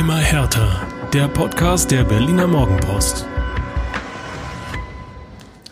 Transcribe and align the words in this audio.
Immer 0.00 0.16
härter. 0.16 0.80
Der 1.12 1.28
Podcast 1.28 1.90
der 1.90 2.04
Berliner 2.04 2.46
Morgenpost. 2.46 3.26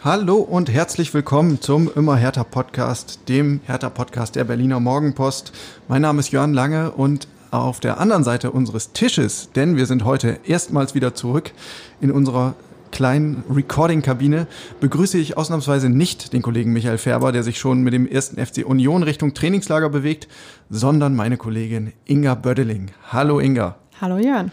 Hallo 0.04 0.36
und 0.36 0.70
herzlich 0.70 1.14
willkommen 1.14 1.62
zum 1.62 1.90
Immer 1.96 2.16
härter 2.16 2.44
Podcast, 2.44 3.20
dem 3.30 3.60
härter 3.64 3.88
Podcast 3.88 4.36
der 4.36 4.44
Berliner 4.44 4.80
Morgenpost. 4.80 5.52
Mein 5.88 6.02
Name 6.02 6.20
ist 6.20 6.30
Jörn 6.30 6.52
Lange 6.52 6.90
und 6.90 7.26
auf 7.50 7.80
der 7.80 8.00
anderen 8.00 8.22
Seite 8.22 8.50
unseres 8.50 8.92
Tisches, 8.92 9.48
denn 9.52 9.78
wir 9.78 9.86
sind 9.86 10.04
heute 10.04 10.40
erstmals 10.44 10.94
wieder 10.94 11.14
zurück 11.14 11.52
in 12.02 12.10
unserer 12.10 12.54
kleinen 12.90 13.44
Recording-Kabine 13.50 14.46
begrüße 14.80 15.16
ich 15.16 15.38
ausnahmsweise 15.38 15.88
nicht 15.88 16.34
den 16.34 16.42
Kollegen 16.42 16.74
Michael 16.74 16.98
Färber, 16.98 17.32
der 17.32 17.44
sich 17.44 17.58
schon 17.58 17.80
mit 17.80 17.94
dem 17.94 18.06
ersten 18.06 18.44
FC 18.44 18.62
Union 18.66 19.02
Richtung 19.02 19.32
Trainingslager 19.32 19.88
bewegt, 19.88 20.28
sondern 20.68 21.16
meine 21.16 21.38
Kollegin 21.38 21.94
Inga 22.04 22.34
Bödeling. 22.34 22.90
Hallo 23.10 23.40
Inga. 23.40 23.76
Hallo 24.00 24.18
Jörn. 24.18 24.52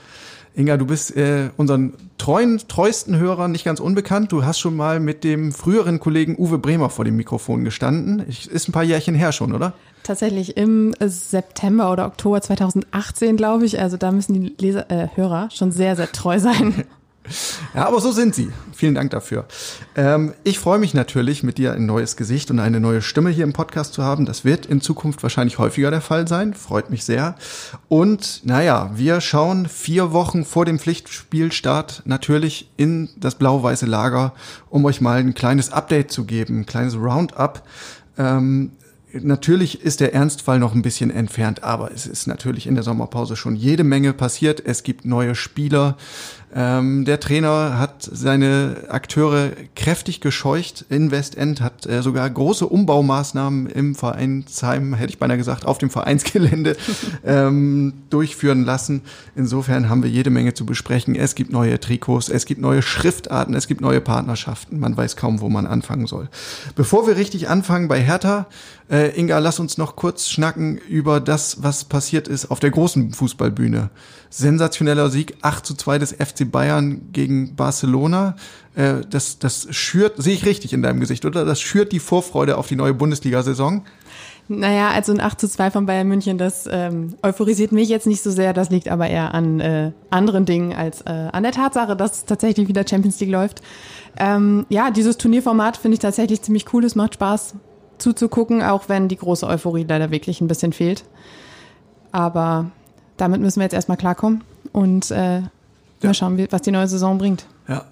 Inga, 0.56 0.78
du 0.78 0.86
bist 0.86 1.16
äh, 1.18 1.50
unseren 1.58 1.94
treuen, 2.18 2.62
treuesten 2.68 3.18
Hörern 3.18 3.52
nicht 3.52 3.66
ganz 3.66 3.80
unbekannt. 3.80 4.32
Du 4.32 4.46
hast 4.46 4.58
schon 4.58 4.76
mal 4.76 5.02
mit 5.02 5.24
dem 5.26 5.52
früheren 5.52 6.00
Kollegen 6.00 6.38
Uwe 6.38 6.58
Bremer 6.58 6.90
vor 6.90 7.04
dem 7.04 7.18
Mikrofon 7.18 7.66
gestanden. 7.66 8.24
Ich, 8.30 8.50
ist 8.50 8.70
ein 8.70 8.72
paar 8.72 8.84
Jährchen 8.84 9.16
her 9.16 9.34
schon, 9.34 9.54
oder? 9.54 9.74
Tatsächlich 10.04 10.56
im 10.56 10.96
September 11.00 11.92
oder 11.92 12.06
Oktober 12.06 12.42
2018, 12.42 13.36
glaube 13.36 13.66
ich. 13.66 13.82
Also 13.82 13.98
da 13.98 14.12
müssen 14.12 14.34
die 14.34 14.56
Leser, 14.58 14.90
äh, 14.90 15.10
Hörer 15.16 15.50
schon 15.52 15.72
sehr, 15.72 15.96
sehr 15.96 16.12
treu 16.12 16.40
sein. 16.40 16.86
Ja, 17.74 17.88
aber 17.88 18.00
so 18.00 18.12
sind 18.12 18.36
sie. 18.36 18.52
Vielen 18.74 18.96
Dank 18.96 19.12
dafür. 19.12 19.46
Ähm, 19.96 20.34
ich 20.44 20.60
freue 20.60 20.80
mich 20.80 20.94
natürlich, 20.94 21.44
mit 21.44 21.58
dir 21.58 21.74
ein 21.74 21.86
neues 21.86 22.16
Gesicht 22.18 22.52
und 22.52 22.60
eine 22.60 22.80
neue 22.80 23.02
Stimme 23.02 23.30
hier 23.30 23.44
im 23.44 23.54
Podcast 23.54 23.94
zu 23.94 24.04
haben. 24.04 24.26
Das 24.26 24.46
wird 24.46 24.66
in 24.66 24.82
Zukunft 24.82 25.24
wahrscheinlich 25.24 25.58
häufiger 25.58 25.92
der 25.92 26.02
Fall 26.02 26.28
sein. 26.28 26.54
Freut 26.54 26.90
mich 26.90 27.04
sehr. 27.04 27.36
Und 27.88 28.42
naja, 28.44 28.92
wir 28.96 29.22
schauen 29.22 29.68
vier 29.68 30.12
Wochen 30.12 30.46
vor 30.46 30.66
dem 30.66 30.80
Pflichtspielstart 30.80 32.04
natürlich 32.06 32.70
in 32.78 33.10
das 33.18 33.36
blau-weiße 33.36 33.86
Lager, 33.86 34.34
um 34.70 34.86
euch 34.86 35.02
mal 35.02 35.20
ein 35.20 35.34
kleines 35.34 35.72
Update 35.72 36.12
zu 36.12 36.26
geben, 36.26 36.60
ein 36.60 36.66
kleines 36.66 36.96
Roundup. 36.96 37.64
Ähm, 38.18 38.72
Natürlich 39.22 39.82
ist 39.82 40.02
der 40.02 40.14
Ernstfall 40.14 40.60
noch 40.60 40.76
ein 40.76 40.82
bisschen 40.82 41.10
entfernt, 41.10 41.64
aber 41.64 41.92
es 41.92 42.06
ist 42.06 42.28
natürlich 42.28 42.68
in 42.68 42.76
der 42.76 42.84
Sommerpause 42.84 43.38
schon 43.38 43.56
jede 43.56 43.86
Menge 43.86 44.12
passiert. 44.12 44.62
Es 44.66 44.84
gibt 44.84 45.06
neue 45.06 45.36
Spieler. 45.36 45.96
Ähm, 46.58 47.04
der 47.04 47.20
Trainer 47.20 47.78
hat 47.78 48.10
seine 48.10 48.86
Akteure 48.88 49.52
kräftig 49.76 50.22
gescheucht 50.22 50.86
in 50.88 51.12
Westend, 51.12 51.60
hat 51.60 51.86
äh, 51.86 52.02
sogar 52.02 52.30
große 52.30 52.66
Umbaumaßnahmen 52.66 53.68
im 53.68 53.94
Vereinsheim, 53.94 54.94
hätte 54.94 55.10
ich 55.10 55.20
beinahe 55.20 55.36
gesagt, 55.36 55.66
auf 55.66 55.80
dem 55.80 55.90
Vereinsgelände 55.90 56.78
ähm, 57.26 57.92
durchführen 58.10 58.64
lassen. 58.64 59.02
Insofern 59.36 59.90
haben 59.90 60.02
wir 60.02 60.10
jede 60.10 60.30
Menge 60.30 60.54
zu 60.54 60.66
besprechen. 60.66 61.14
Es 61.14 61.36
gibt 61.36 61.52
neue 61.52 61.78
Trikots, 61.78 62.30
es 62.30 62.46
gibt 62.46 62.62
neue 62.62 62.82
Schriftarten, 62.82 63.54
es 63.54 63.68
gibt 63.68 63.82
neue 63.82 64.00
Partnerschaften. 64.00 64.80
Man 64.80 64.96
weiß 64.96 65.18
kaum, 65.18 65.42
wo 65.42 65.50
man 65.50 65.68
anfangen 65.68 66.08
soll. 66.08 66.30
Bevor 66.76 67.06
wir 67.06 67.18
richtig 67.18 67.50
anfangen 67.50 67.90
bei 67.90 68.02
Hertha, 68.02 68.48
äh, 68.90 69.20
Inga, 69.20 69.40
lass 69.40 69.60
uns 69.60 69.78
noch 69.78 69.98
kurz 69.98 70.30
schnacken 70.30 70.78
über 70.78 71.20
das, 71.20 71.64
was 71.64 71.84
passiert 71.84 72.30
ist 72.30 72.50
auf 72.50 72.62
der 72.62 72.72
großen 72.72 73.12
Fußballbühne 73.12 73.90
sensationeller 74.36 75.10
Sieg, 75.10 75.38
8 75.42 75.66
zu 75.66 75.76
2 75.76 76.00
des 76.00 76.12
FC 76.12 76.45
Bayern 76.52 77.10
gegen 77.12 77.56
Barcelona. 77.56 78.36
Äh, 78.76 79.02
das, 79.10 79.40
das 79.40 79.68
schürt, 79.72 80.22
sehe 80.22 80.34
ich 80.34 80.46
richtig 80.46 80.74
in 80.74 80.82
deinem 80.82 81.00
Gesicht, 81.00 81.26
oder? 81.26 81.46
Das 81.46 81.62
schürt 81.62 81.92
die 81.92 82.00
Vorfreude 82.00 82.58
auf 82.58 82.68
die 82.68 82.76
neue 82.76 82.94
Bundesliga-Saison. 82.94 83.84
Naja, 84.48 84.90
also 84.90 85.12
ein 85.12 85.22
8 85.22 85.40
zu 85.42 85.48
2 85.50 85.72
von 85.72 85.86
Bayern 85.88 86.08
München, 86.08 86.38
das 86.38 86.70
ähm, 86.72 87.16
euphorisiert 87.24 87.72
mich 87.72 87.90
jetzt 87.90 88.06
nicht 88.06 88.22
so 88.22 88.30
sehr. 88.30 88.54
Das 88.54 88.70
liegt 88.70 88.90
aber 88.90 89.08
eher 89.08 89.34
an 89.34 89.60
äh, 89.60 89.92
anderen 90.12 90.46
Dingen 90.46 90.74
als 90.74 91.02
äh, 91.02 91.30
an 91.32 91.42
der 91.42 91.52
Tatsache, 91.52 91.96
dass 91.96 92.26
tatsächlich 92.26 92.68
wieder 92.68 92.88
Champions 92.88 93.20
League 93.20 93.32
läuft. 93.32 93.62
Ähm, 94.18 94.68
ja, 94.70 94.92
dieses 94.92 95.18
Turnierformat 95.18 95.78
finde 95.78 95.96
ich 95.96 96.00
tatsächlich 96.00 96.44
ziemlich 96.44 96.72
cool. 96.74 96.86
Es 96.86 96.96
macht 96.96 97.16
Spaß 97.16 97.56
zuzugucken, 97.98 98.62
auch 98.62 98.88
wenn 98.88 99.08
die 99.08 99.18
große 99.18 99.48
Euphorie 99.48 99.86
leider 99.88 100.12
wirklich 100.12 100.42
ein 100.42 100.48
bisschen 100.48 100.74
fehlt. 100.74 101.06
Aber 102.12 102.70
damit 103.18 103.42
müssen 103.42 103.60
wir 103.60 103.64
jetzt 103.64 103.74
erstmal 103.74 103.98
klarkommen 103.98 104.44
und 104.72 105.10
äh. 105.12 105.42
Mal 106.06 106.14
schauen, 106.14 106.48
was 106.50 106.62
die 106.62 106.72
neue 106.72 106.88
Saison 106.88 107.18
bringt. 107.18 107.46
Ja. 107.68 107.86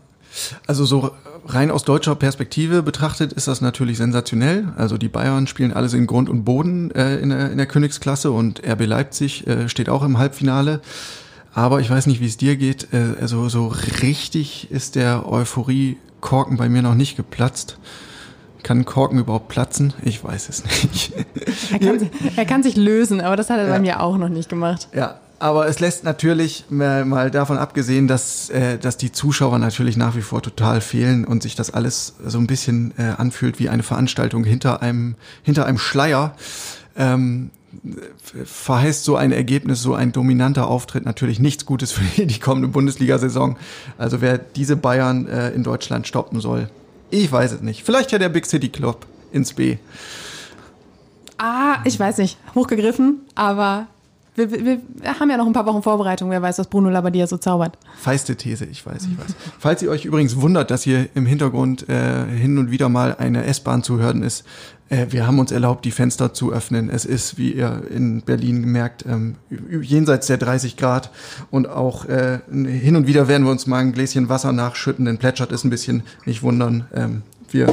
Also 0.65 0.85
so 0.85 1.11
rein 1.45 1.71
aus 1.71 1.83
deutscher 1.83 2.15
Perspektive 2.15 2.83
betrachtet 2.83 3.33
ist 3.33 3.47
das 3.47 3.61
natürlich 3.61 3.97
sensationell. 3.97 4.73
Also 4.77 4.97
die 4.97 5.09
Bayern 5.09 5.47
spielen 5.47 5.73
alles 5.73 5.93
in 5.93 6.07
Grund 6.07 6.29
und 6.29 6.43
Boden 6.43 6.91
äh, 6.91 7.17
in, 7.17 7.29
der, 7.29 7.51
in 7.51 7.57
der 7.57 7.67
Königsklasse 7.67 8.31
und 8.31 8.61
RB 8.65 8.85
Leipzig 8.85 9.45
äh, 9.47 9.69
steht 9.69 9.89
auch 9.89 10.03
im 10.03 10.17
Halbfinale. 10.17 10.81
Aber 11.53 11.81
ich 11.81 11.89
weiß 11.89 12.07
nicht, 12.07 12.19
wie 12.19 12.25
es 12.25 12.37
dir 12.37 12.55
geht. 12.55 12.93
Äh, 12.93 13.15
also 13.21 13.47
so 13.49 13.67
richtig 14.01 14.71
ist 14.71 14.95
der 14.95 15.29
Euphorie-Korken 15.29 16.57
bei 16.57 16.69
mir 16.69 16.81
noch 16.81 16.95
nicht 16.95 17.15
geplatzt. 17.15 17.77
Kann 18.63 18.85
Korken 18.85 19.19
überhaupt 19.19 19.49
platzen? 19.49 19.93
Ich 20.03 20.23
weiß 20.23 20.49
es 20.49 20.63
nicht. 20.83 21.13
Er 21.71 21.79
kann, 21.79 22.09
er 22.37 22.45
kann 22.45 22.63
sich 22.63 22.75
lösen, 22.75 23.21
aber 23.21 23.35
das 23.35 23.49
hat 23.49 23.57
er 23.57 23.67
ja. 23.67 23.73
bei 23.73 23.79
mir 23.79 24.01
auch 24.01 24.17
noch 24.17 24.29
nicht 24.29 24.49
gemacht. 24.49 24.87
Ja, 24.95 25.19
aber 25.39 25.67
es 25.67 25.79
lässt 25.79 26.03
natürlich 26.03 26.65
mal 26.69 27.31
davon 27.31 27.57
abgesehen, 27.57 28.07
dass, 28.07 28.49
äh, 28.49 28.77
dass 28.77 28.97
die 28.97 29.11
Zuschauer 29.11 29.59
natürlich 29.59 29.97
nach 29.97 30.15
wie 30.15 30.21
vor 30.21 30.41
total 30.41 30.81
fehlen 30.81 31.25
und 31.25 31.43
sich 31.43 31.55
das 31.55 31.71
alles 31.71 32.15
so 32.25 32.37
ein 32.37 32.47
bisschen 32.47 32.93
äh, 32.97 33.13
anfühlt 33.17 33.59
wie 33.59 33.69
eine 33.69 33.83
Veranstaltung 33.83 34.43
hinter 34.43 34.81
einem, 34.81 35.15
hinter 35.43 35.65
einem 35.65 35.77
Schleier. 35.77 36.35
Ähm, 36.95 37.51
verheißt 38.45 39.03
so 39.03 39.15
ein 39.15 39.31
Ergebnis, 39.31 39.81
so 39.81 39.95
ein 39.95 40.11
dominanter 40.11 40.67
Auftritt 40.67 41.05
natürlich 41.05 41.39
nichts 41.39 41.65
Gutes 41.65 41.91
für 41.91 42.25
die 42.25 42.39
kommende 42.39 42.67
Bundesliga-Saison. 42.69 43.57
Also 43.97 44.21
wer 44.21 44.37
diese 44.37 44.75
Bayern 44.75 45.27
äh, 45.27 45.49
in 45.51 45.63
Deutschland 45.63 46.07
stoppen 46.07 46.39
soll, 46.39 46.69
ich 47.09 47.31
weiß 47.31 47.51
es 47.51 47.61
nicht. 47.61 47.83
Vielleicht 47.83 48.11
ja 48.11 48.19
der 48.19 48.29
Big 48.29 48.45
City 48.45 48.69
Club 48.69 49.05
ins 49.31 49.53
B. 49.53 49.77
Ah, 51.37 51.77
ich 51.83 51.99
weiß 51.99 52.19
nicht. 52.19 52.37
Hochgegriffen, 52.55 53.21
aber 53.35 53.87
wir, 54.35 54.51
wir, 54.51 54.65
wir, 54.65 54.79
haben 55.19 55.29
ja 55.29 55.37
noch 55.37 55.45
ein 55.45 55.53
paar 55.53 55.65
Wochen 55.65 55.83
Vorbereitung. 55.83 56.29
Wer 56.29 56.41
weiß, 56.41 56.59
was 56.59 56.67
Bruno 56.67 56.89
Labbadia 56.89 57.27
so 57.27 57.37
zaubert. 57.37 57.77
Feiste 57.99 58.35
These, 58.35 58.65
ich 58.65 58.85
weiß, 58.85 59.05
ich 59.05 59.17
weiß. 59.17 59.35
Falls 59.59 59.81
ihr 59.81 59.89
euch 59.89 60.05
übrigens 60.05 60.41
wundert, 60.41 60.71
dass 60.71 60.83
hier 60.83 61.07
im 61.13 61.25
Hintergrund 61.25 61.87
äh, 61.87 62.25
hin 62.25 62.57
und 62.57 62.71
wieder 62.71 62.89
mal 62.89 63.15
eine 63.15 63.45
S-Bahn 63.45 63.83
zu 63.83 63.99
hören 63.99 64.23
ist, 64.23 64.43
äh, 64.89 65.07
wir 65.09 65.27
haben 65.27 65.39
uns 65.39 65.51
erlaubt, 65.51 65.85
die 65.85 65.91
Fenster 65.91 66.33
zu 66.33 66.51
öffnen. 66.51 66.89
Es 66.89 67.05
ist, 67.05 67.37
wie 67.37 67.51
ihr 67.51 67.83
in 67.89 68.21
Berlin 68.21 68.61
gemerkt, 68.61 69.05
ähm, 69.07 69.35
jenseits 69.81 70.27
der 70.27 70.37
30 70.37 70.77
Grad 70.77 71.11
und 71.51 71.67
auch 71.67 72.05
äh, 72.05 72.39
hin 72.49 72.95
und 72.95 73.07
wieder 73.07 73.27
werden 73.27 73.43
wir 73.43 73.51
uns 73.51 73.67
mal 73.67 73.79
ein 73.79 73.93
Gläschen 73.93 74.29
Wasser 74.29 74.51
nachschütten, 74.51 75.05
denn 75.05 75.17
plätschert 75.17 75.51
ist 75.51 75.63
ein 75.63 75.69
bisschen, 75.69 76.03
nicht 76.25 76.43
wundern. 76.43 76.85
Ähm, 76.93 77.21
wir 77.49 77.67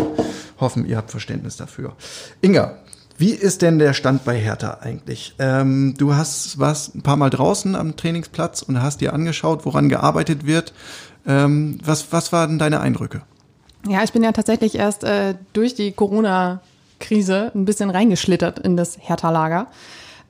hoffen, 0.59 0.87
ihr 0.87 0.97
habt 0.97 1.11
Verständnis 1.11 1.57
dafür. 1.57 1.95
Inga, 2.43 2.77
wie 3.21 3.33
ist 3.33 3.61
denn 3.61 3.79
der 3.79 3.93
Stand 3.93 4.25
bei 4.25 4.35
Hertha 4.39 4.79
eigentlich? 4.81 5.35
Ähm, 5.39 5.95
du 5.99 6.15
hast 6.15 6.59
warst 6.59 6.95
ein 6.95 7.03
paar 7.03 7.17
Mal 7.17 7.29
draußen 7.29 7.77
am 7.77 7.95
Trainingsplatz 7.95 8.63
und 8.63 8.83
hast 8.83 9.03
dir 9.03 9.13
angeschaut, 9.13 9.67
woran 9.67 9.91
gearbeitet 9.91 10.47
wird. 10.47 10.73
Ähm, 11.27 11.79
was, 11.85 12.13
was 12.15 12.33
waren 12.33 12.59
deine 12.59 12.81
Eindrücke? 12.81 13.21
Ja, 13.87 14.03
ich 14.03 14.13
bin 14.13 14.23
ja 14.23 14.33
tatsächlich 14.33 14.75
erst 14.75 15.05
äh, 15.05 15.35
durch 15.53 15.75
die 15.75 15.93
Corona-Krise 15.93 17.53
ein 17.55 17.67
bisschen 17.67 17.91
reingeschlittert 17.91 18.59
in 18.59 18.79
das 18.79 18.97
Hertha-Lager. 18.99 19.67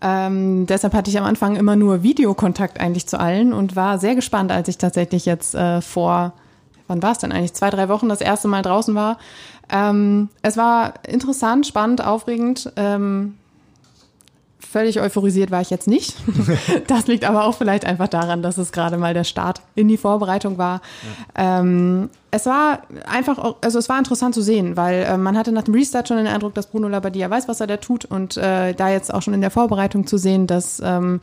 Ähm, 0.03 0.67
deshalb 0.67 0.93
hatte 0.93 1.11
ich 1.11 1.19
am 1.19 1.25
Anfang 1.25 1.55
immer 1.55 1.77
nur 1.77 2.03
Videokontakt 2.03 2.81
eigentlich 2.81 3.07
zu 3.07 3.21
allen 3.21 3.53
und 3.53 3.77
war 3.77 4.01
sehr 4.01 4.17
gespannt, 4.17 4.51
als 4.51 4.67
ich 4.67 4.78
tatsächlich 4.78 5.27
jetzt 5.27 5.55
äh, 5.55 5.81
vor, 5.81 6.33
wann 6.89 7.03
war 7.05 7.12
es 7.12 7.19
denn 7.19 7.31
eigentlich, 7.31 7.55
zwei, 7.55 7.71
drei 7.71 7.89
Wochen 7.89 8.09
das 8.09 8.21
erste 8.21 8.49
Mal 8.49 8.62
draußen 8.62 8.97
war, 8.97 9.19
ähm, 9.71 10.29
es 10.43 10.57
war 10.57 10.95
interessant, 11.07 11.67
spannend, 11.67 12.05
aufregend. 12.05 12.73
Ähm, 12.77 13.35
völlig 14.71 15.01
euphorisiert 15.01 15.51
war 15.51 15.61
ich 15.61 15.71
jetzt 15.71 15.89
nicht. 15.89 16.17
das 16.87 17.07
liegt 17.07 17.25
aber 17.25 17.45
auch 17.45 17.57
vielleicht 17.57 17.84
einfach 17.84 18.09
daran, 18.09 18.43
dass 18.43 18.59
es 18.59 18.72
gerade 18.72 18.97
mal 18.99 19.15
der 19.15 19.25
Start 19.25 19.61
in 19.75 19.89
die 19.89 19.97
Vorbereitung 19.97 20.59
war. 20.59 20.81
Ja. 21.37 21.61
Ähm, 21.61 22.11
es 22.31 22.47
war 22.47 22.83
einfach, 23.07 23.57
also 23.61 23.78
es 23.78 23.89
war 23.89 23.99
interessant 23.99 24.34
zu 24.34 24.43
sehen, 24.43 24.77
weil 24.77 25.03
äh, 25.03 25.17
man 25.17 25.37
hatte 25.37 25.51
nach 25.53 25.65
dem 25.65 25.75
Restart 25.75 26.09
schon 26.09 26.19
den 26.19 26.28
Eindruck, 26.28 26.55
dass 26.55 26.69
Bruno 26.69 26.89
Labbadia 26.89 27.28
weiß, 27.28 27.49
was 27.49 27.61
er 27.61 27.66
da 27.66 27.78
tut 27.78 28.05
und 28.05 28.37
äh, 28.37 28.75
da 28.75 28.89
jetzt 28.91 29.13
auch 29.13 29.23
schon 29.23 29.34
in 29.34 29.41
der 29.41 29.51
Vorbereitung 29.51 30.07
zu 30.07 30.19
sehen, 30.19 30.47
dass 30.47 30.81
ähm, 30.84 31.21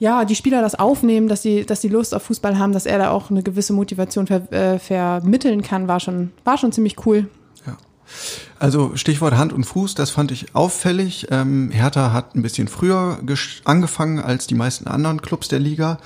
ja, 0.00 0.24
die 0.24 0.34
Spieler 0.34 0.62
das 0.62 0.74
aufnehmen, 0.74 1.28
dass 1.28 1.42
sie, 1.42 1.64
dass 1.64 1.82
sie 1.82 1.88
Lust 1.88 2.14
auf 2.14 2.22
Fußball 2.22 2.58
haben, 2.58 2.72
dass 2.72 2.86
er 2.86 2.98
da 2.98 3.10
auch 3.10 3.30
eine 3.30 3.42
gewisse 3.42 3.74
Motivation 3.74 4.26
ver, 4.26 4.50
äh, 4.50 4.78
vermitteln 4.78 5.62
kann, 5.62 5.88
war 5.88 6.00
schon, 6.00 6.32
war 6.42 6.58
schon 6.58 6.72
ziemlich 6.72 7.06
cool. 7.06 7.28
Also 8.58 8.92
Stichwort 8.94 9.36
Hand 9.36 9.52
und 9.52 9.64
Fuß, 9.64 9.94
das 9.94 10.10
fand 10.10 10.32
ich 10.32 10.54
auffällig. 10.54 11.28
Ähm, 11.30 11.70
Hertha 11.70 12.12
hat 12.12 12.34
ein 12.34 12.42
bisschen 12.42 12.68
früher 12.68 13.18
angefangen 13.64 14.20
als 14.20 14.46
die 14.46 14.54
meisten 14.54 14.86
anderen 14.86 15.22
Clubs 15.22 15.48
der 15.48 15.60
Liga. 15.60 15.98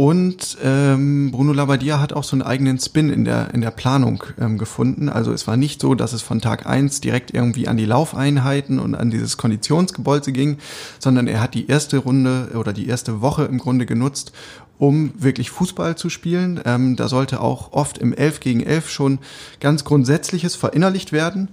Und 0.00 0.56
ähm, 0.62 1.30
Bruno 1.30 1.52
Labbadia 1.52 2.00
hat 2.00 2.12
auch 2.12 2.24
so 2.24 2.34
einen 2.34 2.42
eigenen 2.42 2.78
Spin 2.78 3.10
in 3.10 3.24
der, 3.24 3.52
in 3.52 3.60
der 3.60 3.72
Planung 3.72 4.22
ähm, 4.40 4.56
gefunden. 4.56 5.08
Also 5.08 5.32
es 5.32 5.46
war 5.46 5.56
nicht 5.56 5.80
so, 5.80 5.94
dass 5.94 6.12
es 6.12 6.22
von 6.22 6.40
Tag 6.40 6.64
eins 6.64 7.00
direkt 7.00 7.34
irgendwie 7.34 7.66
an 7.68 7.76
die 7.76 7.84
Laufeinheiten 7.84 8.78
und 8.78 8.94
an 8.94 9.10
dieses 9.10 9.36
Konditionsgebolze 9.36 10.32
ging, 10.32 10.58
sondern 11.00 11.26
er 11.26 11.42
hat 11.42 11.54
die 11.54 11.66
erste 11.66 11.98
Runde 11.98 12.52
oder 12.54 12.72
die 12.72 12.86
erste 12.86 13.20
Woche 13.20 13.44
im 13.44 13.58
Grunde 13.58 13.84
genutzt, 13.84 14.32
um 14.80 15.12
wirklich 15.14 15.50
Fußball 15.50 15.94
zu 15.96 16.08
spielen. 16.08 16.58
Ähm, 16.64 16.96
da 16.96 17.06
sollte 17.06 17.40
auch 17.42 17.72
oft 17.72 17.98
im 17.98 18.14
11 18.14 18.40
gegen 18.40 18.60
11 18.62 18.88
schon 18.88 19.18
ganz 19.60 19.84
Grundsätzliches 19.84 20.56
verinnerlicht 20.56 21.12
werden. 21.12 21.48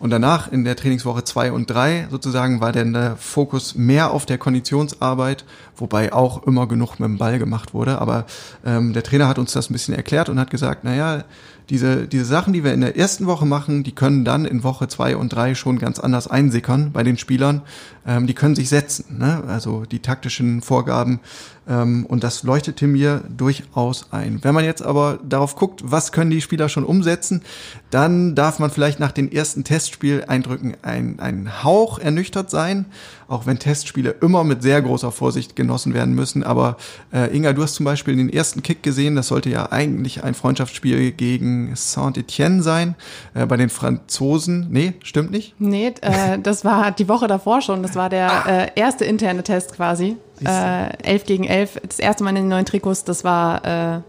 Und 0.00 0.10
danach 0.10 0.50
in 0.50 0.64
der 0.64 0.74
Trainingswoche 0.74 1.22
zwei 1.22 1.52
und 1.52 1.70
drei 1.70 2.08
sozusagen 2.10 2.60
war 2.60 2.72
dann 2.72 2.92
der 2.92 3.16
Fokus 3.16 3.76
mehr 3.76 4.10
auf 4.10 4.26
der 4.26 4.36
Konditionsarbeit, 4.36 5.44
wobei 5.76 6.12
auch 6.12 6.44
immer 6.44 6.66
genug 6.66 6.98
mit 6.98 7.08
dem 7.08 7.18
Ball 7.18 7.38
gemacht 7.38 7.72
wurde. 7.72 8.00
Aber 8.00 8.26
ähm, 8.66 8.92
der 8.92 9.04
Trainer 9.04 9.28
hat 9.28 9.38
uns 9.38 9.52
das 9.52 9.70
ein 9.70 9.74
bisschen 9.74 9.94
erklärt 9.94 10.28
und 10.28 10.40
hat 10.40 10.50
gesagt, 10.50 10.82
naja, 10.82 11.22
diese, 11.70 12.08
diese 12.08 12.24
Sachen, 12.24 12.52
die 12.52 12.64
wir 12.64 12.74
in 12.74 12.80
der 12.80 12.96
ersten 12.96 13.26
Woche 13.26 13.46
machen, 13.46 13.84
die 13.84 13.92
können 13.92 14.24
dann 14.24 14.44
in 14.44 14.64
Woche 14.64 14.88
zwei 14.88 15.16
und 15.16 15.32
drei 15.32 15.54
schon 15.54 15.78
ganz 15.78 16.00
anders 16.00 16.26
einsickern 16.26 16.90
bei 16.92 17.04
den 17.04 17.16
Spielern. 17.16 17.62
Ähm, 18.04 18.26
die 18.26 18.34
können 18.34 18.56
sich 18.56 18.68
setzen, 18.68 19.18
ne? 19.18 19.44
also 19.46 19.84
die 19.84 20.00
taktischen 20.00 20.62
Vorgaben. 20.62 21.20
Ähm, 21.68 22.06
und 22.06 22.24
das 22.24 22.42
leuchtete 22.42 22.86
mir 22.86 23.22
durchaus 23.28 24.06
ein. 24.10 24.38
Wenn 24.42 24.54
man 24.54 24.64
jetzt 24.64 24.82
aber 24.82 25.18
darauf 25.22 25.54
guckt, 25.54 25.82
was 25.84 26.12
können 26.12 26.30
die 26.30 26.40
Spieler 26.40 26.68
schon 26.68 26.84
umsetzen, 26.84 27.42
dann 27.90 28.34
darf 28.34 28.58
man 28.58 28.70
vielleicht 28.70 28.98
nach 28.98 29.12
den 29.12 29.30
ersten 29.30 29.64
Testspieleindrücken 29.64 30.76
ein, 30.82 31.20
ein 31.20 31.62
Hauch 31.62 31.98
ernüchtert 31.98 32.50
sein, 32.50 32.86
auch 33.28 33.46
wenn 33.46 33.58
Testspiele 33.58 34.16
immer 34.20 34.44
mit 34.44 34.62
sehr 34.62 34.82
großer 34.82 35.12
Vorsicht 35.12 35.54
genossen 35.54 35.94
werden 35.94 36.14
müssen. 36.14 36.42
Aber 36.42 36.76
äh, 37.12 37.34
Inga, 37.34 37.52
du 37.52 37.62
hast 37.62 37.74
zum 37.74 37.84
Beispiel 37.84 38.16
den 38.16 38.28
ersten 38.28 38.62
Kick 38.62 38.82
gesehen, 38.82 39.14
das 39.14 39.28
sollte 39.28 39.50
ja 39.50 39.70
eigentlich 39.70 40.24
ein 40.24 40.34
Freundschaftsspiel 40.34 41.12
gegen 41.12 41.74
Saint-Etienne 41.76 42.62
sein, 42.62 42.96
äh, 43.34 43.46
bei 43.46 43.56
den 43.56 43.68
Franzosen. 43.68 44.66
Nee, 44.70 44.94
stimmt 45.04 45.30
nicht? 45.30 45.54
Nee, 45.58 45.94
äh, 46.00 46.38
das 46.42 46.64
war 46.64 46.90
die 46.90 47.08
Woche 47.08 47.28
davor 47.28 47.60
schon. 47.60 47.82
Das 47.82 47.94
war 47.94 48.08
der 48.08 48.30
ah. 48.30 48.62
äh, 48.64 48.70
erste 48.74 49.04
interne 49.04 49.42
Test 49.42 49.74
quasi. 49.74 50.16
Äh, 50.46 50.96
11 51.02 51.24
gegen 51.24 51.44
11, 51.44 51.80
das 51.86 51.98
erste 51.98 52.24
Mal 52.24 52.30
in 52.30 52.36
den 52.36 52.48
neuen 52.48 52.64
Trikots, 52.64 53.04
das 53.04 53.24
war 53.24 53.64
äh, 53.96 54.00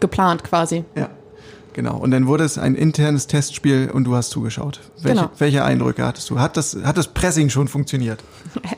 geplant 0.00 0.44
quasi. 0.44 0.84
Ja. 0.94 1.08
Genau. 1.74 1.96
Und 1.96 2.10
dann 2.10 2.26
wurde 2.26 2.44
es 2.44 2.58
ein 2.58 2.74
internes 2.74 3.26
Testspiel 3.26 3.90
und 3.92 4.04
du 4.04 4.14
hast 4.14 4.30
zugeschaut. 4.30 4.80
Welche, 5.00 5.22
genau. 5.22 5.30
welche 5.38 5.64
Eindrücke 5.64 6.06
hattest 6.06 6.28
du? 6.28 6.38
Hat 6.38 6.56
das, 6.56 6.76
hat 6.84 6.98
das 6.98 7.08
Pressing 7.08 7.48
schon 7.48 7.68
funktioniert? 7.68 8.22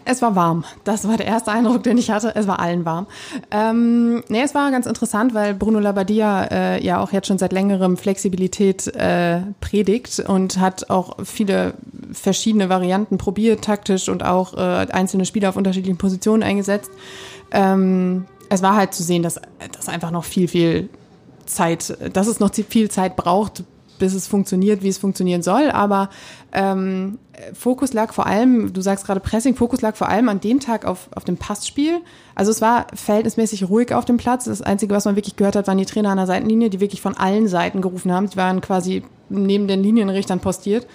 Es 0.04 0.22
war 0.22 0.36
warm. 0.36 0.64
Das 0.84 1.08
war 1.08 1.16
der 1.16 1.26
erste 1.26 1.50
Eindruck, 1.50 1.82
den 1.82 1.98
ich 1.98 2.10
hatte. 2.10 2.32
Es 2.36 2.46
war 2.46 2.60
allen 2.60 2.84
warm. 2.84 3.06
Ähm, 3.50 4.22
nee, 4.28 4.42
es 4.42 4.54
war 4.54 4.70
ganz 4.70 4.86
interessant, 4.86 5.34
weil 5.34 5.54
Bruno 5.54 5.80
Labbadia 5.80 6.44
äh, 6.44 6.84
ja 6.84 7.00
auch 7.00 7.10
jetzt 7.12 7.26
schon 7.26 7.38
seit 7.38 7.52
längerem 7.52 7.96
Flexibilität 7.96 8.86
äh, 8.94 9.40
predigt 9.60 10.20
und 10.20 10.58
hat 10.58 10.90
auch 10.90 11.16
viele 11.24 11.74
verschiedene 12.12 12.68
Varianten 12.68 13.18
probiert, 13.18 13.64
taktisch 13.64 14.08
und 14.08 14.22
auch 14.24 14.54
äh, 14.54 14.86
einzelne 14.92 15.24
Spieler 15.24 15.48
auf 15.48 15.56
unterschiedlichen 15.56 15.96
Positionen 15.96 16.42
eingesetzt. 16.42 16.90
Ähm, 17.50 18.26
es 18.50 18.62
war 18.62 18.76
halt 18.76 18.94
zu 18.94 19.02
sehen, 19.02 19.22
dass 19.22 19.40
das 19.72 19.88
einfach 19.88 20.10
noch 20.10 20.24
viel, 20.24 20.48
viel 20.48 20.88
Zeit, 21.46 21.96
dass 22.12 22.26
es 22.26 22.40
noch 22.40 22.52
viel 22.54 22.90
Zeit 22.90 23.16
braucht, 23.16 23.64
bis 23.98 24.14
es 24.14 24.26
funktioniert, 24.26 24.82
wie 24.82 24.88
es 24.88 24.98
funktionieren 24.98 25.42
soll. 25.42 25.70
Aber 25.70 26.10
ähm, 26.52 27.18
Fokus 27.52 27.92
lag 27.92 28.12
vor 28.12 28.26
allem, 28.26 28.72
du 28.72 28.80
sagst 28.80 29.06
gerade 29.06 29.20
Pressing, 29.20 29.54
Fokus 29.54 29.80
lag 29.80 29.96
vor 29.96 30.08
allem 30.08 30.28
an 30.28 30.40
dem 30.40 30.60
Tag 30.60 30.84
auf, 30.84 31.08
auf 31.14 31.24
dem 31.24 31.36
Passspiel. 31.36 32.00
Also 32.34 32.50
es 32.50 32.60
war 32.60 32.86
verhältnismäßig 32.94 33.68
ruhig 33.68 33.94
auf 33.94 34.04
dem 34.04 34.16
Platz. 34.16 34.44
Das 34.44 34.62
Einzige, 34.62 34.94
was 34.94 35.04
man 35.04 35.16
wirklich 35.16 35.36
gehört 35.36 35.56
hat, 35.56 35.66
waren 35.66 35.78
die 35.78 35.86
Trainer 35.86 36.10
an 36.10 36.16
der 36.16 36.26
Seitenlinie, 36.26 36.70
die 36.70 36.80
wirklich 36.80 37.00
von 37.00 37.16
allen 37.16 37.48
Seiten 37.48 37.80
gerufen 37.80 38.12
haben. 38.12 38.28
Die 38.28 38.36
waren 38.36 38.60
quasi 38.60 39.02
neben 39.28 39.68
den 39.68 39.82
Linienrichtern 39.82 40.40
postiert. 40.40 40.86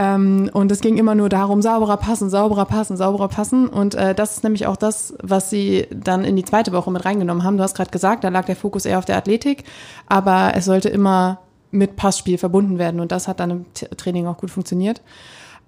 Ähm, 0.00 0.48
und 0.52 0.70
es 0.70 0.80
ging 0.80 0.96
immer 0.96 1.16
nur 1.16 1.28
darum, 1.28 1.60
sauberer 1.60 1.96
passen, 1.96 2.30
sauberer 2.30 2.66
passen, 2.66 2.96
sauberer 2.96 3.26
passen. 3.26 3.68
Und 3.68 3.96
äh, 3.96 4.14
das 4.14 4.34
ist 4.34 4.44
nämlich 4.44 4.68
auch 4.68 4.76
das, 4.76 5.12
was 5.20 5.50
sie 5.50 5.88
dann 5.90 6.24
in 6.24 6.36
die 6.36 6.44
zweite 6.44 6.70
Woche 6.70 6.92
mit 6.92 7.04
reingenommen 7.04 7.42
haben. 7.42 7.56
Du 7.56 7.64
hast 7.64 7.74
gerade 7.74 7.90
gesagt, 7.90 8.22
da 8.22 8.28
lag 8.28 8.44
der 8.44 8.54
Fokus 8.54 8.84
eher 8.84 8.98
auf 8.98 9.06
der 9.06 9.16
Athletik, 9.16 9.64
aber 10.06 10.52
es 10.54 10.66
sollte 10.66 10.88
immer 10.88 11.40
mit 11.72 11.96
Passspiel 11.96 12.38
verbunden 12.38 12.78
werden. 12.78 13.00
Und 13.00 13.10
das 13.10 13.26
hat 13.26 13.40
dann 13.40 13.50
im 13.50 13.66
Training 13.96 14.28
auch 14.28 14.36
gut 14.36 14.52
funktioniert. 14.52 15.02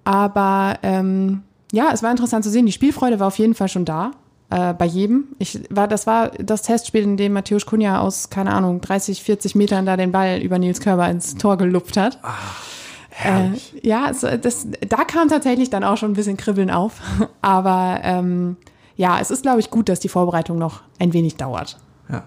Aber 0.05 0.75
ähm, 0.81 1.43
ja, 1.73 1.89
es 1.91 2.01
war 2.01 2.09
interessant 2.09 2.45
zu 2.45 2.49
sehen. 2.49 2.65
Die 2.65 2.71
Spielfreude 2.71 3.19
war 3.19 3.27
auf 3.27 3.37
jeden 3.37 3.53
Fall 3.53 3.67
schon 3.67 3.83
da. 3.83 4.11
Äh, 4.49 4.73
bei 4.73 4.85
jedem. 4.85 5.25
Ich 5.39 5.59
war, 5.69 5.89
das 5.89 6.07
war 6.07 6.29
das 6.29 6.61
Testspiel, 6.61 7.03
in 7.03 7.17
dem 7.17 7.33
Matthäus 7.33 7.65
Kunja 7.65 7.99
aus, 7.99 8.29
keine 8.29 8.53
Ahnung, 8.53 8.79
30, 8.79 9.23
40 9.23 9.55
Metern 9.55 9.85
da 9.85 9.97
den 9.97 10.13
Ball 10.13 10.39
über 10.39 10.57
Nils 10.57 10.79
Körber 10.79 11.09
ins 11.09 11.35
Tor 11.35 11.57
gelupft 11.57 11.97
hat. 11.97 12.19
Ach. 12.21 12.80
Äh, 13.23 13.51
ja, 13.81 14.13
so, 14.13 14.27
das, 14.37 14.67
da 14.87 15.03
kam 15.03 15.29
tatsächlich 15.29 15.69
dann 15.69 15.83
auch 15.83 15.97
schon 15.97 16.11
ein 16.11 16.15
bisschen 16.15 16.37
Kribbeln 16.37 16.69
auf. 16.69 17.01
Aber 17.41 17.99
ähm, 18.03 18.57
ja, 18.95 19.19
es 19.19 19.31
ist, 19.31 19.43
glaube 19.43 19.59
ich, 19.59 19.69
gut, 19.69 19.89
dass 19.89 19.99
die 19.99 20.09
Vorbereitung 20.09 20.57
noch 20.57 20.81
ein 20.99 21.13
wenig 21.13 21.35
dauert. 21.35 21.77
Ja. 22.09 22.23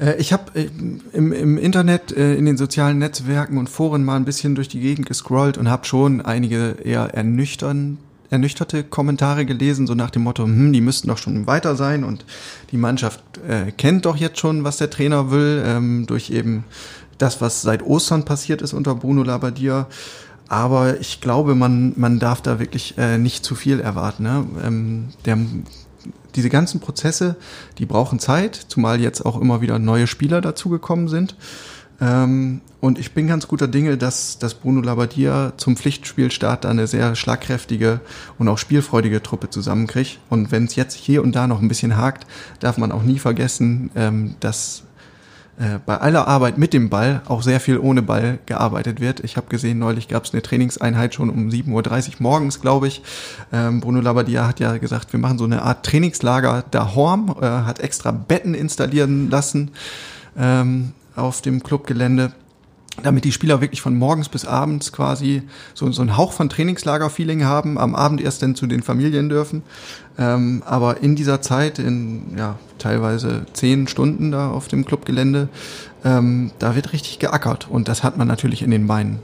Äh, 0.00 0.16
ich 0.16 0.32
habe 0.32 0.58
äh, 0.58 0.68
im, 1.12 1.32
im 1.32 1.58
Internet, 1.58 2.12
äh, 2.12 2.34
in 2.34 2.46
den 2.46 2.56
sozialen 2.56 2.98
Netzwerken 2.98 3.58
und 3.58 3.68
Foren 3.68 4.04
mal 4.04 4.16
ein 4.16 4.24
bisschen 4.24 4.54
durch 4.54 4.68
die 4.68 4.80
Gegend 4.80 5.06
gescrollt 5.06 5.58
und 5.58 5.70
habe 5.70 5.84
schon 5.84 6.20
einige 6.20 6.76
eher 6.82 7.14
ernüchtern, 7.14 7.98
ernüchterte 8.30 8.82
Kommentare 8.82 9.44
gelesen, 9.44 9.86
so 9.86 9.94
nach 9.94 10.10
dem 10.10 10.22
Motto, 10.22 10.44
hm, 10.44 10.72
die 10.72 10.80
müssten 10.80 11.08
doch 11.08 11.18
schon 11.18 11.46
weiter 11.46 11.76
sein 11.76 12.02
und 12.02 12.24
die 12.70 12.78
Mannschaft 12.78 13.22
kennt 13.76 14.06
doch 14.06 14.16
jetzt 14.16 14.38
schon, 14.38 14.64
was 14.64 14.78
der 14.78 14.88
Trainer 14.88 15.30
will, 15.30 15.62
ähm, 15.66 16.06
durch 16.06 16.30
eben 16.30 16.64
das, 17.18 17.40
was 17.40 17.62
seit 17.62 17.82
Ostern 17.82 18.24
passiert 18.24 18.62
ist 18.62 18.72
unter 18.72 18.94
Bruno 18.94 19.22
Labbadia. 19.22 19.86
Aber 20.48 21.00
ich 21.00 21.20
glaube, 21.20 21.54
man, 21.54 21.94
man 21.96 22.18
darf 22.18 22.42
da 22.42 22.58
wirklich 22.58 22.98
äh, 22.98 23.16
nicht 23.16 23.44
zu 23.44 23.54
viel 23.54 23.80
erwarten. 23.80 24.24
Ne? 24.24 24.46
Ähm, 24.64 25.08
der, 25.24 25.38
diese 26.34 26.50
ganzen 26.50 26.80
Prozesse, 26.80 27.36
die 27.78 27.86
brauchen 27.86 28.18
Zeit, 28.18 28.54
zumal 28.68 29.00
jetzt 29.00 29.24
auch 29.24 29.40
immer 29.40 29.60
wieder 29.60 29.78
neue 29.78 30.06
Spieler 30.06 30.40
dazugekommen 30.40 31.08
sind. 31.08 31.36
Ähm, 32.02 32.60
und 32.80 32.98
ich 32.98 33.12
bin 33.12 33.28
ganz 33.28 33.46
guter 33.46 33.68
Dinge, 33.68 33.96
dass, 33.96 34.38
dass 34.38 34.54
Bruno 34.54 34.80
Labbadia 34.80 35.52
zum 35.56 35.76
Pflichtspielstart 35.76 36.64
da 36.64 36.68
eine 36.68 36.88
sehr 36.88 37.14
schlagkräftige 37.14 38.00
und 38.38 38.48
auch 38.48 38.58
spielfreudige 38.58 39.22
Truppe 39.22 39.50
zusammenkriegt. 39.50 40.18
Und 40.28 40.50
wenn 40.50 40.64
es 40.64 40.74
jetzt 40.74 40.94
hier 40.94 41.22
und 41.22 41.36
da 41.36 41.46
noch 41.46 41.62
ein 41.62 41.68
bisschen 41.68 41.96
hakt, 41.96 42.26
darf 42.58 42.76
man 42.76 42.90
auch 42.90 43.04
nie 43.04 43.20
vergessen, 43.20 43.90
ähm, 43.94 44.34
dass 44.40 44.82
bei 45.86 45.98
aller 45.98 46.26
Arbeit 46.26 46.58
mit 46.58 46.72
dem 46.72 46.88
Ball 46.88 47.20
auch 47.26 47.42
sehr 47.42 47.60
viel 47.60 47.78
ohne 47.78 48.02
Ball 48.02 48.38
gearbeitet 48.46 49.00
wird. 49.00 49.20
Ich 49.20 49.36
habe 49.36 49.48
gesehen, 49.48 49.78
neulich 49.78 50.08
gab 50.08 50.24
es 50.24 50.32
eine 50.32 50.42
Trainingseinheit 50.42 51.14
schon 51.14 51.30
um 51.30 51.50
7.30 51.50 51.68
Uhr 52.08 52.14
morgens, 52.20 52.60
glaube 52.60 52.88
ich. 52.88 53.02
Ähm, 53.52 53.80
Bruno 53.80 54.00
Labbadia 54.00 54.46
hat 54.48 54.60
ja 54.60 54.78
gesagt, 54.78 55.12
wir 55.12 55.20
machen 55.20 55.38
so 55.38 55.44
eine 55.44 55.62
Art 55.62 55.84
Trainingslager 55.84 56.64
dahorm, 56.70 57.36
äh, 57.40 57.44
hat 57.44 57.80
extra 57.80 58.12
Betten 58.12 58.54
installieren 58.54 59.30
lassen 59.30 59.72
ähm, 60.36 60.92
auf 61.16 61.42
dem 61.42 61.62
Clubgelände 61.62 62.32
damit 63.02 63.24
die 63.24 63.32
Spieler 63.32 63.60
wirklich 63.60 63.80
von 63.80 63.96
morgens 63.96 64.28
bis 64.28 64.44
abends 64.44 64.92
quasi 64.92 65.42
so, 65.74 65.90
so 65.92 66.02
einen 66.02 66.16
Hauch 66.16 66.32
von 66.32 66.48
Trainingslager-Feeling 66.48 67.44
haben, 67.44 67.78
am 67.78 67.94
Abend 67.94 68.20
erst 68.20 68.42
dann 68.42 68.54
zu 68.54 68.66
den 68.66 68.82
Familien 68.82 69.28
dürfen. 69.28 69.62
Ähm, 70.18 70.62
aber 70.66 71.02
in 71.02 71.16
dieser 71.16 71.40
Zeit, 71.40 71.78
in 71.78 72.36
ja, 72.36 72.58
teilweise 72.78 73.46
zehn 73.54 73.88
Stunden 73.88 74.30
da 74.30 74.50
auf 74.50 74.68
dem 74.68 74.84
Clubgelände, 74.84 75.48
ähm, 76.04 76.50
da 76.58 76.74
wird 76.74 76.92
richtig 76.92 77.18
geackert 77.18 77.68
und 77.70 77.88
das 77.88 78.02
hat 78.02 78.18
man 78.18 78.28
natürlich 78.28 78.62
in 78.62 78.70
den 78.70 78.86
Beinen. 78.86 79.20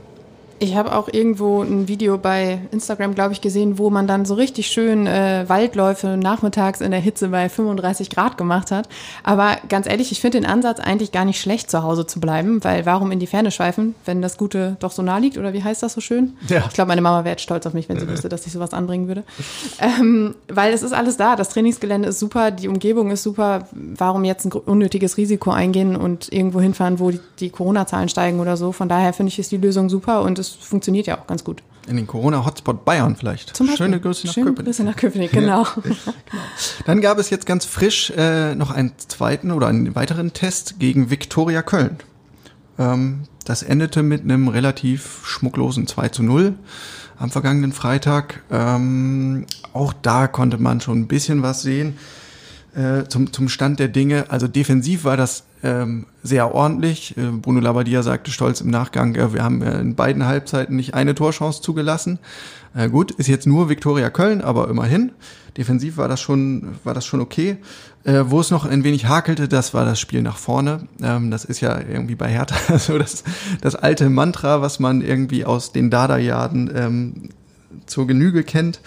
Ich 0.61 0.75
habe 0.75 0.93
auch 0.93 1.07
irgendwo 1.09 1.61
ein 1.61 1.87
Video 1.87 2.17
bei 2.17 2.59
Instagram, 2.71 3.15
glaube 3.15 3.31
ich, 3.31 3.39
gesehen, 3.39 3.77
wo 3.77 3.89
man 3.89 4.07
dann 4.07 4.25
so 4.25 4.33
richtig 4.33 4.67
schön 4.67 5.07
äh, 5.07 5.45
Waldläufe 5.47 6.17
nachmittags 6.17 6.81
in 6.81 6.91
der 6.91 6.99
Hitze 6.99 7.29
bei 7.29 7.47
35 7.47 8.09
Grad 8.09 8.37
gemacht 8.37 8.69
hat. 8.71 8.89
Aber 9.23 9.55
ganz 9.69 9.87
ehrlich, 9.87 10.11
ich 10.11 10.19
finde 10.19 10.41
den 10.41 10.45
Ansatz 10.45 10.81
eigentlich 10.81 11.13
gar 11.13 11.23
nicht 11.23 11.39
schlecht, 11.39 11.71
zu 11.71 11.81
Hause 11.81 12.05
zu 12.05 12.19
bleiben, 12.19 12.61
weil 12.63 12.85
warum 12.85 13.11
in 13.11 13.19
die 13.19 13.27
Ferne 13.27 13.51
schweifen, 13.51 13.95
wenn 14.03 14.21
das 14.21 14.37
Gute 14.37 14.75
doch 14.81 14.91
so 14.91 15.01
nah 15.01 15.17
liegt? 15.17 15.37
Oder 15.37 15.53
wie 15.53 15.63
heißt 15.63 15.81
das 15.81 15.93
so 15.93 16.01
schön? 16.01 16.33
Ja. 16.49 16.65
Ich 16.67 16.73
glaube, 16.73 16.89
meine 16.89 17.01
Mama 17.01 17.23
wäre 17.23 17.39
stolz 17.39 17.65
auf 17.65 17.73
mich, 17.73 17.87
wenn 17.87 17.97
sie 17.97 18.07
wüsste, 18.09 18.27
dass 18.27 18.45
ich 18.45 18.51
sowas 18.51 18.73
anbringen 18.73 19.07
würde. 19.07 19.23
Ähm, 19.79 20.35
weil 20.49 20.73
es 20.73 20.83
ist 20.83 20.91
alles 20.91 21.15
da. 21.15 21.37
Das 21.37 21.49
Trainingsgelände 21.49 22.09
ist 22.09 22.19
super, 22.19 22.51
die 22.51 22.67
Umgebung 22.67 23.11
ist 23.11 23.23
super. 23.23 23.69
Warum 23.71 24.25
jetzt 24.25 24.45
ein 24.45 24.51
unnötiges 24.51 25.15
Risiko 25.15 25.51
eingehen 25.51 25.95
und 25.95 26.33
irgendwo 26.33 26.59
hinfahren, 26.59 26.99
wo 26.99 27.11
die, 27.11 27.21
die 27.39 27.49
Corona-Zahlen 27.49 28.09
steigen 28.09 28.41
oder 28.41 28.57
so? 28.57 28.73
Von 28.73 28.89
daher 28.89 29.13
finde 29.13 29.29
ich, 29.29 29.39
ist 29.39 29.53
die 29.53 29.57
Lösung 29.57 29.89
super 29.89 30.21
und 30.23 30.37
es 30.37 30.48
das 30.57 30.67
funktioniert 30.67 31.07
ja 31.07 31.19
auch 31.19 31.27
ganz 31.27 31.43
gut. 31.43 31.63
In 31.87 31.95
den 31.95 32.07
Corona-Hotspot 32.07 32.85
Bayern 32.85 33.15
vielleicht. 33.15 33.55
Zum 33.55 33.67
Beispiel. 33.67 33.85
Schöne 33.85 33.99
Grüße 33.99 34.27
nach 34.27 34.33
Schöne 34.33 34.45
Köpenick. 34.47 34.65
Grüße 34.65 34.83
nach 34.83 34.95
Köpenick, 34.95 35.31
genau. 35.31 35.63
Ja. 35.75 35.81
genau. 35.81 36.13
Dann 36.85 37.01
gab 37.01 37.17
es 37.17 37.29
jetzt 37.29 37.45
ganz 37.45 37.65
frisch 37.65 38.11
äh, 38.15 38.53
noch 38.55 38.71
einen 38.71 38.91
zweiten 38.97 39.51
oder 39.51 39.67
einen 39.67 39.95
weiteren 39.95 40.33
Test 40.33 40.79
gegen 40.79 41.09
Viktoria 41.09 41.61
Köln. 41.61 41.97
Ähm, 42.77 43.23
das 43.45 43.63
endete 43.63 44.03
mit 44.03 44.21
einem 44.23 44.47
relativ 44.47 45.21
schmucklosen 45.25 45.87
2 45.87 46.09
zu 46.09 46.23
0 46.23 46.55
am 47.17 47.31
vergangenen 47.31 47.73
Freitag. 47.73 48.43
Ähm, 48.51 49.45
auch 49.73 49.93
da 49.93 50.27
konnte 50.27 50.57
man 50.57 50.81
schon 50.81 50.99
ein 50.99 51.07
bisschen 51.07 51.41
was 51.41 51.61
sehen. 51.63 51.97
Äh, 52.75 53.05
zum, 53.07 53.33
zum 53.33 53.49
Stand 53.49 53.79
der 53.79 53.87
Dinge. 53.87 54.25
Also 54.29 54.47
defensiv 54.47 55.03
war 55.03 55.17
das 55.17 55.43
ähm, 55.63 56.05
sehr 56.23 56.53
ordentlich. 56.53 57.17
Äh, 57.17 57.31
Bruno 57.31 57.59
Labbadia 57.59 58.03
sagte 58.03 58.31
stolz 58.31 58.61
im 58.61 58.69
Nachgang, 58.69 59.15
äh, 59.15 59.33
wir 59.33 59.43
haben 59.43 59.61
äh, 59.61 59.79
in 59.79 59.95
beiden 59.95 60.25
Halbzeiten 60.25 60.75
nicht 60.75 60.93
eine 60.93 61.15
Torchance 61.15 61.61
zugelassen. 61.61 62.19
Äh, 62.75 62.89
gut, 62.89 63.11
ist 63.11 63.27
jetzt 63.27 63.47
nur 63.47 63.69
Viktoria 63.69 64.09
Köln, 64.09 64.41
aber 64.41 64.69
immerhin. 64.69 65.11
Defensiv 65.57 65.97
war 65.97 66.07
das 66.07 66.21
schon, 66.21 66.75
war 66.83 66.93
das 66.93 67.05
schon 67.05 67.21
okay. 67.21 67.57
Wo 68.05 68.39
es 68.39 68.49
noch 68.49 68.65
ein 68.65 68.85
wenig 68.85 69.07
hakelte, 69.07 69.49
das 69.49 69.73
war 69.73 69.83
das 69.83 69.99
Spiel 69.99 70.21
nach 70.21 70.37
vorne. 70.37 70.87
Ähm, 71.03 71.31
das 71.31 71.43
ist 71.43 71.59
ja 71.59 71.77
irgendwie 71.77 72.15
bei 72.15 72.29
Hertha 72.29 72.77
so 72.79 72.97
das, 72.97 73.25
das 73.59 73.75
alte 73.75 74.09
Mantra, 74.09 74.61
was 74.61 74.79
man 74.79 75.01
irgendwie 75.01 75.43
aus 75.43 75.73
den 75.73 75.89
Dada-Jahren 75.89 76.71
ähm, 76.73 77.29
zur 77.87 78.07
Genüge 78.07 78.43
kennt. 78.43 78.79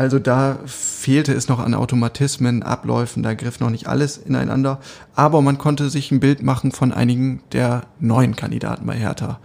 Also 0.00 0.18
da 0.18 0.60
fehlte 0.64 1.34
es 1.34 1.48
noch 1.48 1.58
an 1.58 1.74
Automatismen, 1.74 2.62
Abläufen, 2.62 3.22
da 3.22 3.34
griff 3.34 3.60
noch 3.60 3.68
nicht 3.68 3.86
alles 3.86 4.16
ineinander. 4.16 4.78
Aber 5.14 5.42
man 5.42 5.58
konnte 5.58 5.90
sich 5.90 6.10
ein 6.10 6.20
Bild 6.20 6.42
machen 6.42 6.72
von 6.72 6.90
einigen 6.90 7.42
der 7.52 7.82
neuen 7.98 8.34
Kandidaten 8.34 8.86
bei 8.86 8.94
Hertha. 8.94 9.40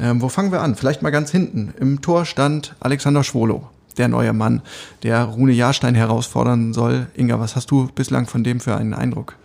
Ähm, 0.00 0.20
wo 0.20 0.28
fangen 0.28 0.50
wir 0.50 0.62
an? 0.62 0.74
Vielleicht 0.74 1.02
mal 1.02 1.10
ganz 1.10 1.30
hinten. 1.30 1.72
Im 1.78 2.02
Tor 2.02 2.24
stand 2.24 2.74
Alexander 2.80 3.22
Schwolo, 3.22 3.68
der 3.98 4.08
neue 4.08 4.32
Mann, 4.32 4.62
der 5.04 5.22
Rune 5.22 5.52
Jahrstein 5.52 5.94
herausfordern 5.94 6.72
soll. 6.72 7.06
Inga, 7.14 7.38
was 7.38 7.54
hast 7.54 7.70
du 7.70 7.86
bislang 7.94 8.26
von 8.26 8.42
dem 8.42 8.58
für 8.58 8.74
einen 8.74 8.94
Eindruck? 8.94 9.36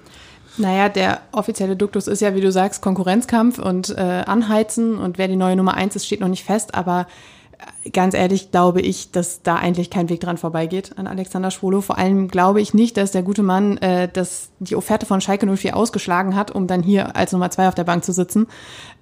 Naja, 0.57 0.89
der 0.89 1.19
offizielle 1.31 1.75
Duktus 1.75 2.07
ist 2.07 2.23
ja, 2.23 2.33
wie 2.33 2.41
du 2.41 2.51
sagst, 2.51 2.81
Konkurrenzkampf 2.81 3.59
und 3.59 3.95
äh, 3.95 4.01
Anheizen 4.01 4.97
und 4.97 5.19
wer 5.19 5.27
die 5.27 5.35
neue 5.35 5.57
Nummer 5.57 5.75
eins 5.75 5.95
ist, 5.95 6.07
steht 6.07 6.21
noch 6.21 6.27
nicht 6.27 6.43
fest, 6.43 6.73
aber 6.73 7.05
ganz 7.93 8.13
ehrlich 8.13 8.51
glaube 8.51 8.81
ich, 8.81 9.11
dass 9.11 9.41
da 9.43 9.55
eigentlich 9.55 9.89
kein 9.89 10.09
Weg 10.09 10.19
dran 10.21 10.37
vorbeigeht 10.37 10.97
an 10.97 11.07
Alexander 11.07 11.51
Schwolo. 11.51 11.81
Vor 11.81 11.97
allem 11.97 12.27
glaube 12.27 12.61
ich 12.61 12.73
nicht, 12.73 12.97
dass 12.97 13.11
der 13.11 13.23
gute 13.23 13.43
Mann 13.43 13.77
äh, 13.77 14.09
das, 14.11 14.49
die 14.59 14.75
Offerte 14.75 15.05
von 15.05 15.21
Schalke 15.21 15.45
04 15.45 15.75
ausgeschlagen 15.75 16.35
hat, 16.35 16.51
um 16.51 16.67
dann 16.67 16.83
hier 16.83 17.15
als 17.15 17.31
Nummer 17.31 17.51
zwei 17.51 17.67
auf 17.67 17.75
der 17.75 17.83
Bank 17.83 18.03
zu 18.03 18.11
sitzen. 18.11 18.47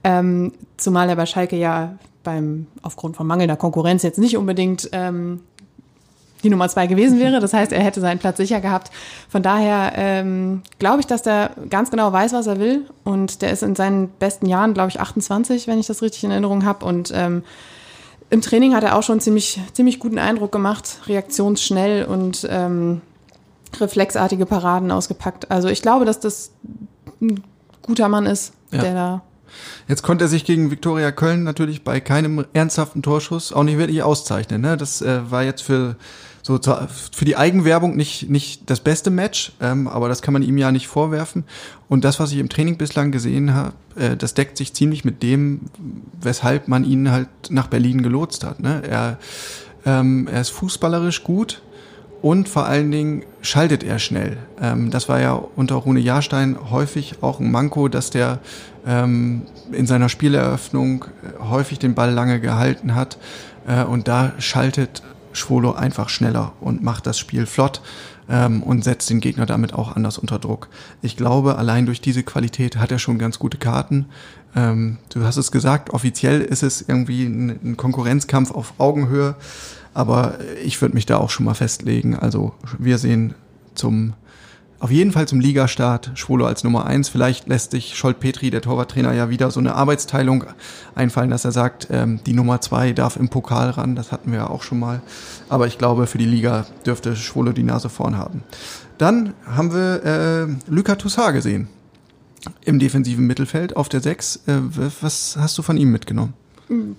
Ähm, 0.03 0.51
zumal 0.77 1.09
er 1.09 1.15
bei 1.15 1.25
Schalke 1.25 1.55
ja 1.55 1.97
beim 2.23 2.67
aufgrund 2.81 3.15
von 3.15 3.27
mangelnder 3.27 3.57
Konkurrenz 3.57 4.03
jetzt 4.03 4.19
nicht 4.19 4.37
unbedingt 4.37 4.89
ähm, 4.91 5.41
die 6.43 6.49
Nummer 6.49 6.67
zwei 6.69 6.87
gewesen 6.87 7.19
wäre. 7.19 7.39
Das 7.39 7.53
heißt, 7.53 7.71
er 7.71 7.83
hätte 7.83 8.01
seinen 8.01 8.19
Platz 8.19 8.37
sicher 8.37 8.61
gehabt. 8.61 8.91
Von 9.29 9.43
daher 9.43 9.93
ähm, 9.95 10.61
glaube 10.77 10.99
ich, 10.99 11.07
dass 11.07 11.21
der 11.21 11.51
ganz 11.69 11.89
genau 11.89 12.11
weiß, 12.11 12.33
was 12.33 12.47
er 12.47 12.59
will. 12.59 12.85
Und 13.03 13.41
der 13.41 13.51
ist 13.51 13.63
in 13.63 13.75
seinen 13.75 14.09
besten 14.09 14.45
Jahren, 14.45 14.73
glaube 14.73 14.89
ich, 14.89 14.99
28, 14.99 15.67
wenn 15.67 15.79
ich 15.79 15.87
das 15.87 16.01
richtig 16.01 16.23
in 16.23 16.31
Erinnerung 16.31 16.65
habe. 16.65 16.85
Und 16.85 17.11
ähm, 17.15 17.43
im 18.33 18.41
Training 18.41 18.73
hat 18.73 18.83
er 18.83 18.97
auch 18.97 19.03
schon 19.03 19.19
ziemlich, 19.19 19.61
ziemlich 19.73 19.99
guten 19.99 20.17
Eindruck 20.17 20.51
gemacht, 20.51 20.97
reaktionsschnell 21.05 22.05
und 22.05 22.47
ähm, 22.49 23.01
reflexartige 23.79 24.47
Paraden 24.47 24.89
ausgepackt. 24.89 25.51
Also 25.51 25.67
ich 25.67 25.83
glaube, 25.83 26.03
dass 26.05 26.19
das 26.19 26.51
ein 27.21 27.43
guter 27.83 28.09
Mann 28.09 28.25
ist, 28.25 28.53
ja. 28.71 28.81
der 28.81 28.93
da. 28.95 29.21
Jetzt 29.87 30.01
konnte 30.01 30.25
er 30.25 30.29
sich 30.29 30.45
gegen 30.45 30.71
Viktoria 30.71 31.11
Köln 31.11 31.43
natürlich 31.43 31.83
bei 31.83 31.99
keinem 31.99 32.43
ernsthaften 32.53 33.03
Torschuss 33.03 33.53
auch 33.53 33.61
nicht 33.61 33.77
wirklich 33.77 34.01
auszeichnen. 34.01 34.61
Ne? 34.61 34.77
Das 34.77 35.03
äh, 35.03 35.29
war 35.29 35.43
jetzt 35.43 35.61
für 35.61 35.95
so 36.43 36.59
für 37.13 37.23
die 37.23 37.37
Eigenwerbung 37.37 37.95
nicht, 37.95 38.29
nicht 38.29 38.69
das 38.69 38.81
beste 38.81 39.09
Match, 39.09 39.53
ähm, 39.61 39.87
aber 39.87 40.09
das 40.09 40.21
kann 40.21 40.33
man 40.33 40.43
ihm 40.43 40.57
ja 40.57 40.73
nicht 40.73 40.87
vorwerfen. 40.87 41.45
Und 41.87 42.03
das, 42.03 42.19
was 42.19 42.33
ich 42.33 42.37
im 42.37 42.49
Training 42.49 42.77
bislang 42.77 43.13
gesehen 43.13 43.55
habe, 43.55 43.73
äh, 43.95 44.17
das 44.17 44.33
deckt 44.33 44.57
sich 44.57 44.73
ziemlich 44.73 45.05
mit 45.05 45.23
dem, 45.23 45.61
weshalb 46.21 46.67
man 46.67 46.83
ihn 46.83 47.11
halt 47.11 47.29
nach 47.49 47.67
Berlin 47.67 48.03
gelotst 48.03 48.43
hat. 48.43 48.59
Ne? 48.59 48.83
Er, 48.85 49.19
ähm, 49.85 50.27
er 50.29 50.41
ist 50.41 50.49
fußballerisch 50.49 51.23
gut 51.23 51.61
und 52.21 52.49
vor 52.49 52.65
allen 52.65 52.91
Dingen 52.91 53.23
schaltet 53.41 53.81
er 53.83 53.97
schnell. 53.99 54.37
Ähm, 54.61 54.91
das 54.91 55.07
war 55.07 55.21
ja 55.21 55.41
unter 55.55 55.75
Rune 55.75 56.01
Jahrstein 56.01 56.57
häufig 56.71 57.15
auch 57.21 57.39
ein 57.39 57.51
Manko, 57.51 57.87
dass 57.87 58.09
der 58.09 58.39
ähm, 58.85 59.43
in 59.71 59.87
seiner 59.87 60.09
Spieleröffnung 60.09 61.05
häufig 61.39 61.79
den 61.79 61.95
Ball 61.95 62.11
lange 62.11 62.41
gehalten 62.41 62.95
hat. 62.95 63.17
Äh, 63.65 63.83
und 63.85 64.09
da 64.09 64.33
schaltet 64.39 65.03
Schwolo 65.33 65.73
einfach 65.73 66.09
schneller 66.09 66.53
und 66.61 66.83
macht 66.83 67.05
das 67.05 67.19
Spiel 67.19 67.45
flott 67.45 67.81
ähm, 68.29 68.63
und 68.63 68.83
setzt 68.83 69.09
den 69.09 69.19
Gegner 69.19 69.45
damit 69.45 69.73
auch 69.73 69.95
anders 69.95 70.17
unter 70.17 70.39
Druck. 70.39 70.69
Ich 71.01 71.17
glaube, 71.17 71.57
allein 71.57 71.85
durch 71.85 72.01
diese 72.01 72.23
Qualität 72.23 72.77
hat 72.77 72.91
er 72.91 72.99
schon 72.99 73.17
ganz 73.17 73.39
gute 73.39 73.57
Karten. 73.57 74.05
Ähm, 74.55 74.97
du 75.09 75.23
hast 75.23 75.37
es 75.37 75.51
gesagt, 75.51 75.89
offiziell 75.91 76.41
ist 76.41 76.63
es 76.63 76.81
irgendwie 76.81 77.25
ein, 77.25 77.49
ein 77.63 77.77
Konkurrenzkampf 77.77 78.51
auf 78.51 78.73
Augenhöhe, 78.77 79.35
aber 79.93 80.37
ich 80.63 80.81
würde 80.81 80.95
mich 80.95 81.05
da 81.05 81.17
auch 81.17 81.29
schon 81.29 81.45
mal 81.45 81.53
festlegen. 81.53 82.15
Also 82.17 82.53
wir 82.77 82.97
sehen 82.97 83.35
zum 83.75 84.13
auf 84.79 84.91
jeden 84.91 85.11
Fall 85.11 85.27
zum 85.27 85.39
Ligastart, 85.39 86.11
Schwolo 86.15 86.45
als 86.45 86.63
Nummer 86.63 86.85
eins. 86.85 87.07
Vielleicht 87.07 87.47
lässt 87.47 87.71
sich 87.71 87.95
Scholt 87.95 88.19
Petri, 88.19 88.49
der 88.49 88.61
Torwarttrainer, 88.61 89.13
ja 89.13 89.29
wieder 89.29 89.49
so 89.49 89.59
eine 89.59 89.75
Arbeitsteilung 89.75 90.45
einfallen, 90.93 91.29
dass 91.29 91.45
er 91.45 91.51
sagt, 91.51 91.87
ähm, 91.89 92.19
die 92.25 92.33
Nummer 92.33 92.59
zwei 92.59 92.91
darf 92.91 93.15
im 93.15 93.29
Pokal 93.29 93.69
ran. 93.69 93.95
Das 93.95 94.11
hatten 94.11 94.31
wir 94.31 94.39
ja 94.39 94.49
auch 94.49 94.63
schon 94.63 94.79
mal. 94.79 95.01
Aber 95.47 95.67
ich 95.67 95.77
glaube, 95.77 96.05
für 96.07 96.17
die 96.17 96.25
Liga 96.25 96.65
dürfte 96.85 97.15
Schwolo 97.15 97.53
die 97.53 97.63
Nase 97.63 97.89
vorn 97.89 98.17
haben. 98.17 98.43
Dann 98.97 99.33
haben 99.45 99.73
wir 99.73 100.03
äh, 100.03 100.71
Luka 100.71 100.95
Toussaint 100.95 101.33
gesehen 101.33 101.67
im 102.65 102.79
defensiven 102.79 103.25
Mittelfeld 103.25 103.75
auf 103.75 103.89
der 103.89 104.01
sechs. 104.01 104.37
Äh, 104.47 104.59
was 105.01 105.37
hast 105.39 105.57
du 105.57 105.61
von 105.61 105.77
ihm 105.77 105.91
mitgenommen? 105.91 106.33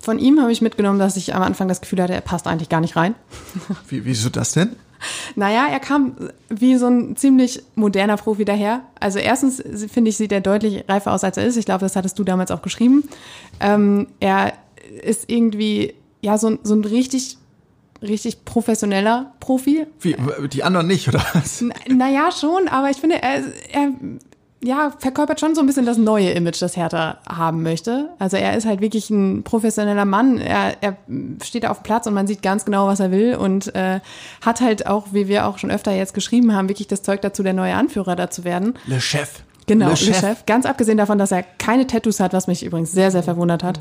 Von 0.00 0.18
ihm 0.18 0.40
habe 0.40 0.52
ich 0.52 0.60
mitgenommen, 0.60 0.98
dass 0.98 1.16
ich 1.16 1.34
am 1.34 1.42
Anfang 1.42 1.68
das 1.68 1.80
Gefühl 1.80 2.02
hatte, 2.02 2.14
er 2.14 2.20
passt 2.20 2.46
eigentlich 2.46 2.68
gar 2.68 2.80
nicht 2.80 2.96
rein. 2.96 3.14
Wie, 3.88 4.04
wieso 4.04 4.28
das 4.28 4.52
denn? 4.52 4.76
Naja, 5.34 5.66
er 5.70 5.80
kam 5.80 6.16
wie 6.48 6.76
so 6.76 6.86
ein 6.86 7.16
ziemlich 7.16 7.62
moderner 7.74 8.16
Profi 8.16 8.44
daher. 8.44 8.82
Also 9.00 9.18
erstens 9.18 9.62
finde 9.90 10.10
ich, 10.10 10.16
sieht 10.16 10.32
er 10.32 10.40
deutlich 10.40 10.84
reifer 10.88 11.12
aus, 11.12 11.24
als 11.24 11.36
er 11.36 11.44
ist. 11.44 11.56
Ich 11.56 11.64
glaube, 11.64 11.80
das 11.80 11.96
hattest 11.96 12.18
du 12.18 12.24
damals 12.24 12.50
auch 12.50 12.62
geschrieben. 12.62 13.08
Ähm, 13.60 14.08
er 14.20 14.54
ist 15.02 15.30
irgendwie, 15.30 15.94
ja, 16.20 16.38
so, 16.38 16.58
so 16.62 16.74
ein 16.74 16.84
richtig 16.84 17.38
richtig 18.02 18.44
professioneller 18.44 19.32
Profi. 19.40 19.86
Wie, 20.00 20.16
die 20.48 20.62
anderen 20.62 20.86
nicht, 20.86 21.08
oder 21.08 21.24
was? 21.32 21.64
Naja, 21.88 22.30
schon, 22.30 22.68
aber 22.68 22.90
ich 22.90 22.98
finde, 22.98 23.22
er, 23.22 23.42
er 23.72 23.92
ja, 24.64 24.92
verkörpert 24.98 25.40
schon 25.40 25.54
so 25.54 25.60
ein 25.60 25.66
bisschen 25.66 25.86
das 25.86 25.98
neue 25.98 26.30
Image, 26.30 26.60
das 26.60 26.76
Hertha 26.76 27.18
haben 27.28 27.62
möchte. 27.62 28.10
Also 28.18 28.36
er 28.36 28.56
ist 28.56 28.66
halt 28.66 28.80
wirklich 28.80 29.10
ein 29.10 29.42
professioneller 29.42 30.04
Mann. 30.04 30.38
Er, 30.38 30.76
er 30.80 30.96
steht 31.42 31.66
auf 31.66 31.82
Platz 31.82 32.06
und 32.06 32.14
man 32.14 32.26
sieht 32.26 32.42
ganz 32.42 32.64
genau, 32.64 32.86
was 32.86 33.00
er 33.00 33.10
will 33.10 33.36
und 33.36 33.74
äh, 33.74 34.00
hat 34.40 34.60
halt 34.60 34.86
auch, 34.86 35.08
wie 35.12 35.28
wir 35.28 35.46
auch 35.46 35.58
schon 35.58 35.70
öfter 35.70 35.92
jetzt 35.92 36.14
geschrieben 36.14 36.54
haben, 36.54 36.68
wirklich 36.68 36.88
das 36.88 37.02
Zeug 37.02 37.20
dazu, 37.20 37.42
der 37.42 37.52
neue 37.52 37.74
Anführer 37.74 38.16
da 38.16 38.30
zu 38.30 38.44
werden. 38.44 38.74
Le 38.86 39.00
Chef. 39.00 39.42
Genau, 39.66 39.90
Le 39.90 39.96
Chef. 39.96 40.08
Le 40.08 40.28
Chef. 40.28 40.46
Ganz 40.46 40.66
abgesehen 40.66 40.98
davon, 40.98 41.18
dass 41.18 41.32
er 41.32 41.42
keine 41.42 41.86
Tattoos 41.86 42.20
hat, 42.20 42.32
was 42.32 42.46
mich 42.46 42.64
übrigens 42.64 42.92
sehr, 42.92 43.10
sehr 43.10 43.22
verwundert 43.22 43.62
hat. 43.62 43.80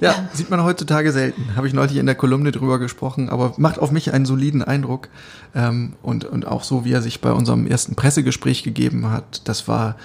Ja, 0.00 0.28
sieht 0.32 0.50
man 0.50 0.64
heutzutage 0.64 1.12
selten. 1.12 1.56
Habe 1.56 1.66
ich 1.66 1.72
neulich 1.72 1.96
in 1.96 2.06
der 2.06 2.14
Kolumne 2.14 2.52
drüber 2.52 2.78
gesprochen, 2.78 3.28
aber 3.28 3.54
macht 3.56 3.78
auf 3.78 3.90
mich 3.90 4.12
einen 4.12 4.26
soliden 4.26 4.62
Eindruck. 4.62 5.08
Ähm, 5.54 5.94
und, 6.02 6.24
und 6.24 6.46
auch 6.46 6.64
so, 6.64 6.84
wie 6.84 6.92
er 6.92 7.02
sich 7.02 7.20
bei 7.20 7.32
unserem 7.32 7.66
ersten 7.66 7.94
Pressegespräch 7.94 8.62
gegeben 8.62 9.10
hat, 9.10 9.42
das 9.44 9.68
war 9.68 9.96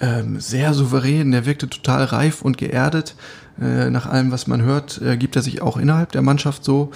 ähm, 0.00 0.40
sehr 0.40 0.74
souverän. 0.74 1.30
Der 1.30 1.46
wirkte 1.46 1.68
total 1.68 2.04
reif 2.04 2.42
und 2.42 2.58
geerdet. 2.58 3.14
Äh, 3.60 3.90
nach 3.90 4.06
allem, 4.06 4.32
was 4.32 4.46
man 4.46 4.62
hört, 4.62 5.00
äh, 5.02 5.16
gibt 5.16 5.36
er 5.36 5.42
sich 5.42 5.62
auch 5.62 5.76
innerhalb 5.76 6.12
der 6.12 6.22
Mannschaft 6.22 6.64
so. 6.64 6.90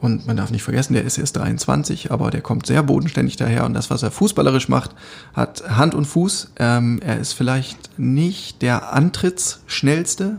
Und 0.00 0.26
man 0.26 0.36
darf 0.36 0.50
nicht 0.50 0.62
vergessen, 0.62 0.92
der 0.92 1.04
ist 1.04 1.16
erst 1.16 1.36
23, 1.36 2.10
aber 2.10 2.30
der 2.30 2.42
kommt 2.42 2.66
sehr 2.66 2.82
bodenständig 2.82 3.36
daher. 3.36 3.64
Und 3.64 3.74
das, 3.74 3.90
was 3.90 4.02
er 4.02 4.10
fußballerisch 4.10 4.68
macht, 4.68 4.90
hat 5.32 5.64
Hand 5.70 5.94
und 5.94 6.04
Fuß. 6.04 6.52
Ähm, 6.58 7.00
er 7.02 7.18
ist 7.18 7.32
vielleicht 7.32 7.98
nicht 7.98 8.60
der 8.60 8.92
Antrittsschnellste, 8.92 10.38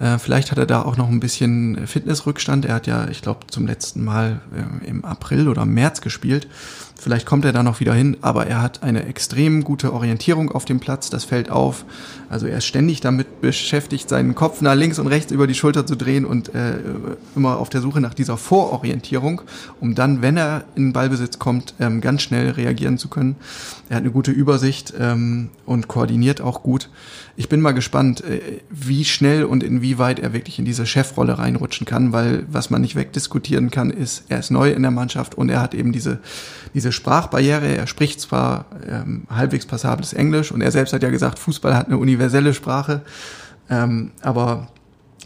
äh, 0.00 0.18
vielleicht 0.18 0.50
hat 0.50 0.58
er 0.58 0.66
da 0.66 0.82
auch 0.82 0.96
noch 0.96 1.08
ein 1.08 1.20
bisschen 1.20 1.86
Fitnessrückstand. 1.86 2.64
Er 2.64 2.74
hat 2.74 2.86
ja, 2.86 3.08
ich 3.08 3.20
glaube, 3.20 3.46
zum 3.48 3.66
letzten 3.66 4.02
Mal 4.02 4.40
äh, 4.54 4.88
im 4.88 5.04
April 5.04 5.46
oder 5.46 5.66
März 5.66 6.00
gespielt. 6.00 6.48
Vielleicht 7.00 7.24
kommt 7.24 7.46
er 7.46 7.52
da 7.52 7.62
noch 7.62 7.80
wieder 7.80 7.94
hin, 7.94 8.18
aber 8.20 8.46
er 8.46 8.60
hat 8.60 8.82
eine 8.82 9.06
extrem 9.06 9.64
gute 9.64 9.94
Orientierung 9.94 10.52
auf 10.52 10.66
dem 10.66 10.80
Platz. 10.80 11.08
Das 11.08 11.24
fällt 11.24 11.50
auf. 11.50 11.86
Also 12.28 12.46
er 12.46 12.58
ist 12.58 12.66
ständig 12.66 13.00
damit 13.00 13.40
beschäftigt, 13.40 14.10
seinen 14.10 14.34
Kopf 14.34 14.60
nach 14.60 14.74
links 14.74 14.98
und 14.98 15.06
rechts 15.06 15.32
über 15.32 15.46
die 15.46 15.54
Schulter 15.54 15.86
zu 15.86 15.96
drehen 15.96 16.26
und 16.26 16.54
äh, 16.54 16.74
immer 17.34 17.56
auf 17.56 17.70
der 17.70 17.80
Suche 17.80 18.02
nach 18.02 18.12
dieser 18.12 18.36
Vororientierung, 18.36 19.40
um 19.80 19.94
dann, 19.94 20.20
wenn 20.20 20.36
er 20.36 20.64
in 20.74 20.92
Ballbesitz 20.92 21.38
kommt, 21.38 21.72
ähm, 21.80 22.02
ganz 22.02 22.20
schnell 22.20 22.50
reagieren 22.50 22.98
zu 22.98 23.08
können. 23.08 23.36
Er 23.88 23.96
hat 23.96 24.02
eine 24.02 24.12
gute 24.12 24.30
Übersicht 24.30 24.92
ähm, 24.98 25.48
und 25.64 25.88
koordiniert 25.88 26.42
auch 26.42 26.62
gut. 26.62 26.90
Ich 27.34 27.48
bin 27.48 27.62
mal 27.62 27.72
gespannt, 27.72 28.22
äh, 28.22 28.60
wie 28.68 29.06
schnell 29.06 29.44
und 29.44 29.62
inwieweit 29.62 30.18
er 30.18 30.34
wirklich 30.34 30.58
in 30.58 30.66
diese 30.66 30.84
Chefrolle 30.84 31.38
reinrutschen 31.38 31.86
kann, 31.86 32.12
weil 32.12 32.44
was 32.50 32.68
man 32.68 32.82
nicht 32.82 32.94
wegdiskutieren 32.94 33.70
kann, 33.70 33.88
ist, 33.88 34.24
er 34.28 34.40
ist 34.40 34.50
neu 34.50 34.70
in 34.70 34.82
der 34.82 34.90
Mannschaft 34.90 35.34
und 35.34 35.48
er 35.48 35.62
hat 35.62 35.74
eben 35.74 35.92
diese 35.92 36.20
diese 36.74 36.89
Sprachbarriere. 36.92 37.66
Er 37.76 37.86
spricht 37.86 38.20
zwar 38.20 38.66
ähm, 38.88 39.24
halbwegs 39.30 39.66
passables 39.66 40.12
Englisch 40.12 40.52
und 40.52 40.60
er 40.60 40.70
selbst 40.70 40.92
hat 40.92 41.02
ja 41.02 41.10
gesagt, 41.10 41.38
Fußball 41.38 41.74
hat 41.74 41.86
eine 41.86 41.98
universelle 41.98 42.54
Sprache, 42.54 43.02
ähm, 43.68 44.12
aber 44.22 44.68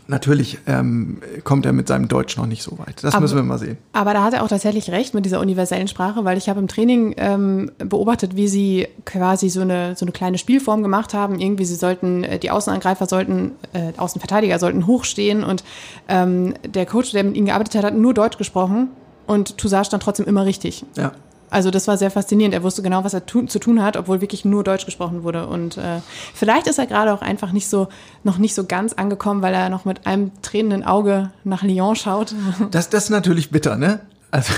Natürlich 0.07 0.59
ähm, 0.67 1.19
kommt 1.45 1.65
er 1.65 1.73
mit 1.73 1.89
seinem 1.89 2.09
Deutsch 2.09 2.37
noch 2.37 2.45
nicht 2.45 2.63
so 2.63 2.79
weit. 2.79 3.03
Das 3.03 3.15
Aber- 3.15 3.23
müssen 3.23 3.37
wir 3.37 3.43
mal 3.43 3.59
sehen. 3.59 3.79
Aber 3.95 4.13
da 4.13 4.23
hat 4.23 4.35
er 4.35 4.43
auch 4.43 4.49
tatsächlich 4.49 4.91
recht 4.91 5.15
mit 5.15 5.25
dieser 5.25 5.41
universellen 5.41 5.89
Sprache, 5.89 6.27
weil 6.27 6.37
ich 6.37 6.51
habe 6.51 6.61
im 6.61 6.69
Training 6.69 7.15
ähm, 7.17 7.71
beobachtet, 7.79 8.37
wie 8.37 8.47
sie 8.47 8.87
quasi 9.07 9.49
so 9.49 9.63
eine, 9.63 9.97
so 9.97 10.05
eine 10.05 10.13
kleine 10.13 10.37
Spielform 10.37 10.83
gemacht 10.83 11.15
haben. 11.15 11.41
Irgendwie, 11.41 11.65
sie 11.65 11.75
sollten, 11.75 12.23
äh, 12.23 12.39
die 12.39 12.51
Außenangreifer 12.51 13.07
sollten, 13.07 13.53
äh, 13.73 13.93
Außenverteidiger 13.97 14.59
sollten 14.59 14.87
hochstehen 14.87 15.43
und 15.43 15.65
ähm, 16.09 16.53
der 16.67 16.85
Coach, 16.85 17.13
der 17.13 17.25
mit 17.25 17.37
ihnen 17.37 17.47
gearbeitet 17.47 17.77
hat, 17.77 17.85
hat 17.85 17.95
nur 17.95 18.13
Deutsch 18.13 18.37
gesprochen 18.37 18.89
und 19.27 19.57
Toussaint 19.57 19.87
stand 19.87 20.03
trotzdem 20.03 20.27
immer 20.27 20.45
richtig. 20.45 20.85
Ja. 20.97 21.13
Also 21.55 21.71
das 21.71 21.87
war 21.87 21.97
sehr 21.97 22.11
faszinierend. 22.11 22.53
Er 22.53 22.65
wusste 22.65 22.83
genau, 22.83 23.05
was 23.05 23.15
er 23.15 23.27
tu 23.27 23.47
zu 23.47 23.61
tun 23.61 23.81
hat, 23.81 23.97
obwohl 23.97 24.21
wirklich 24.21 24.45
nur 24.45 24.65
Deutsch 24.65 24.87
gesprochen 24.87 25.23
wurde. 25.23 25.47
Und 25.47 25.77
äh, 25.77 26.01
vielleicht 26.35 26.67
ist 26.67 26.81
er 26.81 26.87
gerade 26.87 27.15
auch 27.15 27.23
einfach 27.23 27.53
nicht 27.53 27.69
so, 27.69 27.87
noch 28.25 28.39
nicht 28.39 28.57
so 28.57 28.65
ganz 28.65 28.93
angekommen, 28.95 29.41
weil 29.41 29.55
er 29.55 29.69
noch 29.69 29.85
mit 29.85 30.05
einem 30.05 30.33
tränenden 30.43 30.83
Auge 30.83 31.31
nach 31.45 31.63
Lyon 31.63 31.95
schaut. 31.95 32.35
Das, 32.73 32.91
das 32.91 33.05
ist 33.05 33.11
natürlich 33.11 33.51
bitter, 33.51 33.77
ne? 33.77 34.01
Also, 34.33 34.53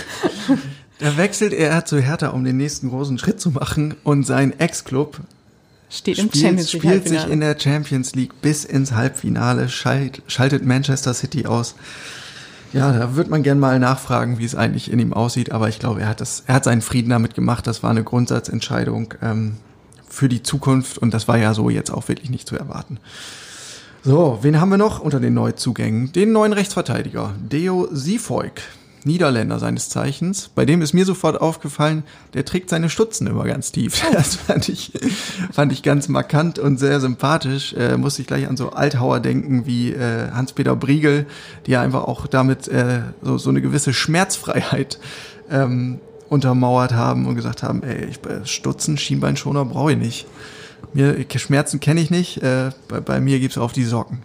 da 0.98 1.18
wechselt 1.18 1.52
er 1.52 1.84
zu 1.84 2.00
Hertha, 2.00 2.28
um 2.28 2.44
den 2.44 2.56
nächsten 2.56 2.88
großen 2.88 3.18
Schritt 3.18 3.42
zu 3.42 3.50
machen 3.50 3.94
und 4.02 4.24
sein 4.24 4.58
Ex-Club 4.58 5.20
Steht 5.90 6.18
im 6.18 6.28
spielt, 6.28 6.42
Champions 6.42 6.72
League 6.72 6.82
spielt 6.82 7.08
sich 7.08 7.28
in 7.28 7.40
der 7.40 7.60
Champions 7.60 8.14
League 8.14 8.40
bis 8.40 8.64
ins 8.64 8.92
Halbfinale, 8.92 9.68
schalt, 9.68 10.22
schaltet 10.28 10.64
Manchester 10.64 11.12
City 11.12 11.44
aus. 11.44 11.74
Ja, 12.72 12.92
da 12.92 13.16
wird 13.16 13.28
man 13.28 13.42
gern 13.42 13.58
mal 13.58 13.78
nachfragen, 13.78 14.38
wie 14.38 14.44
es 14.44 14.54
eigentlich 14.54 14.90
in 14.90 14.98
ihm 14.98 15.12
aussieht, 15.12 15.52
aber 15.52 15.68
ich 15.68 15.78
glaube, 15.78 16.02
er 16.02 16.08
hat 16.08 16.20
das, 16.20 16.42
er 16.46 16.56
hat 16.56 16.64
seinen 16.64 16.82
Frieden 16.82 17.10
damit 17.10 17.34
gemacht. 17.34 17.66
Das 17.66 17.82
war 17.82 17.90
eine 17.90 18.04
Grundsatzentscheidung 18.04 19.14
ähm, 19.22 19.56
für 20.08 20.28
die 20.28 20.42
Zukunft 20.42 20.98
und 20.98 21.14
das 21.14 21.28
war 21.28 21.38
ja 21.38 21.54
so 21.54 21.70
jetzt 21.70 21.90
auch 21.90 22.08
wirklich 22.08 22.30
nicht 22.30 22.48
zu 22.48 22.56
erwarten. 22.56 22.98
So, 24.02 24.38
wen 24.42 24.60
haben 24.60 24.68
wir 24.68 24.78
noch 24.78 25.00
unter 25.00 25.18
den 25.18 25.34
Neuzugängen? 25.34 26.12
Den 26.12 26.32
neuen 26.32 26.52
Rechtsverteidiger, 26.52 27.34
Deo 27.40 27.88
Siefoik, 27.90 28.62
Niederländer 29.06 29.58
seines 29.58 29.88
Zeichens. 29.88 30.50
Bei 30.54 30.64
dem 30.64 30.82
ist 30.82 30.92
mir 30.92 31.04
sofort 31.04 31.40
aufgefallen, 31.40 32.02
der 32.34 32.44
trägt 32.44 32.68
seine 32.68 32.90
Stutzen 32.90 33.26
immer 33.26 33.44
ganz 33.44 33.72
tief. 33.72 34.04
Das 34.12 34.36
fand 34.36 34.68
ich, 34.68 34.92
fand 35.52 35.72
ich 35.72 35.82
ganz 35.82 36.08
markant 36.08 36.58
und 36.58 36.78
sehr 36.78 37.00
sympathisch. 37.00 37.74
Äh, 37.74 37.96
musste 37.96 38.22
ich 38.22 38.28
gleich 38.28 38.48
an 38.48 38.56
so 38.56 38.70
Althauer 38.70 39.20
denken 39.20 39.66
wie 39.66 39.92
äh, 39.92 40.30
Hans-Peter 40.32 40.74
Briegel, 40.74 41.26
die 41.66 41.72
ja 41.72 41.82
einfach 41.82 42.04
auch 42.04 42.26
damit 42.26 42.68
äh, 42.68 43.02
so, 43.22 43.38
so 43.38 43.50
eine 43.50 43.60
gewisse 43.60 43.92
Schmerzfreiheit 43.92 44.98
ähm, 45.50 46.00
untermauert 46.28 46.92
haben 46.92 47.26
und 47.26 47.36
gesagt 47.36 47.62
haben, 47.62 47.82
ey, 47.82 48.06
ich, 48.06 48.24
äh, 48.26 48.44
Stutzen, 48.44 48.98
Schienbeinschoner 48.98 49.64
brauche 49.64 49.92
ich 49.92 49.98
nicht. 49.98 50.26
Mir, 50.92 51.24
Schmerzen 51.36 51.78
kenne 51.78 52.00
ich 52.00 52.10
nicht, 52.10 52.42
äh, 52.42 52.70
bei, 52.88 53.00
bei 53.00 53.20
mir 53.20 53.38
gibt's 53.38 53.58
auf 53.58 53.72
die 53.72 53.84
Socken. 53.84 54.22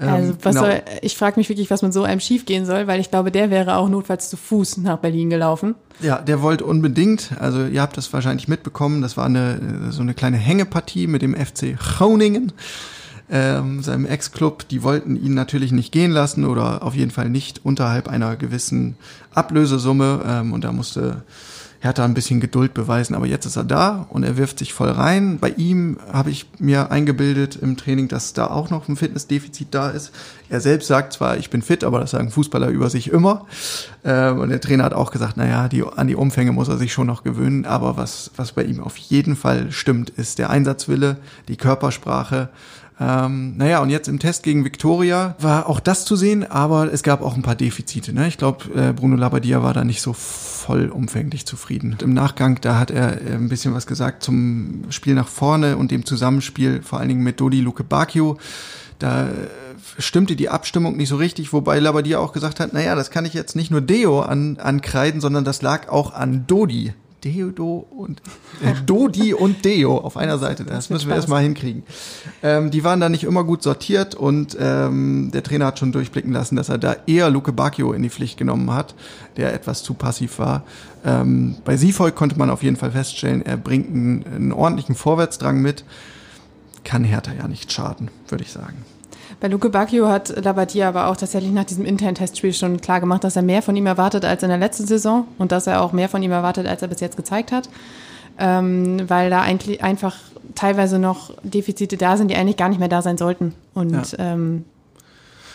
Ähm, 0.00 0.08
Also 0.08 0.34
was 0.42 0.54
genau. 0.54 0.66
soll, 0.66 0.82
ich 1.02 1.16
frage 1.16 1.38
mich 1.38 1.48
wirklich, 1.48 1.70
was 1.70 1.82
mit 1.82 1.92
so 1.92 2.02
einem 2.02 2.20
schief 2.20 2.46
gehen 2.46 2.66
soll, 2.66 2.86
weil 2.86 3.00
ich 3.00 3.10
glaube, 3.10 3.30
der 3.30 3.50
wäre 3.50 3.76
auch 3.76 3.88
notfalls 3.88 4.28
zu 4.30 4.36
Fuß 4.36 4.78
nach 4.78 4.98
Berlin 4.98 5.30
gelaufen. 5.30 5.74
Ja, 6.00 6.20
der 6.20 6.42
wollte 6.42 6.64
unbedingt, 6.64 7.30
also 7.40 7.64
ihr 7.64 7.80
habt 7.80 7.96
das 7.96 8.12
wahrscheinlich 8.12 8.48
mitbekommen, 8.48 9.00
das 9.00 9.16
war 9.16 9.26
eine 9.26 9.90
so 9.90 10.02
eine 10.02 10.14
kleine 10.14 10.36
Hängepartie 10.36 11.06
mit 11.06 11.22
dem 11.22 11.34
FC 11.34 11.76
Groningen, 11.78 12.52
ähm, 13.30 13.82
seinem 13.82 14.06
Ex-Club. 14.06 14.68
Die 14.68 14.82
wollten 14.82 15.16
ihn 15.16 15.34
natürlich 15.34 15.72
nicht 15.72 15.92
gehen 15.92 16.10
lassen 16.10 16.44
oder 16.44 16.82
auf 16.82 16.94
jeden 16.94 17.10
Fall 17.10 17.30
nicht 17.30 17.64
unterhalb 17.64 18.08
einer 18.08 18.36
gewissen 18.36 18.96
Ablösesumme 19.32 20.20
ähm, 20.26 20.52
und 20.52 20.64
da 20.64 20.72
musste 20.72 21.22
Hertha 21.80 22.04
ein 22.04 22.14
bisschen 22.14 22.40
Geduld 22.40 22.74
beweisen, 22.74 23.14
aber 23.14 23.26
jetzt 23.26 23.46
ist 23.46 23.56
er 23.56 23.64
da 23.64 24.06
und 24.08 24.22
er 24.22 24.36
wirft 24.36 24.58
sich 24.58 24.72
voll 24.72 24.90
rein. 24.90 25.38
Bei 25.38 25.50
ihm 25.50 25.98
habe 26.12 26.30
ich 26.30 26.46
mir 26.58 26.90
eingebildet 26.90 27.56
im 27.56 27.76
Training, 27.76 28.08
dass 28.08 28.32
da 28.32 28.46
auch 28.48 28.70
noch 28.70 28.88
ein 28.88 28.96
Fitnessdefizit 28.96 29.68
da 29.70 29.90
ist. 29.90 30.12
Er 30.48 30.60
selbst 30.60 30.86
sagt 30.86 31.12
zwar, 31.12 31.36
ich 31.36 31.50
bin 31.50 31.62
fit, 31.62 31.84
aber 31.84 32.00
das 32.00 32.12
sagen 32.12 32.30
Fußballer 32.30 32.68
über 32.68 32.88
sich 32.88 33.10
immer. 33.10 33.46
Ähm, 34.04 34.40
und 34.40 34.48
der 34.48 34.60
Trainer 34.60 34.84
hat 34.84 34.94
auch 34.94 35.10
gesagt, 35.10 35.36
naja, 35.36 35.68
die, 35.68 35.84
an 35.84 36.06
die 36.06 36.14
Umfänge 36.14 36.52
muss 36.52 36.68
er 36.68 36.78
sich 36.78 36.92
schon 36.92 37.06
noch 37.06 37.24
gewöhnen. 37.24 37.66
Aber 37.66 37.96
was, 37.96 38.30
was 38.36 38.52
bei 38.52 38.62
ihm 38.62 38.80
auf 38.80 38.96
jeden 38.96 39.36
Fall 39.36 39.72
stimmt, 39.72 40.10
ist 40.10 40.38
der 40.38 40.50
Einsatzwille, 40.50 41.18
die 41.48 41.56
Körpersprache. 41.56 42.48
Ähm, 42.98 43.58
naja, 43.58 43.82
und 43.82 43.90
jetzt 43.90 44.08
im 44.08 44.18
Test 44.18 44.42
gegen 44.42 44.64
Victoria 44.64 45.36
war 45.38 45.68
auch 45.68 45.80
das 45.80 46.06
zu 46.06 46.16
sehen, 46.16 46.50
aber 46.50 46.90
es 46.90 47.02
gab 47.02 47.20
auch 47.20 47.36
ein 47.36 47.42
paar 47.42 47.54
Defizite. 47.54 48.14
Ne? 48.14 48.26
Ich 48.26 48.38
glaube, 48.38 48.72
äh, 48.74 48.92
Bruno 48.94 49.16
Labbadia 49.16 49.62
war 49.62 49.74
da 49.74 49.84
nicht 49.84 50.00
so 50.00 50.14
vollumfänglich 50.14 51.44
zufrieden. 51.44 51.92
Und 51.92 52.02
Im 52.02 52.14
Nachgang, 52.14 52.58
da 52.62 52.78
hat 52.78 52.90
er 52.90 53.20
äh, 53.20 53.34
ein 53.34 53.50
bisschen 53.50 53.74
was 53.74 53.86
gesagt 53.86 54.22
zum 54.22 54.84
Spiel 54.88 55.14
nach 55.14 55.28
vorne 55.28 55.76
und 55.76 55.90
dem 55.90 56.06
Zusammenspiel, 56.06 56.80
vor 56.82 56.98
allen 56.98 57.08
Dingen 57.08 57.22
mit 57.22 57.38
Dodi 57.38 57.60
Luke 57.60 57.84
Bacchio. 57.84 58.38
Da 58.98 59.26
äh, 59.26 59.30
stimmte 59.98 60.34
die 60.34 60.48
Abstimmung 60.48 60.96
nicht 60.96 61.10
so 61.10 61.16
richtig, 61.16 61.52
wobei 61.52 61.78
Labbadia 61.78 62.18
auch 62.18 62.32
gesagt 62.32 62.60
hat, 62.60 62.72
naja, 62.72 62.94
das 62.94 63.10
kann 63.10 63.26
ich 63.26 63.34
jetzt 63.34 63.56
nicht 63.56 63.70
nur 63.70 63.82
Deo 63.82 64.20
an, 64.20 64.56
ankreiden, 64.56 65.20
sondern 65.20 65.44
das 65.44 65.60
lag 65.60 65.90
auch 65.90 66.14
an 66.14 66.46
Dodi. 66.46 66.94
Deodo 67.26 67.86
und 67.90 68.22
äh, 68.62 68.72
Dodi 68.86 69.34
und 69.34 69.64
Deo 69.64 69.98
auf 69.98 70.16
einer 70.16 70.38
Seite. 70.38 70.64
Das, 70.64 70.88
wird 70.88 70.96
müssen 70.96 71.08
wir 71.08 71.14
Spaß. 71.14 71.24
erstmal 71.24 71.42
hinkriegen. 71.42 71.82
Ähm, 72.42 72.70
die 72.70 72.84
waren 72.84 73.00
da 73.00 73.08
nicht 73.08 73.24
immer 73.24 73.42
gut 73.42 73.64
sortiert 73.64 74.14
und 74.14 74.56
ähm, 74.60 75.30
der 75.32 75.42
Trainer 75.42 75.66
hat 75.66 75.80
schon 75.80 75.90
durchblicken 75.90 76.32
lassen, 76.32 76.54
dass 76.54 76.68
er 76.68 76.78
da 76.78 76.96
eher 77.06 77.28
Luke 77.30 77.52
Bacchio 77.52 77.92
in 77.92 78.02
die 78.02 78.10
Pflicht 78.10 78.38
genommen 78.38 78.72
hat, 78.72 78.94
der 79.36 79.52
etwas 79.52 79.82
zu 79.82 79.94
passiv 79.94 80.38
war. 80.38 80.62
Ähm, 81.04 81.56
bei 81.64 81.76
Siefoy 81.76 82.12
konnte 82.12 82.38
man 82.38 82.48
auf 82.48 82.62
jeden 82.62 82.76
Fall 82.76 82.92
feststellen, 82.92 83.44
er 83.44 83.56
bringt 83.56 83.88
einen, 83.88 84.24
einen 84.24 84.52
ordentlichen 84.52 84.94
Vorwärtsdrang 84.94 85.60
mit. 85.60 85.84
Kann 86.84 87.02
Hertha 87.02 87.32
ja 87.32 87.48
nicht 87.48 87.72
schaden, 87.72 88.08
würde 88.28 88.44
ich 88.44 88.52
sagen. 88.52 88.76
Bei 89.38 89.48
Luke 89.48 89.68
Bacchio 89.68 90.08
hat 90.08 90.42
Labadia 90.44 90.88
aber 90.88 91.08
auch 91.08 91.16
tatsächlich 91.16 91.52
nach 91.52 91.64
diesem 91.64 91.84
internen 91.84 92.14
Testspiel 92.14 92.54
schon 92.54 92.80
klar 92.80 93.00
gemacht, 93.00 93.22
dass 93.22 93.36
er 93.36 93.42
mehr 93.42 93.60
von 93.60 93.76
ihm 93.76 93.86
erwartet 93.86 94.24
als 94.24 94.42
in 94.42 94.48
der 94.48 94.58
letzten 94.58 94.86
Saison 94.86 95.26
und 95.38 95.52
dass 95.52 95.66
er 95.66 95.82
auch 95.82 95.92
mehr 95.92 96.08
von 96.08 96.22
ihm 96.22 96.32
erwartet, 96.32 96.66
als 96.66 96.80
er 96.82 96.88
bis 96.88 97.00
jetzt 97.00 97.16
gezeigt 97.16 97.52
hat. 97.52 97.68
Ähm, 98.38 99.08
weil 99.08 99.30
da 99.30 99.42
eigentlich 99.42 99.82
einfach 99.82 100.16
teilweise 100.54 100.98
noch 100.98 101.32
Defizite 101.42 101.96
da 101.96 102.16
sind, 102.16 102.30
die 102.30 102.36
eigentlich 102.36 102.56
gar 102.56 102.68
nicht 102.68 102.78
mehr 102.78 102.88
da 102.88 103.02
sein 103.02 103.18
sollten. 103.18 103.54
Und 103.74 104.12
Ja. 104.12 104.18
ähm, 104.18 104.64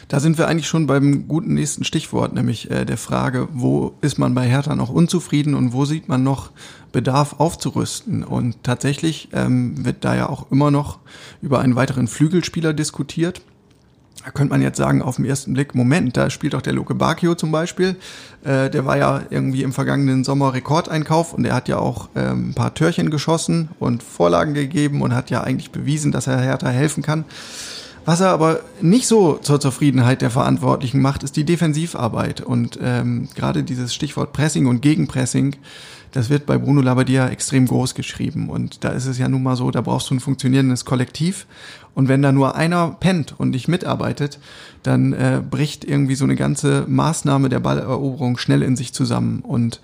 Da 0.07 0.19
sind 0.19 0.37
wir 0.37 0.47
eigentlich 0.47 0.67
schon 0.67 0.87
beim 0.87 1.27
guten 1.29 1.53
nächsten 1.53 1.83
Stichwort, 1.85 2.33
nämlich 2.33 2.69
äh, 2.69 2.83
der 2.85 2.97
Frage, 2.97 3.47
wo 3.53 3.93
ist 4.01 4.17
man 4.17 4.33
bei 4.35 4.45
Hertha 4.45 4.75
noch 4.75 4.89
unzufrieden 4.89 5.53
und 5.55 5.71
wo 5.73 5.85
sieht 5.85 6.09
man 6.09 6.21
noch 6.21 6.49
Bedarf 6.91 7.39
aufzurüsten? 7.39 8.23
Und 8.23 8.61
tatsächlich 8.63 9.29
ähm, 9.31 9.85
wird 9.85 10.03
da 10.03 10.13
ja 10.15 10.27
auch 10.27 10.51
immer 10.51 10.69
noch 10.69 10.99
über 11.41 11.59
einen 11.59 11.75
weiteren 11.75 12.07
Flügelspieler 12.07 12.73
diskutiert. 12.73 13.41
Da 14.23 14.31
könnte 14.31 14.51
man 14.51 14.61
jetzt 14.61 14.77
sagen, 14.77 15.01
auf 15.01 15.15
den 15.15 15.25
ersten 15.25 15.53
Blick, 15.53 15.73
Moment, 15.73 16.15
da 16.15 16.29
spielt 16.29 16.53
doch 16.53 16.61
der 16.61 16.73
Luke 16.73 16.93
Bacchio 16.93 17.35
zum 17.35 17.51
Beispiel. 17.51 17.95
Äh, 18.43 18.69
der 18.69 18.85
war 18.85 18.97
ja 18.97 19.21
irgendwie 19.29 19.63
im 19.63 19.73
vergangenen 19.73 20.23
Sommer 20.23 20.53
Rekordeinkauf 20.53 21.33
und 21.33 21.45
er 21.45 21.55
hat 21.55 21.67
ja 21.67 21.77
auch 21.77 22.09
ähm, 22.15 22.49
ein 22.49 22.53
paar 22.53 22.73
Törchen 22.73 23.09
geschossen 23.09 23.69
und 23.79 24.03
Vorlagen 24.03 24.53
gegeben 24.53 25.01
und 25.01 25.15
hat 25.15 25.29
ja 25.31 25.41
eigentlich 25.41 25.71
bewiesen, 25.71 26.11
dass 26.11 26.27
er 26.27 26.39
Hertha 26.39 26.69
helfen 26.69 27.01
kann. 27.01 27.25
Was 28.03 28.19
er 28.19 28.29
aber 28.29 28.61
nicht 28.81 29.07
so 29.07 29.37
zur 29.37 29.59
Zufriedenheit 29.59 30.21
der 30.21 30.31
Verantwortlichen 30.31 31.01
macht, 31.01 31.21
ist 31.23 31.35
die 31.35 31.43
Defensivarbeit. 31.43 32.41
Und 32.41 32.79
ähm, 32.81 33.29
gerade 33.35 33.63
dieses 33.63 33.93
Stichwort 33.93 34.33
Pressing 34.33 34.65
und 34.65 34.81
Gegenpressing, 34.81 35.55
das 36.11 36.29
wird 36.29 36.45
bei 36.45 36.57
Bruno 36.57 36.81
Labbadia 36.81 37.29
extrem 37.29 37.67
groß 37.67 37.93
geschrieben. 37.93 38.49
Und 38.49 38.83
da 38.83 38.89
ist 38.89 39.05
es 39.05 39.19
ja 39.19 39.29
nun 39.29 39.43
mal 39.43 39.55
so, 39.55 39.69
da 39.69 39.81
brauchst 39.81 40.09
du 40.09 40.15
ein 40.15 40.19
funktionierendes 40.19 40.83
Kollektiv. 40.83 41.45
Und 41.93 42.07
wenn 42.07 42.21
da 42.21 42.31
nur 42.31 42.55
einer 42.55 42.95
pennt 42.99 43.35
und 43.37 43.49
nicht 43.49 43.67
mitarbeitet, 43.67 44.39
dann 44.83 45.13
äh, 45.13 45.41
bricht 45.47 45.83
irgendwie 45.83 46.15
so 46.15 46.23
eine 46.23 46.35
ganze 46.35 46.85
Maßnahme 46.87 47.49
der 47.49 47.59
Balleroberung 47.59 48.37
schnell 48.37 48.61
in 48.61 48.75
sich 48.75 48.93
zusammen. 48.93 49.41
Und 49.41 49.81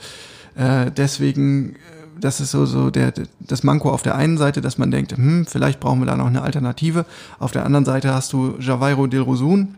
äh, 0.56 0.90
deswegen, 0.92 1.76
äh, 1.76 1.76
das 2.20 2.40
ist 2.40 2.52
so, 2.52 2.66
so 2.66 2.90
der, 2.90 3.14
das 3.40 3.64
Manko 3.64 3.92
auf 3.92 4.04
der 4.04 4.16
einen 4.16 4.38
Seite, 4.38 4.62
dass 4.62 4.78
man 4.78 4.90
denkt, 4.90 5.16
hm, 5.16 5.46
vielleicht 5.46 5.80
brauchen 5.80 6.00
wir 6.00 6.06
da 6.06 6.16
noch 6.16 6.28
eine 6.28 6.42
Alternative. 6.42 7.06
Auf 7.40 7.52
der 7.52 7.66
anderen 7.66 7.86
Seite 7.86 8.14
hast 8.14 8.34
du 8.34 8.56
Javairo 8.60 9.08
Dilrosun 9.08 9.76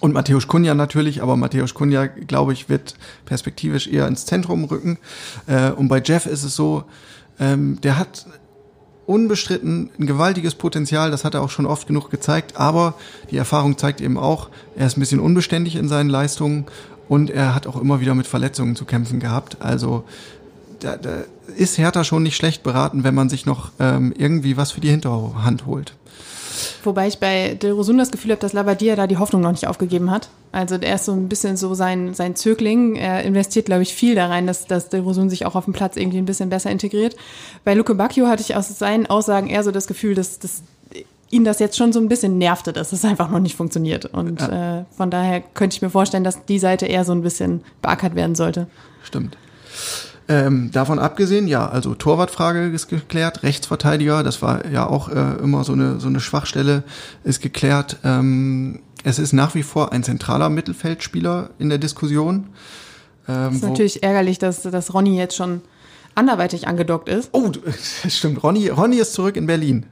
und 0.00 0.12
Matthäus 0.12 0.46
Kunja 0.46 0.74
natürlich, 0.74 1.22
aber 1.22 1.36
Matthäus 1.36 1.74
Kunja, 1.74 2.06
glaube 2.06 2.52
ich, 2.52 2.68
wird 2.68 2.94
perspektivisch 3.24 3.88
eher 3.88 4.06
ins 4.06 4.26
Zentrum 4.26 4.64
rücken. 4.64 4.98
Äh, 5.46 5.70
und 5.70 5.88
bei 5.88 6.00
Jeff 6.04 6.26
ist 6.26 6.44
es 6.44 6.54
so, 6.54 6.84
ähm, 7.40 7.80
der 7.82 7.98
hat 7.98 8.26
unbestritten 9.08 9.90
ein 9.98 10.06
gewaltiges 10.06 10.54
Potenzial, 10.54 11.10
das 11.10 11.24
hat 11.24 11.34
er 11.34 11.42
auch 11.42 11.50
schon 11.50 11.66
oft 11.66 11.86
genug 11.86 12.10
gezeigt, 12.10 12.56
aber 12.56 12.94
die 13.30 13.38
Erfahrung 13.38 13.78
zeigt 13.78 14.02
eben 14.02 14.18
auch, 14.18 14.50
er 14.76 14.86
ist 14.86 14.96
ein 14.96 15.00
bisschen 15.00 15.20
unbeständig 15.20 15.76
in 15.76 15.88
seinen 15.88 16.10
Leistungen 16.10 16.66
und 17.08 17.30
er 17.30 17.54
hat 17.54 17.66
auch 17.66 17.80
immer 17.80 18.00
wieder 18.00 18.14
mit 18.14 18.26
Verletzungen 18.26 18.76
zu 18.76 18.84
kämpfen 18.84 19.18
gehabt. 19.18 19.56
Also 19.60 20.04
da, 20.80 20.96
da 20.96 21.24
ist 21.56 21.78
Hertha 21.78 22.04
schon 22.04 22.22
nicht 22.22 22.36
schlecht 22.36 22.62
beraten, 22.62 23.02
wenn 23.02 23.14
man 23.14 23.30
sich 23.30 23.46
noch 23.46 23.70
ähm, 23.80 24.12
irgendwie 24.16 24.58
was 24.58 24.72
für 24.72 24.82
die 24.82 24.90
Hinterhand 24.90 25.64
holt. 25.64 25.94
Wobei 26.84 27.08
ich 27.08 27.18
bei 27.18 27.54
Del 27.54 27.72
Rosun 27.72 27.98
das 27.98 28.10
Gefühl 28.10 28.30
habe, 28.32 28.40
dass 28.40 28.52
Labadia 28.52 28.96
da 28.96 29.06
die 29.06 29.16
Hoffnung 29.18 29.42
noch 29.42 29.50
nicht 29.52 29.66
aufgegeben 29.66 30.10
hat. 30.10 30.28
Also 30.52 30.76
er 30.76 30.94
ist 30.94 31.04
so 31.04 31.12
ein 31.12 31.28
bisschen 31.28 31.56
so 31.56 31.74
sein, 31.74 32.14
sein 32.14 32.34
Zögling. 32.36 32.96
Er 32.96 33.22
investiert, 33.24 33.66
glaube 33.66 33.82
ich, 33.82 33.94
viel 33.94 34.14
da 34.14 34.26
rein, 34.26 34.46
dass, 34.46 34.66
dass 34.66 34.88
Del 34.88 35.00
Rosun 35.00 35.28
sich 35.30 35.44
auch 35.46 35.54
auf 35.54 35.64
dem 35.64 35.74
Platz 35.74 35.96
irgendwie 35.96 36.18
ein 36.18 36.24
bisschen 36.24 36.48
besser 36.50 36.70
integriert. 36.70 37.16
Bei 37.64 37.74
Luke 37.74 37.94
Bacchio 37.94 38.26
hatte 38.28 38.42
ich 38.42 38.56
aus 38.56 38.68
seinen 38.78 39.06
Aussagen 39.06 39.48
eher 39.48 39.62
so 39.62 39.70
das 39.70 39.86
Gefühl, 39.86 40.14
dass, 40.14 40.38
dass 40.38 40.62
ihn 41.30 41.44
das 41.44 41.58
jetzt 41.58 41.76
schon 41.76 41.92
so 41.92 42.00
ein 42.00 42.08
bisschen 42.08 42.38
nervte, 42.38 42.72
dass 42.72 42.92
es 42.92 43.04
einfach 43.04 43.30
noch 43.30 43.40
nicht 43.40 43.54
funktioniert. 43.56 44.06
Und 44.06 44.40
Ja. 44.40 44.80
äh, 44.80 44.84
von 44.96 45.10
daher 45.10 45.40
könnte 45.42 45.76
ich 45.76 45.82
mir 45.82 45.90
vorstellen, 45.90 46.24
dass 46.24 46.46
die 46.46 46.58
Seite 46.58 46.86
eher 46.86 47.04
so 47.04 47.12
ein 47.12 47.20
bisschen 47.20 47.62
beackert 47.82 48.14
werden 48.14 48.34
sollte. 48.34 48.66
Stimmt. 49.02 49.36
Ähm, 50.30 50.70
davon 50.72 50.98
abgesehen, 50.98 51.46
ja, 51.48 51.66
also 51.68 51.94
Torwartfrage 51.94 52.66
ist 52.68 52.88
geklärt, 52.88 53.42
Rechtsverteidiger, 53.42 54.22
das 54.22 54.42
war 54.42 54.66
ja 54.66 54.86
auch 54.86 55.08
äh, 55.08 55.36
immer 55.42 55.64
so 55.64 55.72
eine, 55.72 56.00
so 56.00 56.08
eine 56.08 56.20
Schwachstelle, 56.20 56.82
ist 57.24 57.40
geklärt. 57.40 57.96
Ähm, 58.04 58.80
es 59.04 59.18
ist 59.18 59.32
nach 59.32 59.54
wie 59.54 59.62
vor 59.62 59.92
ein 59.92 60.02
zentraler 60.04 60.50
Mittelfeldspieler 60.50 61.50
in 61.58 61.70
der 61.70 61.78
Diskussion. 61.78 62.48
Ähm, 63.26 63.54
Ist 63.54 63.62
natürlich 63.62 64.02
ärgerlich, 64.02 64.38
dass, 64.38 64.62
dass 64.62 64.92
Ronny 64.92 65.16
jetzt 65.16 65.36
schon 65.36 65.62
anderweitig 66.14 66.66
angedockt 66.68 67.08
ist. 67.08 67.30
Oh, 67.32 67.50
stimmt. 68.08 68.42
Ronny, 68.42 68.68
Ronny 68.68 68.96
ist 68.96 69.14
zurück 69.14 69.36
in 69.36 69.46
Berlin. 69.46 69.86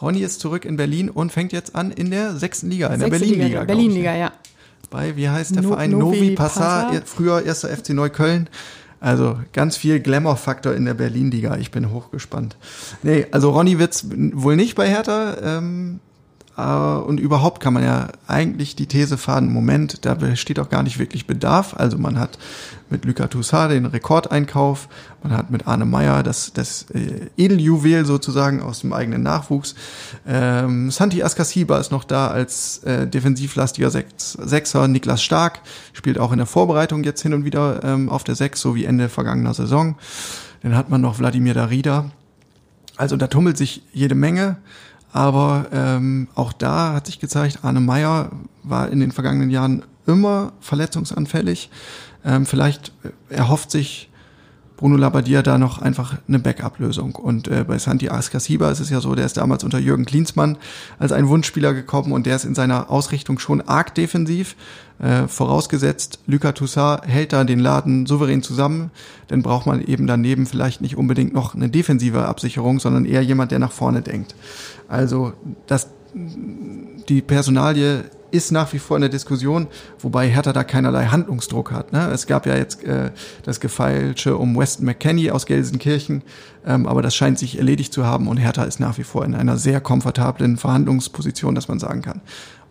Ronny 0.00 0.20
ist 0.20 0.40
zurück 0.40 0.64
in 0.64 0.76
Berlin 0.76 1.08
und 1.10 1.32
fängt 1.32 1.52
jetzt 1.52 1.74
an 1.74 1.90
in 1.92 2.10
der 2.10 2.36
sechsten 2.36 2.70
Liga, 2.70 2.88
in 2.88 3.00
der 3.00 3.08
Berlin-Liga. 3.08 3.64
Berlin-Liga, 3.64 4.12
ich, 4.14 4.18
ja. 4.20 4.32
Bei, 4.90 5.16
wie 5.16 5.28
heißt 5.28 5.54
der 5.54 5.62
No- 5.62 5.68
Verein? 5.70 5.90
Novi 5.92 6.16
Novi 6.18 6.30
Passar. 6.34 6.92
früher 7.04 7.42
erster 7.44 7.68
FC 7.68 7.90
Neukölln. 7.90 8.48
Also 9.02 9.36
ganz 9.52 9.76
viel 9.76 9.98
Glamour-Faktor 9.98 10.74
in 10.74 10.84
der 10.84 10.94
Berlin-Liga. 10.94 11.56
Ich 11.56 11.72
bin 11.72 11.90
hochgespannt. 11.90 12.56
Nee, 13.02 13.26
also 13.32 13.50
Ronny 13.50 13.80
wird's 13.80 14.06
wohl 14.08 14.54
nicht 14.54 14.76
bei 14.76 14.88
Hertha. 14.88 15.36
Ähm, 15.42 15.98
äh, 15.98 16.11
und 16.56 17.18
überhaupt 17.18 17.60
kann 17.60 17.72
man 17.72 17.82
ja 17.82 18.08
eigentlich 18.26 18.76
die 18.76 18.86
These 18.86 19.16
fahren, 19.16 19.50
Moment, 19.50 20.04
da 20.04 20.14
besteht 20.14 20.58
auch 20.58 20.68
gar 20.68 20.82
nicht 20.82 20.98
wirklich 20.98 21.26
Bedarf. 21.26 21.74
Also 21.78 21.96
man 21.96 22.18
hat 22.18 22.38
mit 22.90 23.06
Luca 23.06 23.26
Toussaint 23.26 23.72
den 23.72 23.86
Rekordeinkauf, 23.86 24.88
man 25.22 25.34
hat 25.34 25.50
mit 25.50 25.66
Arne 25.66 25.86
Meyer 25.86 26.22
das, 26.22 26.52
das 26.52 26.86
äh, 26.90 27.30
Edeljuwel 27.38 28.04
sozusagen 28.04 28.60
aus 28.60 28.80
dem 28.80 28.92
eigenen 28.92 29.22
Nachwuchs. 29.22 29.74
Ähm, 30.26 30.90
Santi 30.90 31.22
Askasiba 31.22 31.78
ist 31.78 31.90
noch 31.90 32.04
da 32.04 32.28
als 32.28 32.84
äh, 32.84 33.06
defensivlastiger 33.06 33.90
Sechs, 33.90 34.32
Sechser. 34.32 34.88
Niklas 34.88 35.22
Stark 35.22 35.60
spielt 35.94 36.18
auch 36.18 36.32
in 36.32 36.38
der 36.38 36.46
Vorbereitung 36.46 37.02
jetzt 37.02 37.22
hin 37.22 37.32
und 37.32 37.46
wieder 37.46 37.82
ähm, 37.82 38.10
auf 38.10 38.24
der 38.24 38.34
Sechs, 38.34 38.60
so 38.60 38.74
wie 38.74 38.84
Ende 38.84 39.08
vergangener 39.08 39.54
Saison. 39.54 39.96
Dann 40.62 40.76
hat 40.76 40.90
man 40.90 41.00
noch 41.00 41.18
Wladimir 41.18 41.54
Darida. 41.54 42.10
Also 42.98 43.16
da 43.16 43.26
tummelt 43.26 43.56
sich 43.56 43.82
jede 43.92 44.14
Menge. 44.14 44.58
Aber 45.12 45.66
ähm, 45.72 46.28
auch 46.34 46.52
da 46.52 46.94
hat 46.94 47.06
sich 47.06 47.20
gezeigt, 47.20 47.60
Arne 47.62 47.80
Meyer 47.80 48.30
war 48.62 48.88
in 48.88 49.00
den 49.00 49.12
vergangenen 49.12 49.50
Jahren 49.50 49.82
immer 50.06 50.52
verletzungsanfällig. 50.60 51.70
Ähm, 52.24 52.46
vielleicht 52.46 52.92
äh, 53.04 53.34
erhofft 53.34 53.70
sich 53.70 54.08
Bruno 54.82 54.96
Labbadia 54.96 55.42
da 55.42 55.58
noch 55.58 55.80
einfach 55.80 56.16
eine 56.26 56.40
Backup-Lösung. 56.40 57.14
Und 57.14 57.46
äh, 57.46 57.64
bei 57.64 57.78
Santi 57.78 58.08
Ascasiba 58.08 58.68
ist 58.70 58.80
es 58.80 58.90
ja 58.90 59.00
so, 59.00 59.14
der 59.14 59.26
ist 59.26 59.36
damals 59.36 59.62
unter 59.62 59.78
Jürgen 59.78 60.04
Klinsmann 60.04 60.58
als 60.98 61.12
ein 61.12 61.28
Wunschspieler 61.28 61.72
gekommen 61.72 62.12
und 62.12 62.26
der 62.26 62.34
ist 62.34 62.44
in 62.44 62.56
seiner 62.56 62.90
Ausrichtung 62.90 63.38
schon 63.38 63.60
arg 63.60 63.94
defensiv. 63.94 64.56
Äh, 65.02 65.26
vorausgesetzt, 65.26 66.20
Luca 66.26 66.52
Toussaint 66.52 67.04
hält 67.04 67.32
da 67.32 67.42
den 67.42 67.58
Laden 67.58 68.06
souverän 68.06 68.40
zusammen, 68.40 68.92
dann 69.26 69.42
braucht 69.42 69.66
man 69.66 69.82
eben 69.82 70.06
daneben 70.06 70.46
vielleicht 70.46 70.80
nicht 70.80 70.96
unbedingt 70.96 71.34
noch 71.34 71.56
eine 71.56 71.68
defensive 71.68 72.24
Absicherung, 72.24 72.78
sondern 72.78 73.04
eher 73.04 73.22
jemand, 73.22 73.50
der 73.50 73.58
nach 73.58 73.72
vorne 73.72 74.02
denkt. 74.02 74.36
Also 74.86 75.32
das, 75.66 75.88
die 76.14 77.20
Personalie 77.20 78.04
ist 78.30 78.52
nach 78.52 78.72
wie 78.72 78.78
vor 78.78 78.96
in 78.96 79.00
der 79.00 79.10
Diskussion, 79.10 79.66
wobei 79.98 80.28
Hertha 80.28 80.52
da 80.52 80.62
keinerlei 80.62 81.06
Handlungsdruck 81.06 81.72
hat. 81.72 81.92
Ne? 81.92 82.08
Es 82.12 82.28
gab 82.28 82.46
ja 82.46 82.56
jetzt 82.56 82.84
äh, 82.84 83.10
das 83.42 83.58
Gefeilsche 83.58 84.36
um 84.36 84.56
Weston 84.56 84.86
McKenney 84.86 85.32
aus 85.32 85.46
Gelsenkirchen, 85.46 86.22
ähm, 86.64 86.86
aber 86.86 87.02
das 87.02 87.16
scheint 87.16 87.40
sich 87.40 87.58
erledigt 87.58 87.92
zu 87.92 88.06
haben 88.06 88.28
und 88.28 88.36
Hertha 88.36 88.62
ist 88.62 88.78
nach 88.78 88.98
wie 88.98 89.04
vor 89.04 89.24
in 89.24 89.34
einer 89.34 89.58
sehr 89.58 89.80
komfortablen 89.80 90.58
Verhandlungsposition, 90.58 91.56
dass 91.56 91.66
man 91.66 91.80
sagen 91.80 92.02
kann, 92.02 92.20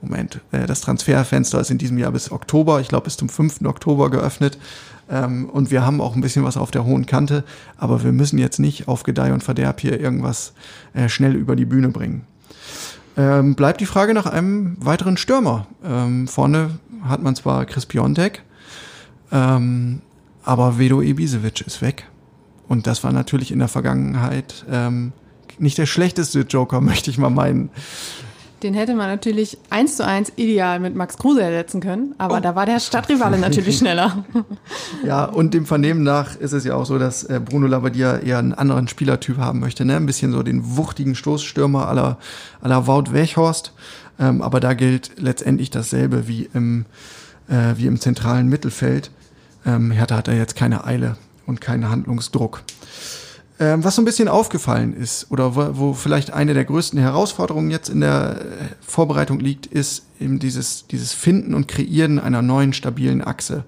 Moment, 0.01 0.41
äh, 0.51 0.65
das 0.65 0.81
Transferfenster 0.81 1.59
ist 1.59 1.69
in 1.69 1.77
diesem 1.77 1.97
Jahr 1.97 2.11
bis 2.11 2.31
Oktober, 2.31 2.81
ich 2.81 2.87
glaube 2.87 3.05
bis 3.05 3.17
zum 3.17 3.29
5. 3.29 3.61
Oktober 3.65 4.09
geöffnet 4.09 4.57
ähm, 5.09 5.49
und 5.49 5.71
wir 5.71 5.85
haben 5.85 6.01
auch 6.01 6.15
ein 6.15 6.21
bisschen 6.21 6.43
was 6.43 6.57
auf 6.57 6.71
der 6.71 6.85
hohen 6.85 7.05
Kante, 7.05 7.43
aber 7.77 8.03
wir 8.03 8.11
müssen 8.11 8.39
jetzt 8.39 8.59
nicht 8.59 8.87
auf 8.87 9.03
Gedeih 9.03 9.33
und 9.33 9.43
Verderb 9.43 9.79
hier 9.79 9.99
irgendwas 9.99 10.53
äh, 10.93 11.07
schnell 11.07 11.35
über 11.35 11.55
die 11.55 11.65
Bühne 11.65 11.89
bringen. 11.89 12.25
Ähm, 13.17 13.55
bleibt 13.55 13.81
die 13.81 13.85
Frage 13.85 14.13
nach 14.13 14.25
einem 14.25 14.77
weiteren 14.79 15.17
Stürmer. 15.17 15.67
Ähm, 15.83 16.27
vorne 16.27 16.79
hat 17.03 17.21
man 17.21 17.35
zwar 17.35 17.65
Chris 17.65 17.85
Piontek, 17.85 18.43
aber 19.31 20.77
Vedo 20.77 21.01
Ibisevic 21.01 21.61
ist 21.61 21.81
weg. 21.81 22.05
Und 22.67 22.85
das 22.85 23.01
war 23.05 23.13
natürlich 23.13 23.51
in 23.51 23.59
der 23.59 23.69
Vergangenheit 23.69 24.65
nicht 25.57 25.77
der 25.77 25.85
schlechteste 25.85 26.41
Joker, 26.41 26.81
möchte 26.81 27.09
ich 27.09 27.17
mal 27.17 27.29
meinen. 27.29 27.69
Den 28.63 28.73
hätte 28.75 28.93
man 28.95 29.07
natürlich 29.07 29.57
eins 29.69 29.97
zu 29.97 30.05
eins 30.05 30.31
ideal 30.35 30.79
mit 30.79 30.95
Max 30.95 31.17
Kruse 31.17 31.41
ersetzen 31.41 31.81
können, 31.81 32.13
aber 32.19 32.37
Oh. 32.37 32.39
da 32.41 32.55
war 32.55 32.65
der 32.65 32.79
Stadtrivale 32.79 33.37
natürlich 33.39 33.77
schneller. 33.79 34.23
Ja, 35.05 35.25
und 35.25 35.53
dem 35.53 35.65
Vernehmen 35.65 36.03
nach 36.03 36.35
ist 36.35 36.51
es 36.53 36.63
ja 36.63 36.75
auch 36.75 36.85
so, 36.85 36.99
dass 36.99 37.23
äh, 37.23 37.39
Bruno 37.43 37.65
Labbadia 37.67 38.17
eher 38.19 38.37
einen 38.37 38.53
anderen 38.53 38.87
Spielertyp 38.87 39.37
haben 39.37 39.59
möchte, 39.59 39.83
ne? 39.85 39.95
Ein 39.95 40.05
bisschen 40.05 40.31
so 40.31 40.43
den 40.43 40.77
wuchtigen 40.77 41.15
Stoßstürmer 41.15 41.87
aller 41.87 42.17
aller 42.61 42.85
Wout 42.87 43.11
Weghorst. 43.11 43.73
Ähm, 44.19 44.41
aber 44.43 44.59
da 44.59 44.73
gilt 44.75 45.11
letztendlich 45.17 45.71
dasselbe 45.71 46.27
wie 46.27 46.47
im 46.53 46.85
äh, 47.49 47.73
wie 47.77 47.87
im 47.87 47.99
zentralen 47.99 48.47
Mittelfeld. 48.47 49.09
Ähm, 49.65 49.89
Hertha 49.91 50.17
hat 50.17 50.27
da 50.27 50.33
jetzt 50.33 50.55
keine 50.55 50.85
Eile 50.85 51.17
und 51.47 51.61
keinen 51.61 51.89
Handlungsdruck. 51.89 52.61
Ähm, 53.61 53.83
was 53.83 53.95
so 53.95 54.01
ein 54.01 54.05
bisschen 54.05 54.27
aufgefallen 54.27 54.95
ist 54.95 55.29
oder 55.29 55.55
wo, 55.55 55.77
wo 55.77 55.93
vielleicht 55.93 56.33
eine 56.33 56.55
der 56.55 56.65
größten 56.65 56.99
Herausforderungen 56.99 57.69
jetzt 57.69 57.89
in 57.89 58.01
der 58.01 58.41
äh, 58.41 58.43
Vorbereitung 58.81 59.39
liegt, 59.39 59.67
ist 59.67 60.03
eben 60.19 60.39
dieses, 60.39 60.87
dieses 60.87 61.13
Finden 61.13 61.53
und 61.53 61.67
Kreieren 61.67 62.17
einer 62.17 62.41
neuen 62.41 62.73
stabilen 62.73 63.23
Achse. 63.23 63.63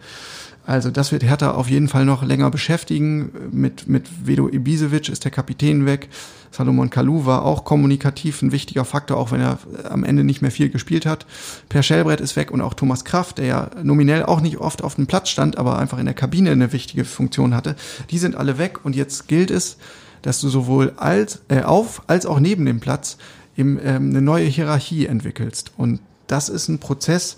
Also 0.65 0.91
das 0.91 1.12
wird 1.12 1.23
Hertha 1.23 1.52
auf 1.52 1.69
jeden 1.69 1.89
Fall 1.89 2.06
noch 2.06 2.23
länger 2.23 2.49
beschäftigen. 2.49 3.32
Mit, 3.52 3.88
mit 3.88 4.08
Vedo 4.26 4.47
Ibisevic 4.47 5.10
ist 5.10 5.26
der 5.26 5.32
Kapitän 5.32 5.86
weg. 5.86 6.10
Salomon 6.52 6.89
Kalou 6.89 7.26
war 7.26 7.43
auch 7.43 7.65
kommunikativ 7.65 8.41
ein 8.41 8.52
wichtiger 8.52 8.86
Faktor, 8.86 9.17
auch 9.17 9.32
wenn 9.32 9.41
er 9.41 9.58
am 9.89 10.04
Ende 10.04 10.23
nicht 10.23 10.41
mehr 10.41 10.52
viel 10.52 10.69
gespielt 10.69 11.06
hat. 11.06 11.26
Per 11.67 11.84
Schellbrett 11.84 12.21
ist 12.21 12.36
weg 12.36 12.52
und 12.52 12.62
auch 12.62 12.76
Thomas 12.76 13.04
Kraft, 13.04 13.39
der 13.39 13.45
ja 13.45 13.71
nominell 13.82 14.23
auch 14.23 14.39
nicht 14.39 14.58
oft 14.58 14.84
auf 14.84 14.95
dem 14.95 15.08
Platz 15.08 15.30
stand, 15.30 15.58
aber 15.58 15.80
einfach 15.80 15.97
in 15.97 16.06
der 16.06 16.13
Kabine 16.13 16.52
eine 16.52 16.71
wichtige 16.71 17.06
Funktion 17.06 17.56
hatte. 17.56 17.76
Die 18.12 18.19
sind 18.19 18.36
alle 18.36 18.58
weg 18.58 18.86
und 18.86 18.95
jetzt 18.95 19.28
gilt 19.28 19.52
es, 19.52 19.78
dass 20.21 20.39
du 20.39 20.47
sowohl 20.47 20.93
als, 20.95 21.41
äh, 21.49 21.63
auf 21.63 22.04
als 22.08 22.26
auch 22.26 22.39
neben 22.39 22.65
dem 22.65 22.80
Platz 22.80 23.17
eben 23.58 23.80
ähm, 23.84 24.12
eine 24.12 24.21
neue 24.21 24.45
Hierarchie 24.45 25.08
entwickelst. 25.08 25.73
Und 25.76 25.99
das 26.28 26.49
ist 26.49 26.69
ein 26.69 26.80
Prozess, 26.80 27.38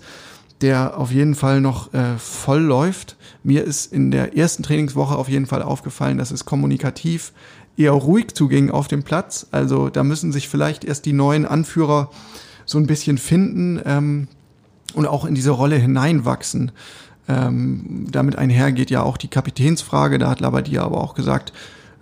der 0.60 0.98
auf 0.98 1.12
jeden 1.12 1.34
Fall 1.34 1.60
noch 1.60 1.92
äh, 1.92 2.16
voll 2.18 2.62
läuft. 2.62 3.16
Mir 3.42 3.64
ist 3.64 3.92
in 3.92 4.10
der 4.10 4.36
ersten 4.36 4.62
Trainingswoche 4.62 5.16
auf 5.16 5.28
jeden 5.28 5.46
Fall 5.46 5.62
aufgefallen, 5.62 6.18
dass 6.18 6.30
es 6.30 6.44
kommunikativ 6.44 7.32
eher 7.76 7.92
ruhig 7.92 8.34
zuging 8.34 8.70
auf 8.70 8.88
dem 8.88 9.02
Platz. 9.02 9.46
Also 9.50 9.90
da 9.90 10.02
müssen 10.02 10.32
sich 10.32 10.48
vielleicht 10.48 10.84
erst 10.84 11.04
die 11.04 11.12
neuen 11.12 11.46
Anführer 11.46 12.10
so 12.64 12.78
ein 12.78 12.86
bisschen 12.86 13.18
finden 13.18 13.80
ähm, 13.84 14.28
und 14.94 15.06
auch 15.06 15.24
in 15.24 15.34
diese 15.34 15.50
Rolle 15.50 15.76
hineinwachsen. 15.76 16.72
Ähm, 17.28 18.06
damit 18.10 18.36
einhergeht 18.36 18.90
ja 18.90 19.02
auch 19.02 19.16
die 19.16 19.28
Kapitänsfrage. 19.28 20.18
Da 20.18 20.30
hat 20.30 20.40
Labadia 20.40 20.82
aber 20.82 21.02
auch 21.02 21.14
gesagt, 21.14 21.52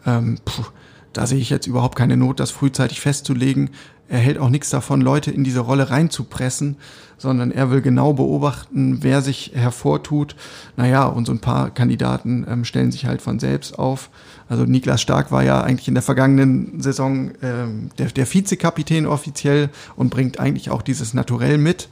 ähm, 0.07 0.38
puh, 0.45 0.64
da 1.12 1.27
sehe 1.27 1.38
ich 1.38 1.51
jetzt 1.51 1.67
überhaupt 1.67 1.97
keine 1.97 2.17
Not, 2.17 2.40
das 2.40 2.51
frühzeitig 2.51 3.01
festzulegen. 3.01 3.71
Er 4.14 4.20
hält 4.20 4.38
auch 4.38 4.48
nichts 4.48 4.70
davon, 4.70 5.00
Leute 5.00 5.33
in 5.33 5.42
diese 5.42 5.59
Rolle 5.59 5.90
reinzupressen, 5.90 6.77
sondern 7.18 7.50
er 7.50 7.72
will 7.72 7.81
genau 7.81 8.12
beobachten, 8.12 8.98
wer 9.00 9.22
sich 9.22 9.50
hervortut. 9.57 10.37
Naja, 10.77 11.07
und 11.07 11.27
so 11.27 11.33
ein 11.33 11.40
paar 11.40 11.70
Kandidaten 11.70 12.46
ähm, 12.48 12.64
stellen 12.64 12.92
sich 12.92 13.07
halt 13.07 13.20
von 13.20 13.40
selbst 13.40 13.77
auf. 13.77 14.11
Also 14.48 14.66
Niklas 14.66 15.03
Stark 15.03 15.33
war 15.33 15.42
ja 15.42 15.62
eigentlich 15.62 15.88
in 15.88 15.94
der 15.94 16.03
vergangenen 16.05 16.81
Saison 16.81 17.33
ähm, 17.42 17.90
der, 17.98 18.07
der 18.07 18.33
Vizekapitän 18.33 19.05
offiziell 19.07 19.68
und 19.96 20.11
bringt 20.11 20.38
eigentlich 20.38 20.70
auch 20.70 20.83
dieses 20.83 21.12
Naturell 21.12 21.59
mit, 21.59 21.88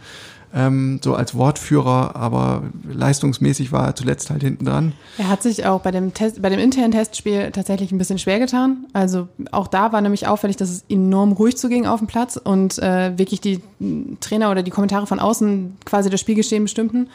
ähm, 0.55 1.01
so 1.03 1.15
als 1.15 1.35
Wortführer, 1.35 2.17
aber 2.17 2.62
leistungsmäßig 2.88 3.73
war 3.73 3.87
er 3.87 3.97
zuletzt 3.97 4.31
halt 4.31 4.43
hinten 4.43 4.67
dran. 4.67 4.93
Er 5.19 5.29
hat 5.29 5.43
sich 5.43 5.67
auch 5.67 5.81
bei 5.81 5.91
dem 5.91 6.15
Test, 6.15 6.43
bei 6.43 6.51
dem 6.51 6.59
internen 6.59 6.93
Testspiel 6.93 7.51
tatsächlich 7.53 7.93
ein 7.93 7.99
bisschen 7.99 8.19
schwer 8.19 8.38
getan. 8.38 8.87
Also 8.93 9.29
auch 9.51 9.67
da 9.67 9.93
war 9.93 10.01
nämlich 10.01 10.27
auffällig, 10.27 10.57
dass 10.57 10.71
es 10.71 10.85
enorm 10.88 11.33
ruhig 11.33 11.57
zuging 11.57 11.87
auf 11.87 12.01
dem 12.01 12.07
Platz 12.07 12.37
und 12.37 12.79
äh, 12.79 13.17
wirklich 13.19 13.41
die 13.41 13.61
Trainer 14.21 14.51
oder 14.51 14.62
die 14.62 14.71
Kommentare 14.71 15.07
von 15.07 15.21
außen 15.21 15.77
quasi 15.85 16.11
das 16.11 16.21
Spielgeschehen 16.21 16.65
bestimmten. 16.65 17.09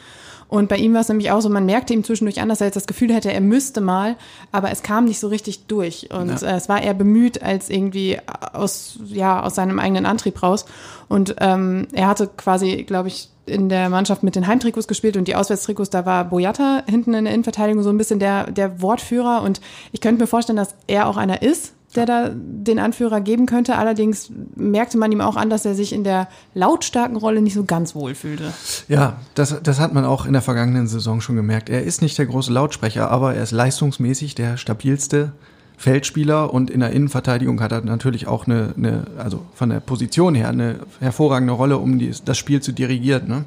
Und 0.48 0.68
bei 0.68 0.76
ihm 0.76 0.94
war 0.94 1.02
es 1.02 1.08
nämlich 1.08 1.30
auch 1.30 1.40
so, 1.40 1.48
man 1.50 1.66
merkte 1.66 1.92
ihm 1.92 2.04
zwischendurch 2.04 2.40
an, 2.40 2.48
dass 2.48 2.60
er 2.60 2.66
jetzt 2.68 2.76
das 2.76 2.86
Gefühl 2.86 3.12
hätte, 3.12 3.30
er 3.32 3.40
müsste 3.42 3.80
mal, 3.82 4.16
aber 4.50 4.70
es 4.70 4.82
kam 4.82 5.04
nicht 5.04 5.20
so 5.20 5.28
richtig 5.28 5.66
durch. 5.66 6.08
Und 6.10 6.40
Ja. 6.40 6.48
äh, 6.48 6.56
es 6.56 6.68
war 6.68 6.82
eher 6.82 6.94
bemüht 6.94 7.42
als 7.42 7.68
irgendwie 7.68 8.18
aus, 8.54 8.98
ja, 9.06 9.42
aus 9.42 9.54
seinem 9.54 9.78
eigenen 9.78 10.06
Antrieb 10.06 10.42
raus. 10.42 10.64
Und 11.08 11.36
ähm, 11.40 11.86
er 11.92 12.08
hatte 12.08 12.28
quasi, 12.36 12.84
glaube 12.84 13.08
ich, 13.08 13.28
in 13.44 13.68
der 13.68 13.88
Mannschaft 13.88 14.22
mit 14.22 14.36
den 14.36 14.46
Heimtrikots 14.46 14.88
gespielt 14.88 15.16
und 15.16 15.26
die 15.28 15.34
Auswärtstrikots, 15.34 15.90
da 15.90 16.04
war 16.04 16.24
Boyata 16.24 16.82
hinten 16.86 17.14
in 17.14 17.24
der 17.24 17.32
Innenverteidigung 17.34 17.82
so 17.82 17.90
ein 17.90 17.96
bisschen 17.98 18.18
der, 18.18 18.50
der 18.50 18.82
Wortführer. 18.82 19.42
Und 19.42 19.60
ich 19.92 20.00
könnte 20.00 20.20
mir 20.22 20.26
vorstellen, 20.26 20.56
dass 20.56 20.74
er 20.86 21.08
auch 21.08 21.16
einer 21.16 21.42
ist, 21.42 21.72
der 21.98 22.06
da 22.06 22.30
den 22.34 22.78
Anführer 22.78 23.20
geben 23.20 23.46
könnte. 23.46 23.76
Allerdings 23.76 24.30
merkte 24.56 24.98
man 24.98 25.12
ihm 25.12 25.20
auch 25.20 25.36
an, 25.36 25.50
dass 25.50 25.64
er 25.64 25.74
sich 25.74 25.92
in 25.92 26.04
der 26.04 26.28
lautstarken 26.54 27.16
Rolle 27.16 27.42
nicht 27.42 27.54
so 27.54 27.64
ganz 27.64 27.94
wohl 27.94 28.14
fühlte. 28.14 28.52
Ja, 28.88 29.16
das, 29.34 29.56
das 29.62 29.80
hat 29.80 29.92
man 29.92 30.04
auch 30.04 30.26
in 30.26 30.32
der 30.32 30.42
vergangenen 30.42 30.86
Saison 30.86 31.20
schon 31.20 31.36
gemerkt. 31.36 31.68
Er 31.68 31.82
ist 31.82 32.02
nicht 32.02 32.18
der 32.18 32.26
große 32.26 32.52
Lautsprecher, 32.52 33.10
aber 33.10 33.34
er 33.34 33.42
ist 33.42 33.52
leistungsmäßig 33.52 34.34
der 34.34 34.56
stabilste 34.56 35.32
Feldspieler 35.78 36.52
und 36.52 36.70
in 36.70 36.80
der 36.80 36.90
Innenverteidigung 36.90 37.60
hat 37.60 37.70
er 37.70 37.82
natürlich 37.82 38.26
auch 38.26 38.46
eine, 38.46 38.74
eine 38.76 39.06
also 39.16 39.46
von 39.54 39.70
der 39.70 39.78
Position 39.78 40.34
her 40.34 40.48
eine 40.48 40.80
hervorragende 40.98 41.52
Rolle, 41.52 41.78
um 41.78 42.00
die, 42.00 42.12
das 42.24 42.36
Spiel 42.36 42.60
zu 42.60 42.72
dirigieren. 42.72 43.28
Ne? 43.28 43.44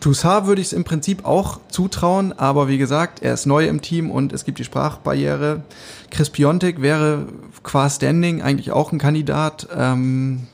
Toussaint 0.00 0.46
würde 0.46 0.60
ich 0.60 0.68
es 0.68 0.72
im 0.72 0.84
Prinzip 0.84 1.24
auch 1.24 1.60
zutrauen, 1.68 2.32
aber 2.32 2.68
wie 2.68 2.78
gesagt, 2.78 3.22
er 3.22 3.34
ist 3.34 3.46
neu 3.46 3.66
im 3.66 3.80
Team 3.80 4.10
und 4.10 4.32
es 4.32 4.44
gibt 4.44 4.58
die 4.58 4.64
Sprachbarriere. 4.64 5.62
Chris 6.10 6.30
Piontek 6.30 6.80
wäre 6.82 7.26
qua 7.62 7.88
Standing 7.88 8.42
eigentlich 8.42 8.72
auch 8.72 8.92
ein 8.92 8.98
Kandidat. 8.98 9.68
Ähm, 9.76 10.46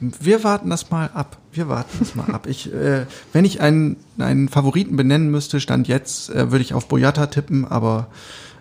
wir 0.00 0.44
warten 0.44 0.70
das 0.70 0.90
mal 0.90 1.10
ab. 1.12 1.38
Wir 1.52 1.68
warten 1.68 1.96
das 1.98 2.14
mal 2.14 2.30
ab. 2.34 2.46
Ich, 2.46 2.72
äh, 2.72 3.06
wenn 3.32 3.44
ich 3.44 3.60
einen, 3.60 3.96
einen 4.18 4.48
Favoriten 4.48 4.96
benennen 4.96 5.30
müsste, 5.30 5.60
stand 5.60 5.88
jetzt, 5.88 6.30
äh, 6.30 6.50
würde 6.52 6.62
ich 6.62 6.74
auf 6.74 6.88
Boyata 6.88 7.26
tippen, 7.26 7.64
aber 7.64 8.08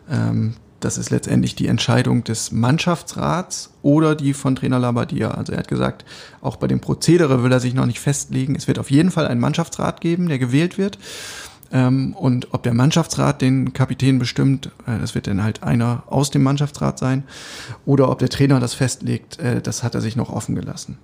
ähm, 0.10 0.56
das 0.86 1.00
ist 1.00 1.10
letztendlich 1.10 1.56
die 1.56 1.68
Entscheidung 1.68 2.24
des 2.24 2.52
Mannschaftsrats 2.52 3.72
oder 3.82 4.14
die 4.14 4.34
von 4.34 4.56
Trainer 4.56 4.78
Labadia. 4.78 5.32
Also 5.32 5.52
er 5.52 5.58
hat 5.58 5.68
gesagt, 5.68 6.06
auch 6.42 6.58
bei 6.58 6.68
dem 6.68 6.80
Prozedere 6.80 7.44
will 7.44 7.52
er 7.52 7.60
sich 7.60 7.74
noch 7.74 7.88
nicht 7.88 8.00
festlegen. 8.00 8.56
Es 8.56 8.68
wird 8.68 8.78
auf 8.78 8.92
jeden 8.92 9.10
Fall 9.10 9.26
einen 9.26 9.42
Mannschaftsrat 9.42 10.00
geben, 10.00 10.30
der 10.30 10.38
gewählt 10.38 10.78
wird. 10.78 11.00
Ähm, 11.72 12.14
und 12.14 12.54
ob 12.54 12.62
der 12.62 12.76
Mannschaftsrat 12.76 13.42
den 13.42 13.74
Kapitän 13.74 14.20
bestimmt, 14.20 14.68
äh, 14.86 15.00
das 15.00 15.16
wird 15.16 15.26
dann 15.26 15.42
halt 15.42 15.64
einer 15.64 16.04
aus 16.06 16.30
dem 16.30 16.44
Mannschaftsrat 16.44 17.00
sein, 17.00 17.24
oder 17.88 18.10
ob 18.10 18.20
der 18.20 18.30
Trainer 18.30 18.60
das 18.60 18.76
festlegt, 18.76 19.40
äh, 19.40 19.64
das 19.64 19.82
hat 19.82 19.96
er 19.96 20.02
sich 20.02 20.16
noch 20.16 20.30
offen 20.30 20.54
gelassen. 20.54 21.00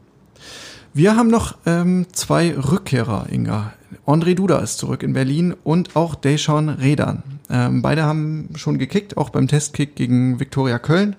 Wir 0.93 1.15
haben 1.15 1.29
noch 1.29 1.57
ähm, 1.65 2.05
zwei 2.11 2.53
Rückkehrer, 2.55 3.27
Inga. 3.31 3.73
André 4.05 4.35
Duda 4.35 4.59
ist 4.59 4.77
zurück 4.77 5.01
in 5.01 5.13
Berlin 5.13 5.55
und 5.63 5.95
auch 5.95 6.13
Deshaun 6.13 6.69
Redan. 6.69 7.23
Ähm, 7.51 7.81
beide 7.81 8.03
haben 8.03 8.49
schon 8.55 8.79
gekickt, 8.79 9.17
auch 9.17 9.29
beim 9.29 9.47
Testkick 9.47 9.95
gegen 9.95 10.39
Viktoria 10.39 10.79
Köln. 10.79 11.15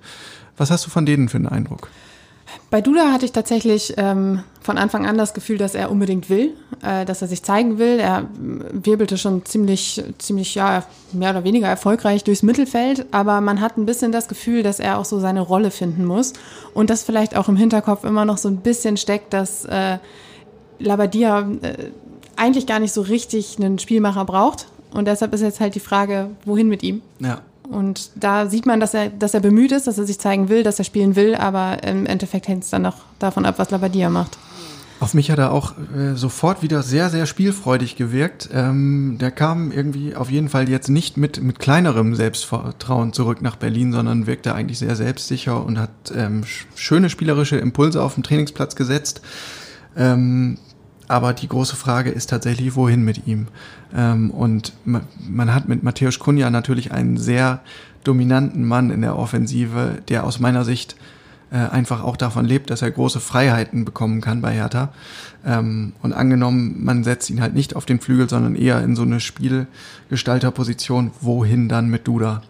Was 0.56 0.70
hast 0.70 0.86
du 0.86 0.90
von 0.90 1.06
denen 1.06 1.28
für 1.28 1.36
einen 1.36 1.48
Eindruck? 1.48 1.88
Bei 2.70 2.80
Duda 2.80 3.12
hatte 3.12 3.24
ich 3.24 3.32
tatsächlich 3.32 3.94
ähm, 3.96 4.42
von 4.60 4.78
Anfang 4.78 5.06
an 5.06 5.18
das 5.18 5.34
Gefühl, 5.34 5.58
dass 5.58 5.74
er 5.74 5.90
unbedingt 5.90 6.30
will, 6.30 6.54
äh, 6.82 7.04
dass 7.04 7.22
er 7.22 7.28
sich 7.28 7.42
zeigen 7.42 7.78
will. 7.78 7.98
Er 7.98 8.28
wirbelte 8.34 9.18
schon 9.18 9.44
ziemlich, 9.44 10.02
ziemlich, 10.18 10.54
ja, 10.54 10.84
mehr 11.12 11.30
oder 11.30 11.44
weniger 11.44 11.68
erfolgreich 11.68 12.24
durchs 12.24 12.42
Mittelfeld, 12.42 13.06
aber 13.10 13.40
man 13.40 13.60
hat 13.60 13.76
ein 13.76 13.86
bisschen 13.86 14.12
das 14.12 14.28
Gefühl, 14.28 14.62
dass 14.62 14.80
er 14.80 14.98
auch 14.98 15.04
so 15.04 15.20
seine 15.20 15.40
Rolle 15.40 15.70
finden 15.70 16.04
muss 16.04 16.32
und 16.74 16.90
dass 16.90 17.02
vielleicht 17.02 17.36
auch 17.36 17.48
im 17.48 17.56
Hinterkopf 17.56 18.04
immer 18.04 18.24
noch 18.24 18.38
so 18.38 18.48
ein 18.48 18.58
bisschen 18.58 18.96
steckt, 18.96 19.32
dass 19.32 19.64
äh, 19.64 19.98
Labadia 20.78 21.40
äh, 21.62 21.90
eigentlich 22.36 22.66
gar 22.66 22.80
nicht 22.80 22.92
so 22.92 23.02
richtig 23.02 23.58
einen 23.58 23.78
Spielmacher 23.78 24.24
braucht. 24.24 24.66
Und 24.92 25.06
deshalb 25.06 25.32
ist 25.34 25.40
jetzt 25.40 25.60
halt 25.60 25.74
die 25.74 25.80
Frage, 25.80 26.30
wohin 26.44 26.68
mit 26.68 26.82
ihm? 26.82 27.02
Ja. 27.18 27.40
Und 27.68 28.10
da 28.16 28.48
sieht 28.48 28.66
man, 28.66 28.80
dass 28.80 28.92
er, 28.92 29.08
dass 29.08 29.34
er 29.34 29.40
bemüht 29.40 29.72
ist, 29.72 29.86
dass 29.86 29.96
er 29.96 30.04
sich 30.04 30.18
zeigen 30.18 30.48
will, 30.48 30.62
dass 30.62 30.78
er 30.78 30.84
spielen 30.84 31.16
will, 31.16 31.34
aber 31.34 31.82
im 31.84 32.06
Endeffekt 32.06 32.48
hängt 32.48 32.64
es 32.64 32.70
dann 32.70 32.82
noch 32.82 32.96
davon 33.18 33.46
ab, 33.46 33.54
was 33.58 33.70
Labadia 33.70 34.10
macht. 34.10 34.36
Auf 35.02 35.14
mich 35.14 35.32
hat 35.32 35.40
er 35.40 35.52
auch 35.52 35.72
äh, 35.96 36.14
sofort 36.14 36.62
wieder 36.62 36.82
sehr, 36.82 37.10
sehr 37.10 37.26
spielfreudig 37.26 37.96
gewirkt. 37.96 38.50
Ähm, 38.52 39.16
der 39.20 39.32
kam 39.32 39.72
irgendwie 39.72 40.14
auf 40.14 40.30
jeden 40.30 40.48
Fall 40.48 40.68
jetzt 40.68 40.88
nicht 40.88 41.16
mit, 41.16 41.42
mit 41.42 41.58
kleinerem 41.58 42.14
Selbstvertrauen 42.14 43.12
zurück 43.12 43.42
nach 43.42 43.56
Berlin, 43.56 43.92
sondern 43.92 44.28
wirkte 44.28 44.54
eigentlich 44.54 44.78
sehr 44.78 44.94
selbstsicher 44.94 45.64
und 45.64 45.76
hat 45.76 45.90
ähm, 46.14 46.44
schöne 46.76 47.10
spielerische 47.10 47.56
Impulse 47.56 48.00
auf 48.00 48.14
dem 48.14 48.22
Trainingsplatz 48.22 48.76
gesetzt. 48.76 49.22
Ähm, 49.96 50.58
aber 51.12 51.34
die 51.34 51.46
große 51.46 51.76
Frage 51.76 52.10
ist 52.10 52.30
tatsächlich, 52.30 52.74
wohin 52.74 53.04
mit 53.04 53.26
ihm? 53.26 53.48
Ähm, 53.94 54.30
und 54.30 54.72
man, 54.86 55.02
man 55.20 55.54
hat 55.54 55.68
mit 55.68 55.82
Matthäus 55.82 56.18
Kunja 56.18 56.48
natürlich 56.48 56.90
einen 56.90 57.18
sehr 57.18 57.60
dominanten 58.02 58.66
Mann 58.66 58.90
in 58.90 59.02
der 59.02 59.18
Offensive, 59.18 59.98
der 60.08 60.24
aus 60.24 60.40
meiner 60.40 60.64
Sicht 60.64 60.96
äh, 61.50 61.56
einfach 61.56 62.02
auch 62.02 62.16
davon 62.16 62.46
lebt, 62.46 62.70
dass 62.70 62.80
er 62.80 62.90
große 62.90 63.20
Freiheiten 63.20 63.84
bekommen 63.84 64.22
kann 64.22 64.40
bei 64.40 64.54
Hertha. 64.54 64.94
Ähm, 65.44 65.92
und 66.00 66.14
angenommen, 66.14 66.82
man 66.82 67.04
setzt 67.04 67.28
ihn 67.28 67.42
halt 67.42 67.52
nicht 67.52 67.76
auf 67.76 67.84
den 67.84 68.00
Flügel, 68.00 68.26
sondern 68.26 68.54
eher 68.54 68.82
in 68.82 68.96
so 68.96 69.02
eine 69.02 69.20
Spielgestalterposition, 69.20 71.10
wohin 71.20 71.68
dann 71.68 71.88
mit 71.88 72.08
Duda? 72.08 72.40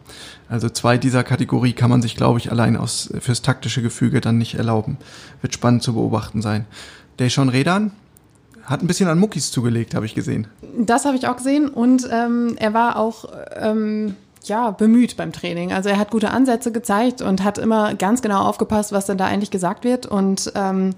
Also 0.48 0.68
zwei 0.68 0.98
dieser 0.98 1.25
Kategorie 1.25 1.72
kann 1.72 1.90
man 1.90 2.01
sich, 2.01 2.14
glaube 2.14 2.38
ich, 2.38 2.53
allein 2.53 2.77
aus 2.77 3.12
fürs 3.18 3.42
taktische 3.42 3.83
Gefüge 3.83 4.20
dann 4.20 4.38
nicht 4.38 4.55
erlauben. 4.55 4.98
Wird 5.40 5.53
spannend 5.53 5.83
zu 5.83 5.94
beobachten 5.94 6.42
sein. 6.42 6.66
Deshaun 7.18 7.48
Redan, 7.48 7.90
hat 8.64 8.83
ein 8.83 8.87
bisschen 8.87 9.09
an 9.09 9.18
Muckis 9.18 9.51
zugelegt, 9.51 9.94
habe 9.94 10.07
ich 10.07 10.14
gesehen. 10.14 10.46
Das 10.79 11.05
habe 11.05 11.16
ich 11.16 11.27
auch 11.27 11.37
gesehen 11.37 11.68
und 11.68 12.09
ähm, 12.11 12.57
er 12.59 12.75
war 12.75 12.96
auch 12.96 13.25
ähm, 13.57 14.16
ja 14.44 14.70
bemüht 14.70 15.16
beim 15.16 15.33
Training. 15.33 15.72
Also 15.72 15.88
er 15.88 15.98
hat 15.98 16.11
gute 16.11 16.31
Ansätze 16.31 16.72
gezeigt 16.72 17.22
und 17.22 17.44
hat 17.44 17.59
immer 17.59 17.94
ganz 17.94 18.22
genau 18.22 18.42
aufgepasst, 18.42 18.92
was 18.92 19.07
denn 19.07 19.18
da 19.18 19.27
eigentlich 19.27 19.51
gesagt 19.51 19.85
wird 19.85 20.07
und 20.07 20.53
ähm, 20.55 20.94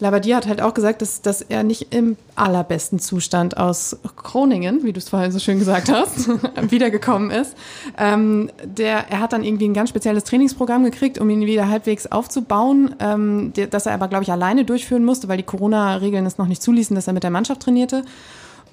Labadier 0.00 0.36
hat 0.36 0.46
halt 0.46 0.60
auch 0.60 0.74
gesagt, 0.74 1.02
dass, 1.02 1.22
dass 1.22 1.42
er 1.42 1.62
nicht 1.62 1.94
im 1.94 2.16
allerbesten 2.34 2.98
Zustand 2.98 3.56
aus 3.56 3.96
Groningen, 4.16 4.82
wie 4.82 4.92
du 4.92 4.98
es 4.98 5.08
vorhin 5.08 5.30
so 5.30 5.38
schön 5.38 5.58
gesagt 5.58 5.90
hast, 5.90 6.28
wiedergekommen 6.70 7.30
ist. 7.30 7.56
Ähm, 7.98 8.50
der, 8.64 9.10
er 9.10 9.20
hat 9.20 9.32
dann 9.32 9.44
irgendwie 9.44 9.68
ein 9.68 9.74
ganz 9.74 9.90
spezielles 9.90 10.24
Trainingsprogramm 10.24 10.84
gekriegt, 10.84 11.18
um 11.18 11.30
ihn 11.30 11.46
wieder 11.46 11.68
halbwegs 11.68 12.06
aufzubauen, 12.06 12.94
ähm, 13.00 13.52
das 13.70 13.86
er 13.86 13.94
aber, 13.94 14.08
glaube 14.08 14.24
ich, 14.24 14.32
alleine 14.32 14.64
durchführen 14.64 15.04
musste, 15.04 15.28
weil 15.28 15.36
die 15.36 15.44
Corona-Regeln 15.44 16.26
es 16.26 16.38
noch 16.38 16.46
nicht 16.46 16.62
zuließen, 16.62 16.94
dass 16.94 17.06
er 17.06 17.12
mit 17.12 17.22
der 17.22 17.30
Mannschaft 17.30 17.62
trainierte. 17.62 18.04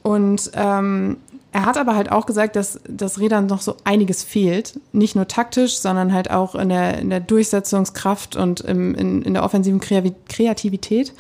Und 0.04 0.52
ähm, 0.56 1.18
er 1.54 1.66
hat 1.66 1.78
aber 1.78 1.96
halt 1.96 2.12
auch 2.12 2.26
gesagt, 2.26 2.56
dass 2.56 2.80
das 2.88 3.20
Rädern 3.20 3.48
noch 3.48 3.62
so 3.62 3.76
einiges 3.84 4.24
fehlt. 4.24 4.80
Nicht 4.94 5.16
nur 5.16 5.28
taktisch, 5.28 5.78
sondern 5.78 6.14
halt 6.14 6.32
auch 6.32 6.56
in 6.56 6.70
der, 6.70 7.00
in 7.00 7.10
der 7.10 7.20
Durchsetzungskraft 7.20 8.38
und 8.38 8.62
im, 8.62 8.96
in, 8.96 9.22
in 9.22 9.34
der 9.34 9.44
offensiven 9.44 9.82
Kreativität. 9.82 11.14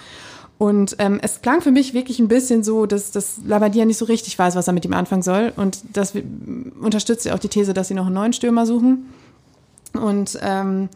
Und 0.57 0.95
ähm, 0.99 1.19
es 1.21 1.41
klang 1.41 1.61
für 1.61 1.71
mich 1.71 1.93
wirklich 1.93 2.19
ein 2.19 2.27
bisschen 2.27 2.63
so, 2.63 2.85
dass, 2.85 3.11
dass 3.11 3.39
Labadia 3.45 3.83
nicht 3.83 3.97
so 3.97 4.05
richtig 4.05 4.37
weiß, 4.37 4.55
was 4.55 4.67
er 4.67 4.73
mit 4.73 4.85
ihm 4.85 4.93
anfangen 4.93 5.23
soll. 5.23 5.51
Und 5.55 5.79
das 5.91 6.13
unterstützt 6.79 7.25
ja 7.25 7.33
auch 7.33 7.39
die 7.39 7.49
These, 7.49 7.73
dass 7.73 7.89
sie 7.89 7.95
noch 7.95 8.05
einen 8.05 8.15
neuen 8.15 8.31
Stürmer 8.31 8.65
suchen. 8.65 9.09
Und 9.93 10.39
ähm, 10.41 10.87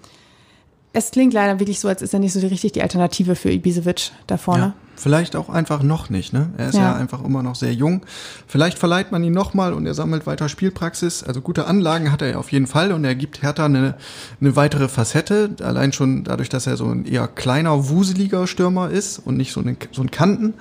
es 0.95 1.11
klingt 1.11 1.33
leider 1.33 1.59
wirklich 1.59 1.81
so, 1.81 1.89
als 1.89 2.01
ist 2.01 2.13
er 2.13 2.19
nicht 2.19 2.31
so 2.31 2.39
richtig 2.39 2.71
die 2.71 2.81
Alternative 2.81 3.35
für 3.35 3.51
Ibisevic 3.51 4.11
da 4.27 4.37
vorne. 4.37 4.63
Ja, 4.63 4.73
vielleicht 4.95 5.35
auch 5.35 5.49
einfach 5.49 5.83
noch 5.83 6.09
nicht. 6.09 6.31
Ne? 6.31 6.51
Er 6.57 6.69
ist 6.69 6.75
ja. 6.75 6.83
ja 6.83 6.95
einfach 6.95 7.21
immer 7.21 7.43
noch 7.43 7.55
sehr 7.55 7.73
jung. 7.73 8.01
Vielleicht 8.47 8.79
verleiht 8.79 9.11
man 9.11 9.21
ihn 9.21 9.33
nochmal 9.33 9.73
und 9.73 9.85
er 9.85 9.93
sammelt 9.93 10.25
weiter 10.25 10.47
Spielpraxis. 10.47 11.21
Also 11.21 11.41
gute 11.41 11.67
Anlagen 11.67 12.13
hat 12.13 12.21
er 12.21 12.29
ja 12.29 12.37
auf 12.37 12.49
jeden 12.53 12.65
Fall 12.65 12.93
und 12.93 13.03
er 13.03 13.13
gibt 13.13 13.43
Hertha 13.43 13.65
eine, 13.65 13.95
eine 14.39 14.55
weitere 14.55 14.87
Facette. 14.87 15.49
Allein 15.61 15.91
schon 15.91 16.23
dadurch, 16.23 16.47
dass 16.47 16.65
er 16.65 16.77
so 16.77 16.85
ein 16.85 17.05
eher 17.05 17.27
kleiner, 17.27 17.89
wuseliger 17.89 18.47
Stürmer 18.47 18.89
ist 18.89 19.19
und 19.19 19.35
nicht 19.35 19.51
so, 19.51 19.59
eine, 19.59 19.75
so 19.91 20.01
ein 20.01 20.11
Kanten. 20.11 20.53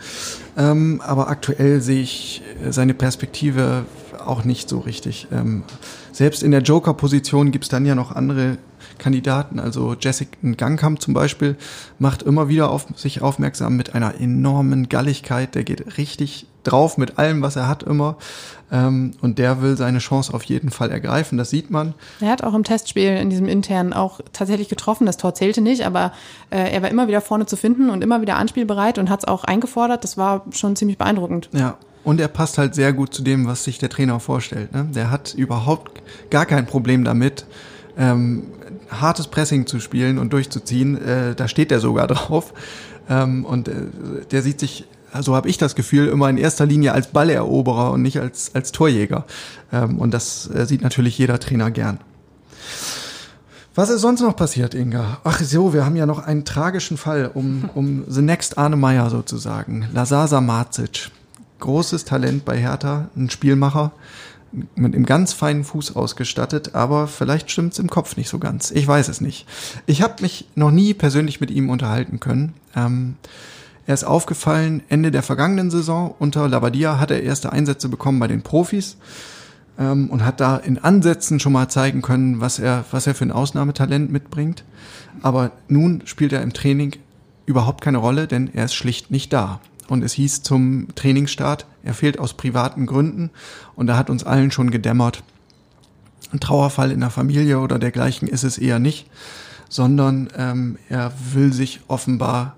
Ähm, 0.56 1.00
aber 1.06 1.28
aktuell 1.28 1.80
sehe 1.80 2.02
ich 2.02 2.42
seine 2.70 2.94
Perspektive 2.94 3.84
auch 4.18 4.44
nicht 4.44 4.68
so 4.68 4.80
richtig. 4.80 5.28
Ähm, 5.30 5.62
selbst 6.10 6.42
in 6.42 6.50
der 6.50 6.62
Joker-Position 6.62 7.52
gibt 7.52 7.66
es 7.66 7.68
dann 7.68 7.86
ja 7.86 7.94
noch 7.94 8.10
andere 8.10 8.58
Kandidaten. 8.98 9.58
Also 9.58 9.94
Jessica 9.98 10.36
Gangkamp 10.56 11.00
zum 11.00 11.14
Beispiel 11.14 11.56
macht 11.98 12.22
immer 12.22 12.48
wieder 12.48 12.70
auf 12.70 12.86
sich 12.96 13.22
aufmerksam 13.22 13.76
mit 13.76 13.94
einer 13.94 14.20
enormen 14.20 14.88
Galligkeit. 14.88 15.54
Der 15.54 15.64
geht 15.64 15.98
richtig 15.98 16.46
drauf 16.62 16.96
mit 16.96 17.18
allem, 17.18 17.42
was 17.42 17.56
er 17.56 17.68
hat 17.68 17.82
immer. 17.82 18.16
Ähm, 18.72 19.12
und 19.20 19.38
der 19.38 19.62
will 19.62 19.76
seine 19.76 19.98
Chance 19.98 20.32
auf 20.32 20.42
jeden 20.44 20.70
Fall 20.70 20.90
ergreifen. 20.90 21.38
Das 21.38 21.50
sieht 21.50 21.70
man. 21.70 21.94
Er 22.20 22.30
hat 22.30 22.42
auch 22.42 22.54
im 22.54 22.64
Testspiel 22.64 23.16
in 23.16 23.30
diesem 23.30 23.46
internen 23.46 23.92
auch 23.92 24.20
tatsächlich 24.32 24.68
getroffen. 24.68 25.06
Das 25.06 25.16
Tor 25.16 25.34
zählte 25.34 25.60
nicht, 25.60 25.86
aber 25.86 26.12
äh, 26.50 26.72
er 26.72 26.82
war 26.82 26.90
immer 26.90 27.06
wieder 27.08 27.20
vorne 27.20 27.46
zu 27.46 27.56
finden 27.56 27.90
und 27.90 28.02
immer 28.02 28.20
wieder 28.20 28.36
anspielbereit 28.36 28.98
und 28.98 29.10
hat 29.10 29.20
es 29.20 29.28
auch 29.28 29.44
eingefordert. 29.44 30.04
Das 30.04 30.16
war 30.16 30.44
schon 30.52 30.76
ziemlich 30.76 30.98
beeindruckend. 30.98 31.50
Ja, 31.52 31.76
und 32.04 32.20
er 32.20 32.28
passt 32.28 32.58
halt 32.58 32.74
sehr 32.74 32.92
gut 32.92 33.14
zu 33.14 33.22
dem, 33.22 33.46
was 33.46 33.64
sich 33.64 33.78
der 33.78 33.88
Trainer 33.88 34.20
vorstellt. 34.20 34.72
Ne? 34.72 34.88
Der 34.94 35.10
hat 35.10 35.34
überhaupt 35.34 36.02
gar 36.30 36.46
kein 36.46 36.66
Problem 36.66 37.02
damit, 37.02 37.46
ähm, 37.96 38.44
hartes 39.00 39.28
Pressing 39.28 39.66
zu 39.66 39.80
spielen 39.80 40.18
und 40.18 40.32
durchzuziehen. 40.32 41.00
Äh, 41.02 41.34
da 41.34 41.48
steht 41.48 41.72
er 41.72 41.80
sogar 41.80 42.06
drauf. 42.08 42.52
Ähm, 43.08 43.44
und 43.44 43.68
äh, 43.68 43.74
der 44.30 44.42
sieht 44.42 44.60
sich, 44.60 44.86
so 45.20 45.34
habe 45.36 45.48
ich 45.48 45.58
das 45.58 45.74
Gefühl, 45.74 46.08
immer 46.08 46.28
in 46.28 46.38
erster 46.38 46.66
Linie 46.66 46.92
als 46.92 47.08
Balleroberer 47.08 47.92
und 47.92 48.02
nicht 48.02 48.18
als, 48.18 48.54
als 48.54 48.72
Torjäger. 48.72 49.26
Ähm, 49.72 49.98
und 49.98 50.12
das 50.12 50.50
äh, 50.50 50.66
sieht 50.66 50.82
natürlich 50.82 51.18
jeder 51.18 51.38
Trainer 51.38 51.70
gern. 51.70 51.98
Was 53.76 53.90
ist 53.90 54.02
sonst 54.02 54.20
noch 54.20 54.36
passiert, 54.36 54.74
Inga? 54.74 55.18
Ach 55.24 55.40
so, 55.40 55.74
wir 55.74 55.84
haben 55.84 55.96
ja 55.96 56.06
noch 56.06 56.24
einen 56.24 56.44
tragischen 56.44 56.96
Fall 56.96 57.30
um, 57.34 57.68
um 57.74 58.04
The 58.08 58.22
Next 58.22 58.56
Arne 58.56 58.76
Meyer 58.76 59.10
sozusagen. 59.10 59.88
Lazar 59.92 60.40
Marzic. 60.40 61.10
Großes 61.58 62.04
Talent 62.04 62.44
bei 62.44 62.58
Hertha, 62.58 63.08
ein 63.16 63.30
Spielmacher 63.30 63.92
mit 64.74 64.94
einem 64.94 65.06
ganz 65.06 65.32
feinen 65.32 65.64
Fuß 65.64 65.96
ausgestattet, 65.96 66.74
aber 66.74 67.06
vielleicht 67.06 67.50
stimmt's 67.50 67.78
im 67.78 67.88
Kopf 67.88 68.16
nicht 68.16 68.28
so 68.28 68.38
ganz. 68.38 68.70
Ich 68.70 68.86
weiß 68.86 69.08
es 69.08 69.20
nicht. 69.20 69.46
Ich 69.86 70.02
habe 70.02 70.22
mich 70.22 70.48
noch 70.54 70.70
nie 70.70 70.94
persönlich 70.94 71.40
mit 71.40 71.50
ihm 71.50 71.70
unterhalten 71.70 72.20
können. 72.20 72.54
Ähm, 72.76 73.16
er 73.86 73.94
ist 73.94 74.04
aufgefallen, 74.04 74.82
Ende 74.88 75.10
der 75.10 75.22
vergangenen 75.22 75.70
Saison 75.70 76.14
unter 76.18 76.48
Labadia 76.48 76.98
hat 76.98 77.10
er 77.10 77.22
erste 77.22 77.52
Einsätze 77.52 77.88
bekommen 77.88 78.18
bei 78.18 78.28
den 78.28 78.42
Profis 78.42 78.96
ähm, 79.78 80.08
und 80.10 80.24
hat 80.24 80.40
da 80.40 80.56
in 80.56 80.78
Ansätzen 80.78 81.38
schon 81.40 81.52
mal 81.52 81.68
zeigen 81.68 82.00
können, 82.00 82.40
was 82.40 82.58
er, 82.58 82.84
was 82.90 83.06
er 83.06 83.14
für 83.14 83.24
ein 83.24 83.32
Ausnahmetalent 83.32 84.10
mitbringt. 84.10 84.64
Aber 85.22 85.50
nun 85.68 86.02
spielt 86.06 86.32
er 86.32 86.42
im 86.42 86.52
Training 86.52 86.96
überhaupt 87.46 87.82
keine 87.82 87.98
Rolle, 87.98 88.26
denn 88.26 88.50
er 88.54 88.64
ist 88.64 88.74
schlicht 88.74 89.10
nicht 89.10 89.32
da. 89.32 89.60
Und 89.88 90.02
es 90.02 90.12
hieß 90.14 90.42
zum 90.42 90.88
Trainingsstart, 90.94 91.66
er 91.82 91.94
fehlt 91.94 92.18
aus 92.18 92.34
privaten 92.34 92.86
Gründen. 92.86 93.30
Und 93.76 93.86
da 93.86 93.96
hat 93.96 94.10
uns 94.10 94.24
allen 94.24 94.50
schon 94.50 94.70
gedämmert, 94.70 95.22
ein 96.32 96.40
Trauerfall 96.40 96.90
in 96.90 97.00
der 97.00 97.10
Familie 97.10 97.60
oder 97.60 97.78
dergleichen 97.78 98.26
ist 98.28 98.42
es 98.42 98.58
eher 98.58 98.78
nicht, 98.78 99.06
sondern 99.68 100.28
ähm, 100.36 100.78
er 100.88 101.12
will 101.32 101.52
sich 101.52 101.80
offenbar 101.86 102.56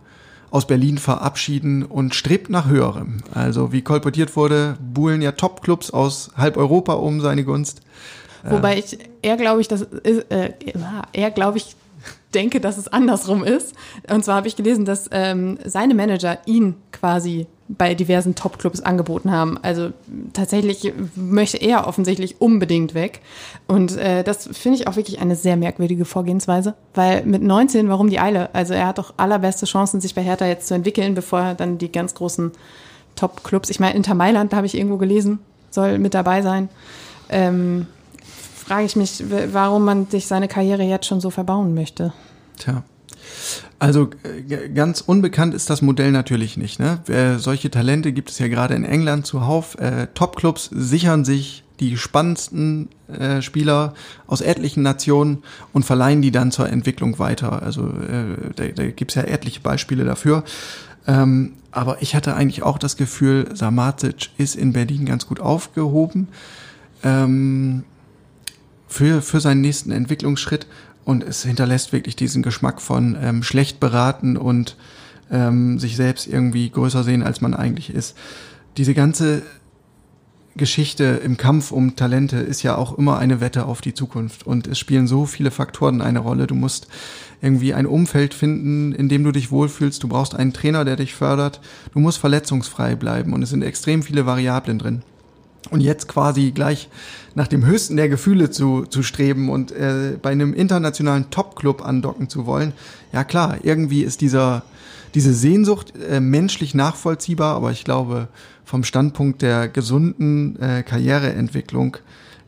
aus 0.50 0.66
Berlin 0.66 0.96
verabschieden 0.98 1.82
und 1.82 2.14
strebt 2.14 2.48
nach 2.48 2.66
höherem. 2.68 3.18
Also 3.34 3.72
wie 3.72 3.82
kolportiert 3.82 4.36
wurde, 4.36 4.78
buhlen 4.80 5.20
ja 5.20 5.32
Top-Clubs 5.32 5.90
aus 5.90 6.30
halb 6.36 6.56
Europa 6.56 6.94
um 6.94 7.20
seine 7.20 7.44
Gunst. 7.44 7.82
Wobei 8.48 8.78
ich 8.78 8.98
eher 9.22 9.36
glaube 9.36 9.60
ich, 9.60 9.68
das 9.68 9.82
ist, 9.82 10.30
äh, 10.30 10.52
eher 11.12 11.30
glaube 11.32 11.58
ich, 11.58 11.74
denke, 12.36 12.60
dass 12.60 12.76
es 12.76 12.88
andersrum 12.88 13.42
ist. 13.42 13.74
Und 14.08 14.24
zwar 14.24 14.36
habe 14.36 14.48
ich 14.48 14.56
gelesen, 14.56 14.84
dass 14.84 15.08
ähm, 15.10 15.58
seine 15.64 15.94
Manager 15.94 16.38
ihn 16.44 16.74
quasi 16.92 17.46
bei 17.68 17.94
diversen 17.94 18.34
Top-Clubs 18.36 18.80
angeboten 18.80 19.32
haben. 19.32 19.58
Also 19.62 19.90
tatsächlich 20.32 20.92
möchte 21.16 21.56
er 21.56 21.88
offensichtlich 21.88 22.40
unbedingt 22.40 22.94
weg. 22.94 23.20
Und 23.66 23.96
äh, 23.96 24.22
das 24.22 24.48
finde 24.52 24.78
ich 24.78 24.86
auch 24.86 24.96
wirklich 24.96 25.20
eine 25.20 25.34
sehr 25.34 25.56
merkwürdige 25.56 26.04
Vorgehensweise. 26.04 26.74
Weil 26.94 27.24
mit 27.24 27.42
19, 27.42 27.88
warum 27.88 28.08
die 28.08 28.20
Eile? 28.20 28.54
Also 28.54 28.74
er 28.74 28.86
hat 28.86 28.98
doch 28.98 29.14
allerbeste 29.16 29.66
Chancen, 29.66 30.00
sich 30.00 30.14
bei 30.14 30.22
Hertha 30.22 30.46
jetzt 30.46 30.68
zu 30.68 30.74
entwickeln, 30.74 31.14
bevor 31.14 31.40
er 31.40 31.54
dann 31.54 31.78
die 31.78 31.90
ganz 31.90 32.14
großen 32.14 32.52
Top-Clubs, 33.16 33.70
ich 33.70 33.80
meine, 33.80 33.96
Inter 33.96 34.14
Mailand, 34.14 34.52
da 34.52 34.58
habe 34.58 34.66
ich 34.66 34.76
irgendwo 34.76 34.98
gelesen, 34.98 35.40
soll 35.70 35.98
mit 35.98 36.14
dabei 36.14 36.42
sein. 36.42 36.68
Ähm, 37.30 37.86
frage 38.66 38.86
ich 38.86 38.96
mich, 38.96 39.22
warum 39.52 39.84
man 39.84 40.06
sich 40.08 40.26
seine 40.26 40.48
Karriere 40.48 40.82
jetzt 40.82 41.06
schon 41.06 41.20
so 41.20 41.30
verbauen 41.30 41.74
möchte. 41.74 42.12
Tja. 42.58 42.82
Also 43.78 44.10
äh, 44.22 44.68
ganz 44.70 45.00
unbekannt 45.00 45.54
ist 45.54 45.70
das 45.70 45.82
Modell 45.82 46.10
natürlich 46.10 46.56
nicht. 46.56 46.80
Ne? 46.80 47.00
Solche 47.38 47.70
Talente 47.70 48.12
gibt 48.12 48.30
es 48.30 48.38
ja 48.38 48.48
gerade 48.48 48.74
in 48.74 48.84
England 48.84 49.26
zuhauf. 49.26 49.78
Äh, 49.78 50.08
Top-Clubs 50.14 50.70
sichern 50.72 51.24
sich 51.24 51.64
die 51.80 51.96
spannendsten 51.96 52.88
äh, 53.08 53.42
Spieler 53.42 53.94
aus 54.26 54.40
etlichen 54.40 54.82
Nationen 54.82 55.42
und 55.72 55.84
verleihen 55.84 56.22
die 56.22 56.30
dann 56.30 56.50
zur 56.50 56.68
Entwicklung 56.68 57.18
weiter. 57.18 57.62
Also 57.62 57.88
äh, 57.88 58.52
da, 58.54 58.64
da 58.68 58.86
gibt 58.86 59.10
es 59.10 59.14
ja 59.16 59.22
etliche 59.22 59.60
Beispiele 59.60 60.04
dafür. 60.04 60.42
Ähm, 61.06 61.52
aber 61.70 62.00
ich 62.00 62.14
hatte 62.14 62.34
eigentlich 62.34 62.62
auch 62.62 62.78
das 62.78 62.96
Gefühl, 62.96 63.50
Samatic 63.52 64.30
ist 64.38 64.56
in 64.56 64.72
Berlin 64.72 65.04
ganz 65.04 65.26
gut 65.26 65.40
aufgehoben. 65.40 66.28
Ähm, 67.04 67.84
für, 68.86 69.22
für 69.22 69.40
seinen 69.40 69.60
nächsten 69.60 69.90
Entwicklungsschritt 69.90 70.66
und 71.04 71.22
es 71.22 71.42
hinterlässt 71.44 71.92
wirklich 71.92 72.16
diesen 72.16 72.42
Geschmack 72.42 72.80
von 72.80 73.16
ähm, 73.20 73.42
schlecht 73.42 73.80
beraten 73.80 74.36
und 74.36 74.76
ähm, 75.30 75.78
sich 75.78 75.96
selbst 75.96 76.26
irgendwie 76.26 76.68
größer 76.70 77.04
sehen, 77.04 77.22
als 77.22 77.40
man 77.40 77.54
eigentlich 77.54 77.90
ist. 77.90 78.16
Diese 78.76 78.94
ganze 78.94 79.42
Geschichte 80.56 81.04
im 81.04 81.36
Kampf 81.36 81.70
um 81.70 81.96
Talente 81.96 82.38
ist 82.38 82.62
ja 82.62 82.76
auch 82.76 82.96
immer 82.96 83.18
eine 83.18 83.40
Wette 83.40 83.66
auf 83.66 83.82
die 83.82 83.94
Zukunft 83.94 84.46
und 84.46 84.66
es 84.66 84.78
spielen 84.78 85.06
so 85.06 85.26
viele 85.26 85.50
Faktoren 85.50 86.00
eine 86.00 86.20
Rolle. 86.20 86.46
Du 86.46 86.54
musst 86.54 86.88
irgendwie 87.42 87.74
ein 87.74 87.86
Umfeld 87.86 88.32
finden, 88.32 88.92
in 88.92 89.08
dem 89.08 89.22
du 89.22 89.32
dich 89.32 89.50
wohlfühlst. 89.50 90.02
Du 90.02 90.08
brauchst 90.08 90.34
einen 90.34 90.54
Trainer, 90.54 90.84
der 90.84 90.96
dich 90.96 91.14
fördert. 91.14 91.60
Du 91.92 92.00
musst 92.00 92.18
verletzungsfrei 92.18 92.96
bleiben 92.96 93.34
und 93.34 93.42
es 93.42 93.50
sind 93.50 93.62
extrem 93.62 94.02
viele 94.02 94.24
Variablen 94.24 94.78
drin. 94.78 95.02
Und 95.70 95.80
jetzt 95.80 96.08
quasi 96.08 96.52
gleich 96.52 96.88
nach 97.36 97.46
dem 97.46 97.66
höchsten 97.66 97.96
der 97.96 98.08
Gefühle 98.08 98.50
zu, 98.50 98.86
zu 98.86 99.02
streben 99.02 99.50
und 99.50 99.70
äh, 99.70 100.18
bei 100.20 100.30
einem 100.30 100.54
internationalen 100.54 101.30
Top-Club 101.30 101.84
andocken 101.84 102.28
zu 102.30 102.46
wollen, 102.46 102.72
ja 103.12 103.24
klar, 103.24 103.58
irgendwie 103.62 104.02
ist 104.02 104.22
dieser, 104.22 104.62
diese 105.14 105.34
Sehnsucht 105.34 105.92
äh, 106.10 106.18
menschlich 106.18 106.74
nachvollziehbar, 106.74 107.54
aber 107.54 107.70
ich 107.70 107.84
glaube, 107.84 108.28
vom 108.64 108.84
Standpunkt 108.84 109.42
der 109.42 109.68
gesunden 109.68 110.60
äh, 110.60 110.82
Karriereentwicklung 110.82 111.98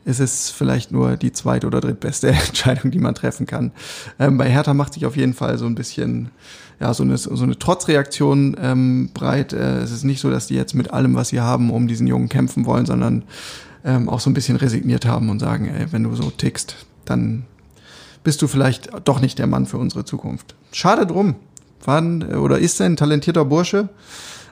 ist 0.05 0.19
es 0.19 0.49
vielleicht 0.49 0.91
nur 0.91 1.17
die 1.17 1.31
zweite 1.31 1.67
oder 1.67 1.81
drittbeste 1.81 2.27
Entscheidung, 2.47 2.89
die 2.89 2.99
man 2.99 3.13
treffen 3.13 3.45
kann. 3.45 3.71
Ähm, 4.17 4.39
bei 4.39 4.49
Hertha 4.49 4.73
macht 4.73 4.95
sich 4.95 5.05
auf 5.05 5.15
jeden 5.15 5.35
Fall 5.35 5.59
so 5.59 5.67
ein 5.67 5.75
bisschen 5.75 6.31
ja, 6.79 6.95
so 6.95 7.03
eine, 7.03 7.17
so 7.17 7.43
eine 7.43 7.59
Trotzreaktion 7.59 8.55
ähm, 8.59 9.11
breit. 9.13 9.53
Äh, 9.53 9.81
es 9.81 9.91
ist 9.91 10.03
nicht 10.03 10.19
so, 10.19 10.31
dass 10.31 10.47
die 10.47 10.55
jetzt 10.55 10.73
mit 10.73 10.91
allem, 10.91 11.13
was 11.13 11.29
sie 11.29 11.41
haben, 11.41 11.69
um 11.69 11.87
diesen 11.87 12.07
Jungen 12.07 12.29
kämpfen 12.29 12.65
wollen, 12.65 12.87
sondern 12.87 13.23
ähm, 13.83 14.09
auch 14.09 14.19
so 14.19 14.29
ein 14.29 14.33
bisschen 14.33 14.57
resigniert 14.57 15.05
haben 15.05 15.29
und 15.29 15.39
sagen, 15.39 15.67
ey, 15.67 15.91
wenn 15.91 16.03
du 16.03 16.15
so 16.15 16.29
tickst, 16.29 16.85
dann 17.05 17.45
bist 18.23 18.41
du 18.41 18.47
vielleicht 18.47 18.89
doch 19.05 19.21
nicht 19.21 19.39
der 19.39 19.47
Mann 19.47 19.65
für 19.65 19.77
unsere 19.77 20.05
Zukunft. 20.05 20.55
Schade 20.71 21.05
drum. 21.05 21.35
War 21.85 22.01
ein, 22.01 22.23
oder 22.35 22.59
ist 22.59 22.81
ein 22.81 22.97
talentierter 22.97 23.45
Bursche, 23.45 23.87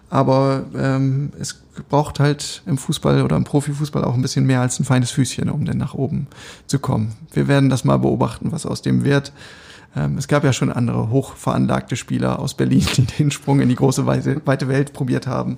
aber 0.09 0.63
ähm, 0.75 1.33
es 1.39 1.61
braucht 1.89 2.21
halt 2.21 2.63
im 2.65 2.77
Fußball 2.77 3.21
oder 3.21 3.35
im 3.35 3.43
Profifußball 3.43 4.05
auch 4.05 4.13
ein 4.13 4.21
bisschen 4.21 4.45
mehr 4.45 4.61
als 4.61 4.79
ein 4.79 4.85
feines 4.85 5.11
Füßchen, 5.11 5.49
um 5.49 5.65
denn 5.65 5.77
nach 5.77 5.93
oben 5.93 6.27
zu 6.67 6.79
kommen. 6.79 7.13
Wir 7.33 7.49
werden 7.49 7.69
das 7.69 7.83
mal 7.83 7.97
beobachten, 7.97 8.53
was 8.53 8.65
aus 8.65 8.81
dem 8.81 9.03
wird. 9.03 9.33
Ähm, 9.95 10.17
es 10.17 10.29
gab 10.29 10.43
ja 10.43 10.53
schon 10.53 10.71
andere 10.71 11.09
hochveranlagte 11.09 11.97
Spieler 11.97 12.39
aus 12.39 12.53
Berlin, 12.53 12.85
die 12.97 13.05
den 13.05 13.31
Sprung 13.31 13.59
in 13.59 13.69
die 13.69 13.75
große 13.75 14.05
weite 14.05 14.67
Welt 14.69 14.93
probiert 14.93 15.27
haben. 15.27 15.57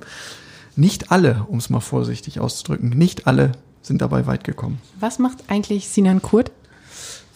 Nicht 0.76 1.12
alle, 1.12 1.46
um 1.48 1.58
es 1.58 1.70
mal 1.70 1.80
vorsichtig 1.80 2.40
auszudrücken, 2.40 2.90
nicht 2.90 3.28
alle 3.28 3.54
sind 3.82 4.02
dabei 4.02 4.28
weit 4.28 4.44
gekommen. 4.44 4.80
Was 5.00 5.20
macht 5.20 5.46
eigentlich 5.48 5.90
Sinan 5.90 6.22
Kurt? 6.22 6.52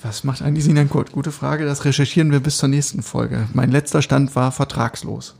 Was 0.02 0.24
macht 0.24 0.42
eigentlich 0.42 0.66
Sinan 0.66 0.90
Kurt? 0.90 1.12
Gute 1.12 1.32
Frage, 1.32 1.66
das 1.66 1.86
recherchieren 1.86 2.32
wir 2.32 2.42
bis 2.42 2.58
zur 2.58 2.70
nächsten 2.70 3.04
Folge. 3.04 3.48
Mein 3.54 3.72
letzter 3.72 4.02
Stand 4.02 4.36
war 4.36 4.52
vertragslos. 4.52 5.36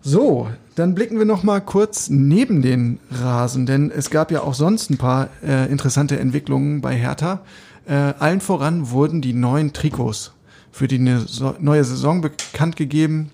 So, 0.00 0.50
dann 0.74 0.94
blicken 0.94 1.18
wir 1.18 1.24
noch 1.24 1.42
mal 1.42 1.60
kurz 1.60 2.10
neben 2.10 2.60
den 2.60 3.00
Rasen, 3.10 3.64
denn 3.64 3.90
es 3.90 4.10
gab 4.10 4.30
ja 4.30 4.42
auch 4.42 4.52
sonst 4.52 4.90
ein 4.90 4.98
paar 4.98 5.30
äh, 5.42 5.70
interessante 5.70 6.18
Entwicklungen 6.18 6.80
bei 6.80 6.94
Hertha. 6.94 7.40
Äh, 7.86 7.94
allen 7.94 8.40
voran 8.40 8.90
wurden 8.90 9.20
die 9.22 9.32
neuen 9.32 9.72
Trikots 9.72 10.32
für 10.70 10.88
die 10.88 10.98
ne 10.98 11.24
neue 11.58 11.84
Saison 11.84 12.20
bekannt 12.20 12.76
gegeben, 12.76 13.30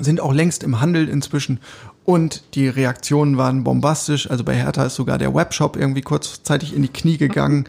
sind 0.00 0.20
auch 0.20 0.32
längst 0.32 0.62
im 0.62 0.80
Handel 0.80 1.08
inzwischen 1.08 1.60
und 2.04 2.42
die 2.54 2.68
Reaktionen 2.68 3.36
waren 3.36 3.64
bombastisch. 3.64 4.30
Also 4.30 4.44
bei 4.44 4.54
Hertha 4.54 4.84
ist 4.84 4.96
sogar 4.96 5.18
der 5.18 5.34
Webshop 5.34 5.76
irgendwie 5.76 6.02
kurzzeitig 6.02 6.74
in 6.74 6.82
die 6.82 6.88
Knie 6.88 7.16
gegangen. 7.16 7.66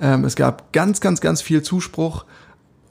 Ähm, 0.00 0.24
es 0.24 0.36
gab 0.36 0.72
ganz, 0.72 1.00
ganz, 1.00 1.20
ganz 1.20 1.42
viel 1.42 1.62
Zuspruch 1.62 2.24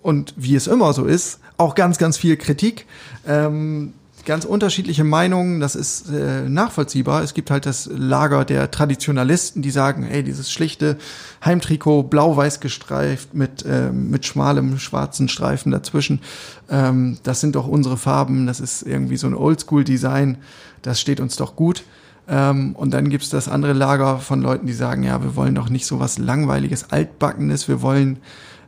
und 0.02 0.34
wie 0.38 0.56
es 0.56 0.68
immer 0.68 0.94
so 0.94 1.06
ist, 1.06 1.40
auch 1.58 1.76
ganz, 1.76 1.98
ganz 1.98 2.18
viel 2.18 2.38
Kritik. 2.38 2.86
Ähm, 3.28 3.94
ganz 4.26 4.46
unterschiedliche 4.46 5.04
Meinungen, 5.04 5.60
das 5.60 5.76
ist 5.76 6.10
äh, 6.10 6.50
nachvollziehbar. 6.50 7.24
Es 7.24 7.34
gibt 7.34 7.52
halt 7.52 7.66
das 7.66 7.90
Lager 7.92 8.44
der 8.44 8.72
Traditionalisten, 8.72 9.62
die 9.62 9.72
sagen, 9.72 10.04
hey, 10.04 10.24
dieses 10.24 10.52
schlichte 10.52 10.98
Heimtrikot, 11.44 12.04
blau-weiß 12.04 12.60
gestreift 12.60 13.34
mit, 13.34 13.64
äh, 13.66 13.92
mit 13.92 14.26
schmalem 14.26 14.78
schwarzen 14.80 15.30
Streifen 15.30 15.72
dazwischen, 15.72 16.22
ähm, 16.70 17.18
das 17.24 17.42
sind 17.42 17.56
doch 17.56 17.68
unsere 17.68 17.98
Farben, 17.98 18.48
das 18.48 18.60
ist 18.60 18.82
irgendwie 18.82 19.18
so 19.18 19.28
ein 19.28 19.36
Oldschool-Design, 19.36 20.38
das 20.82 21.00
steht 21.00 21.20
uns 21.20 21.36
doch 21.36 21.56
gut. 21.56 21.84
Ähm, 22.28 22.76
und 22.76 22.92
dann 22.92 23.10
gibt's 23.10 23.30
das 23.30 23.48
andere 23.48 23.74
Lager 23.74 24.18
von 24.18 24.42
Leuten, 24.42 24.66
die 24.66 24.74
sagen, 24.74 25.04
ja, 25.04 25.22
wir 25.24 25.36
wollen 25.36 25.54
doch 25.54 25.70
nicht 25.70 25.86
so 25.86 26.00
was 26.00 26.18
Langweiliges, 26.18 26.90
Altbackenes, 26.92 27.68
wir 27.68 27.82
wollen 27.82 28.18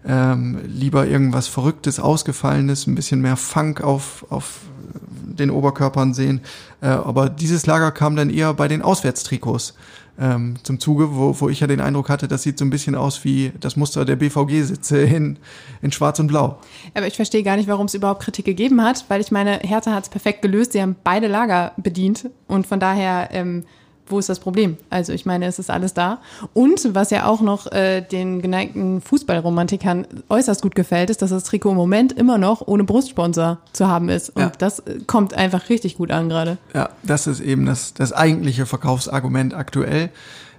ähm, 0.07 0.59
lieber 0.65 1.07
irgendwas 1.07 1.47
Verrücktes, 1.47 1.99
Ausgefallenes, 1.99 2.87
ein 2.87 2.95
bisschen 2.95 3.21
mehr 3.21 3.35
Funk 3.35 3.81
auf, 3.81 4.25
auf 4.29 4.59
den 4.93 5.51
Oberkörpern 5.51 6.13
sehen. 6.13 6.41
Äh, 6.81 6.87
aber 6.87 7.29
dieses 7.29 7.65
Lager 7.65 7.91
kam 7.91 8.15
dann 8.15 8.29
eher 8.29 8.53
bei 8.53 8.67
den 8.67 8.81
Auswärtstrikots 8.81 9.73
ähm, 10.19 10.55
zum 10.63 10.79
Zuge, 10.79 11.15
wo, 11.15 11.39
wo 11.39 11.49
ich 11.49 11.59
ja 11.59 11.67
den 11.67 11.79
Eindruck 11.79 12.09
hatte, 12.09 12.27
das 12.27 12.43
sieht 12.43 12.57
so 12.57 12.65
ein 12.65 12.69
bisschen 12.69 12.95
aus 12.95 13.23
wie 13.23 13.51
das 13.59 13.75
Muster 13.75 14.03
der 14.03 14.15
BVG-Sitze 14.15 14.99
in, 14.99 15.37
in 15.81 15.91
Schwarz 15.91 16.19
und 16.19 16.27
Blau. 16.27 16.59
Aber 16.95 17.07
ich 17.07 17.15
verstehe 17.15 17.43
gar 17.43 17.55
nicht, 17.55 17.67
warum 17.67 17.85
es 17.85 17.93
überhaupt 17.93 18.23
Kritik 18.23 18.45
gegeben 18.45 18.81
hat, 18.81 19.05
weil 19.09 19.21
ich 19.21 19.31
meine, 19.31 19.59
Hertha 19.59 19.93
hat 19.93 20.03
es 20.03 20.09
perfekt 20.09 20.41
gelöst. 20.41 20.73
Sie 20.73 20.81
haben 20.81 20.95
beide 21.03 21.27
Lager 21.27 21.73
bedient 21.77 22.29
und 22.47 22.65
von 22.65 22.79
daher 22.79 23.29
ähm, 23.31 23.65
wo 24.09 24.19
ist 24.19 24.29
das 24.29 24.39
Problem? 24.39 24.77
Also 24.89 25.13
ich 25.13 25.25
meine, 25.25 25.45
es 25.45 25.59
ist 25.59 25.69
alles 25.69 25.93
da. 25.93 26.19
Und 26.53 26.93
was 26.93 27.09
ja 27.09 27.25
auch 27.25 27.41
noch 27.41 27.71
äh, 27.71 28.01
den 28.01 28.41
geneigten 28.41 29.01
Fußballromantikern 29.01 30.07
äußerst 30.29 30.61
gut 30.61 30.75
gefällt, 30.75 31.09
ist, 31.09 31.21
dass 31.21 31.29
das 31.29 31.43
Trikot 31.43 31.71
im 31.71 31.77
Moment 31.77 32.13
immer 32.13 32.37
noch 32.37 32.65
ohne 32.65 32.83
Brustsponsor 32.83 33.59
zu 33.73 33.87
haben 33.87 34.09
ist. 34.09 34.29
Und 34.29 34.41
ja. 34.41 34.51
das 34.57 34.79
äh, 34.79 34.99
kommt 35.05 35.33
einfach 35.33 35.69
richtig 35.69 35.97
gut 35.97 36.11
an 36.11 36.29
gerade. 36.29 36.57
Ja, 36.73 36.89
das 37.03 37.27
ist 37.27 37.39
eben 37.39 37.65
das, 37.65 37.93
das 37.93 38.13
eigentliche 38.13 38.65
Verkaufsargument 38.65 39.53
aktuell. 39.53 40.09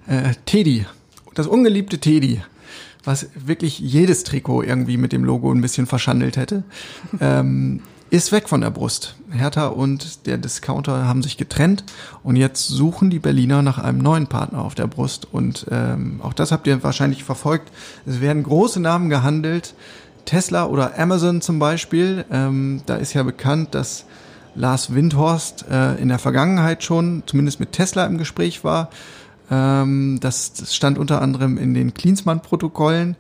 Äh, 0.07 0.35
Teddy, 0.47 0.87
das 1.35 1.47
ungeliebte 1.47 1.99
Teddy, 1.99 2.43
was 3.05 3.29
wirklich 3.35 3.79
jedes 3.79 4.25
Trikot 4.25 4.63
irgendwie 4.63 4.97
mit 4.97 5.13
dem 5.13 5.25
Logo 5.25 5.51
ein 5.51 5.61
bisschen 5.61 5.87
verschandelt 5.87 6.37
hätte, 6.37 6.65
ähm, 7.21 7.83
ist 8.11 8.33
weg 8.33 8.49
von 8.49 8.61
der 8.61 8.71
Brust. 8.71 9.15
Hertha 9.31 9.67
und 9.67 10.27
der 10.27 10.39
Discounter 10.39 11.07
haben 11.07 11.23
sich 11.23 11.37
getrennt 11.37 11.85
und 12.23 12.37
jetzt 12.37 12.69
suchen 12.69 13.11
die 13.11 13.19
Berliner 13.19 13.63
nach 13.63 13.79
einem 13.79 13.99
neuen 13.99 14.27
Partner 14.27 14.63
auf 14.63 14.75
der 14.75 14.87
Brust. 14.87 15.27
Und 15.31 15.67
ähm, 15.71 16.21
auch 16.23 16.33
das 16.33 16.53
habt 16.53 16.67
ihr 16.67 16.83
wahrscheinlich 16.83 17.25
verfolgt. 17.25 17.71
Es 18.07 18.21
werden 18.21 18.43
große 18.43 18.81
Namen 18.81 19.11
gehandelt. 19.11 19.75
Tesla 20.25 20.67
oder 20.67 20.99
Amazon 20.99 21.41
zum 21.41 21.59
Beispiel. 21.59 22.25
Ähm, 22.31 22.83
da 22.87 22.97
ist 22.97 23.15
ja 23.15 23.23
bekannt, 23.23 23.75
dass 23.75 24.05
Lars 24.55 24.95
Windhorst 24.95 25.67
äh, 25.71 25.95
in 25.97 26.09
der 26.09 26.19
Vergangenheit 26.19 26.83
schon 26.83 27.23
zumindest 27.27 27.61
mit 27.61 27.73
Tesla 27.73 28.05
im 28.07 28.19
Gespräch 28.19 28.65
war. 28.65 28.91
Ähm, 29.51 30.19
das, 30.21 30.53
das 30.53 30.75
stand 30.75 30.99
unter 30.99 31.23
anderem 31.23 31.59
in 31.59 31.75
den 31.75 31.95
Klinsmann-Protokollen. 31.95 33.17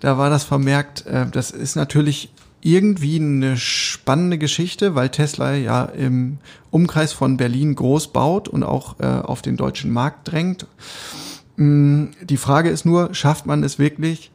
Da 0.00 0.18
war 0.18 0.30
das 0.30 0.44
vermerkt. 0.44 1.06
Äh, 1.06 1.26
das 1.30 1.50
ist 1.50 1.76
natürlich 1.76 2.30
irgendwie 2.64 3.16
eine 3.16 3.58
spannende 3.58 4.38
Geschichte, 4.38 4.94
weil 4.94 5.10
Tesla 5.10 5.54
ja 5.54 5.84
im 5.84 6.38
Umkreis 6.70 7.12
von 7.12 7.36
Berlin 7.36 7.74
groß 7.74 8.08
baut 8.08 8.48
und 8.48 8.62
auch 8.62 8.98
äh, 9.00 9.04
auf 9.04 9.42
den 9.42 9.58
deutschen 9.58 9.90
Markt 9.92 10.32
drängt. 10.32 10.66
Mm, 11.56 12.06
die 12.22 12.38
Frage 12.38 12.70
ist 12.70 12.86
nur, 12.86 13.14
schafft 13.14 13.44
man 13.44 13.62
es 13.62 13.78
wirklich, 13.78 14.30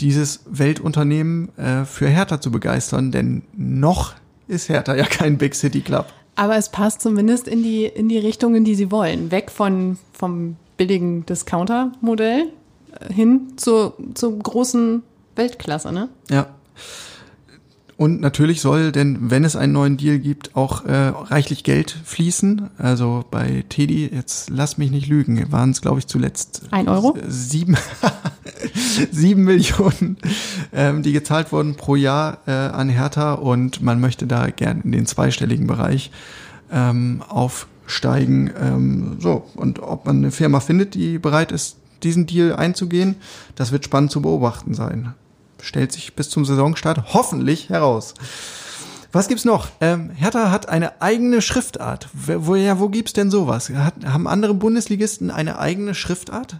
dieses 0.00 0.44
Weltunternehmen 0.46 1.56
äh, 1.58 1.84
für 1.84 2.06
Hertha 2.06 2.40
zu 2.40 2.52
begeistern? 2.52 3.10
Denn 3.10 3.42
noch 3.56 4.14
ist 4.46 4.68
Hertha 4.68 4.94
ja 4.94 5.04
kein 5.04 5.36
Big 5.36 5.56
City 5.56 5.80
Club. 5.80 6.06
Aber 6.36 6.56
es 6.56 6.68
passt 6.68 7.00
zumindest 7.00 7.48
in 7.48 7.64
die, 7.64 7.86
in 7.86 8.08
die 8.08 8.18
Richtungen, 8.18 8.64
die 8.64 8.76
sie 8.76 8.92
wollen. 8.92 9.32
Weg 9.32 9.50
von, 9.50 9.98
vom 10.12 10.56
billigen 10.76 11.26
Discounter-Modell 11.26 12.52
äh, 13.00 13.12
hin 13.12 13.54
zur, 13.56 13.96
zur 14.14 14.38
großen 14.38 15.02
Weltklasse, 15.34 15.90
ne? 15.90 16.08
Ja. 16.30 16.46
Und 17.96 18.20
natürlich 18.20 18.60
soll, 18.60 18.90
denn 18.90 19.30
wenn 19.30 19.44
es 19.44 19.54
einen 19.54 19.72
neuen 19.72 19.96
Deal 19.96 20.18
gibt, 20.18 20.56
auch 20.56 20.84
äh, 20.84 20.92
reichlich 20.92 21.62
Geld 21.62 21.96
fließen. 22.04 22.70
Also 22.76 23.24
bei 23.30 23.64
Teddy, 23.68 24.10
jetzt 24.12 24.50
lass 24.50 24.78
mich 24.78 24.90
nicht 24.90 25.06
lügen, 25.06 25.52
waren 25.52 25.70
es, 25.70 25.80
glaube 25.80 26.00
ich, 26.00 26.08
zuletzt 26.08 26.62
ein 26.72 26.88
Euro? 26.88 27.16
Sieben, 27.28 27.76
sieben 29.12 29.44
Millionen, 29.44 30.16
ähm, 30.72 31.02
die 31.04 31.12
gezahlt 31.12 31.52
wurden 31.52 31.76
pro 31.76 31.94
Jahr 31.94 32.38
äh, 32.46 32.50
an 32.50 32.88
Hertha 32.88 33.34
und 33.34 33.80
man 33.80 34.00
möchte 34.00 34.26
da 34.26 34.50
gern 34.50 34.80
in 34.80 34.90
den 34.90 35.06
zweistelligen 35.06 35.68
Bereich 35.68 36.10
ähm, 36.72 37.22
aufsteigen. 37.28 38.50
Ähm, 38.60 39.18
so, 39.20 39.44
und 39.54 39.80
ob 39.80 40.06
man 40.06 40.16
eine 40.16 40.32
Firma 40.32 40.58
findet, 40.58 40.94
die 40.94 41.18
bereit 41.18 41.52
ist, 41.52 41.76
diesen 42.02 42.26
Deal 42.26 42.56
einzugehen, 42.56 43.14
das 43.54 43.70
wird 43.70 43.84
spannend 43.84 44.10
zu 44.10 44.20
beobachten 44.20 44.74
sein 44.74 45.14
stellt 45.64 45.92
sich 45.92 46.14
bis 46.14 46.30
zum 46.30 46.44
Saisonstart 46.44 47.14
hoffentlich 47.14 47.68
heraus. 47.70 48.14
Was 49.14 49.28
gibt's 49.28 49.44
noch? 49.44 49.68
Ähm, 49.80 50.10
Hertha 50.10 50.50
hat 50.50 50.68
eine 50.68 51.00
eigene 51.00 51.40
Schriftart. 51.40 52.08
Wo, 52.12 52.56
ja, 52.56 52.80
wo 52.80 52.88
gibt's 52.88 53.12
denn 53.12 53.30
sowas? 53.30 53.70
Hat, 53.70 53.94
haben 54.04 54.26
andere 54.26 54.54
Bundesligisten 54.54 55.30
eine 55.30 55.60
eigene 55.60 55.94
Schriftart? 55.94 56.56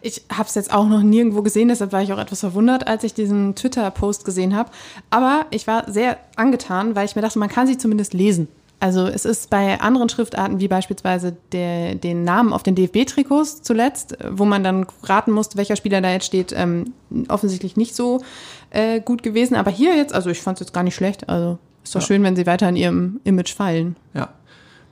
Ich 0.00 0.22
habe 0.32 0.48
es 0.48 0.56
jetzt 0.56 0.72
auch 0.72 0.88
noch 0.88 1.02
nirgendwo 1.02 1.42
gesehen, 1.42 1.68
deshalb 1.68 1.92
war 1.92 2.02
ich 2.02 2.12
auch 2.12 2.18
etwas 2.18 2.40
verwundert, 2.40 2.88
als 2.88 3.04
ich 3.04 3.14
diesen 3.14 3.54
Twitter-Post 3.54 4.24
gesehen 4.24 4.56
habe. 4.56 4.70
Aber 5.10 5.46
ich 5.50 5.68
war 5.68 5.92
sehr 5.92 6.18
angetan, 6.34 6.96
weil 6.96 7.04
ich 7.04 7.14
mir 7.14 7.22
dachte, 7.22 7.38
man 7.38 7.48
kann 7.48 7.68
sie 7.68 7.78
zumindest 7.78 8.14
lesen. 8.14 8.48
Also 8.82 9.06
es 9.06 9.24
ist 9.24 9.48
bei 9.48 9.80
anderen 9.80 10.08
Schriftarten, 10.08 10.58
wie 10.58 10.66
beispielsweise 10.66 11.36
der, 11.52 11.94
den 11.94 12.24
Namen 12.24 12.52
auf 12.52 12.64
den 12.64 12.74
DFB-Trikots 12.74 13.62
zuletzt, 13.62 14.16
wo 14.28 14.44
man 14.44 14.64
dann 14.64 14.86
raten 15.04 15.30
musste, 15.30 15.56
welcher 15.56 15.76
Spieler 15.76 16.00
da 16.00 16.10
jetzt 16.10 16.26
steht, 16.26 16.52
ähm, 16.52 16.92
offensichtlich 17.28 17.76
nicht 17.76 17.94
so 17.94 18.22
äh, 18.70 19.00
gut 19.00 19.22
gewesen. 19.22 19.54
Aber 19.54 19.70
hier 19.70 19.96
jetzt, 19.96 20.12
also 20.12 20.30
ich 20.30 20.40
fand 20.40 20.56
es 20.56 20.66
jetzt 20.66 20.72
gar 20.72 20.82
nicht 20.82 20.96
schlecht. 20.96 21.28
Also 21.28 21.60
ist 21.84 21.94
doch 21.94 22.00
ja. 22.00 22.08
schön, 22.08 22.24
wenn 22.24 22.34
sie 22.34 22.44
weiter 22.44 22.68
in 22.68 22.74
ihrem 22.74 23.20
Image 23.22 23.54
fallen. 23.54 23.94
Ja. 24.14 24.30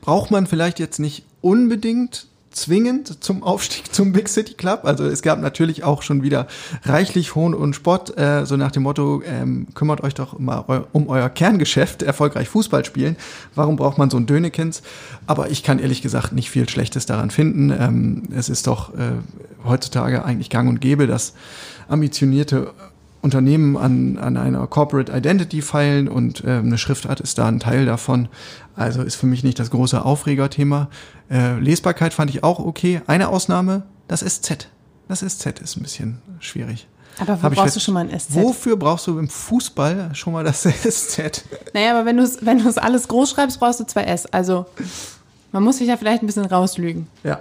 Braucht 0.03 0.31
man 0.31 0.47
vielleicht 0.47 0.79
jetzt 0.79 1.01
nicht 1.01 1.25
unbedingt 1.41 2.29
zwingend 2.51 3.23
zum 3.23 3.43
Aufstieg 3.43 3.95
zum 3.95 4.13
Big 4.13 4.29
City 4.29 4.55
Club. 4.55 4.81
Also 4.85 5.05
es 5.05 5.23
gab 5.23 5.41
natürlich 5.41 5.85
auch 5.85 6.03
schon 6.03 6.23
wieder 6.23 6.47
reichlich 6.85 7.35
Hohn 7.35 7.55
und 7.55 7.75
Spott, 7.75 8.17
äh, 8.19 8.45
so 8.45 8.57
nach 8.57 8.73
dem 8.73 8.83
Motto, 8.83 9.23
ähm, 9.25 9.69
kümmert 9.75 10.03
euch 10.03 10.15
doch 10.15 10.39
mal 10.39 10.65
eu 10.69 10.81
um 10.93 11.09
euer 11.09 11.29
Kerngeschäft, 11.29 12.03
erfolgreich 12.03 12.49
Fußball 12.49 12.85
spielen. 12.85 13.17
Warum 13.55 13.77
braucht 13.77 13.99
man 13.99 14.11
so 14.11 14.17
ein 14.17 14.27
Dönekins? 14.27 14.83
Aber 15.27 15.51
ich 15.51 15.63
kann 15.63 15.79
ehrlich 15.79 16.03
gesagt 16.03 16.33
nicht 16.33 16.51
viel 16.51 16.69
Schlechtes 16.69 17.07
daran 17.07 17.31
finden. 17.31 17.71
Ähm, 17.71 18.23
es 18.35 18.49
ist 18.49 18.67
doch 18.67 18.95
äh, 18.95 19.13
heutzutage 19.65 20.25
eigentlich 20.25 20.51
gang 20.51 20.69
und 20.69 20.81
gäbe, 20.81 21.07
dass 21.07 21.35
ambitionierte 21.89 22.73
Unternehmen 23.23 23.77
an, 23.77 24.19
an 24.19 24.37
einer 24.37 24.67
Corporate 24.67 25.13
Identity 25.13 25.61
feilen 25.63 26.09
und 26.09 26.43
äh, 26.45 26.59
eine 26.59 26.79
Schriftart 26.79 27.21
ist 27.21 27.39
da 27.39 27.47
ein 27.49 27.61
Teil 27.61 27.85
davon. 27.85 28.29
Also 28.77 29.03
ist 29.03 29.17
für 29.17 29.27
mich 29.27 29.45
nicht 29.45 29.59
das 29.59 29.71
große 29.71 30.05
Aufregerthema. 30.05 30.89
Äh, 31.31 31.59
Lesbarkeit 31.59 32.15
fand 32.15 32.31
ich 32.31 32.43
auch 32.43 32.59
okay. 32.59 33.03
Eine 33.07 33.29
Ausnahme, 33.29 33.83
das 34.09 34.21
SZ. 34.21 34.69
Das 35.09 35.21
SZ 35.21 35.61
ist 35.61 35.77
ein 35.77 35.83
bisschen 35.83 36.23
schwierig. 36.39 36.89
Aber 37.19 37.43
wo 37.43 37.51
brauchst 37.51 37.77
du 37.77 37.81
schon 37.81 37.95
mal 37.95 38.09
ein 38.09 38.19
SZ? 38.19 38.35
Wofür 38.35 38.77
brauchst 38.77 39.07
du 39.07 39.19
im 39.19 39.29
Fußball 39.29 40.15
schon 40.15 40.33
mal 40.33 40.45
das 40.45 40.63
SZ? 40.83 41.45
Naja, 41.75 41.91
aber 41.91 42.07
wenn 42.07 42.17
du 42.17 42.23
es 42.23 42.45
wenn 42.45 42.67
alles 42.79 43.09
groß 43.09 43.31
schreibst, 43.31 43.61
brauchst 43.61 43.81
du 43.81 43.85
zwei 43.85 44.05
S. 44.05 44.27
Also 44.27 44.67
man 45.53 45.63
muss 45.63 45.79
sich 45.79 45.89
ja 45.89 45.97
vielleicht 45.97 46.23
ein 46.23 46.27
bisschen 46.27 46.47
rauslügen. 46.47 47.07
Ja, 47.23 47.41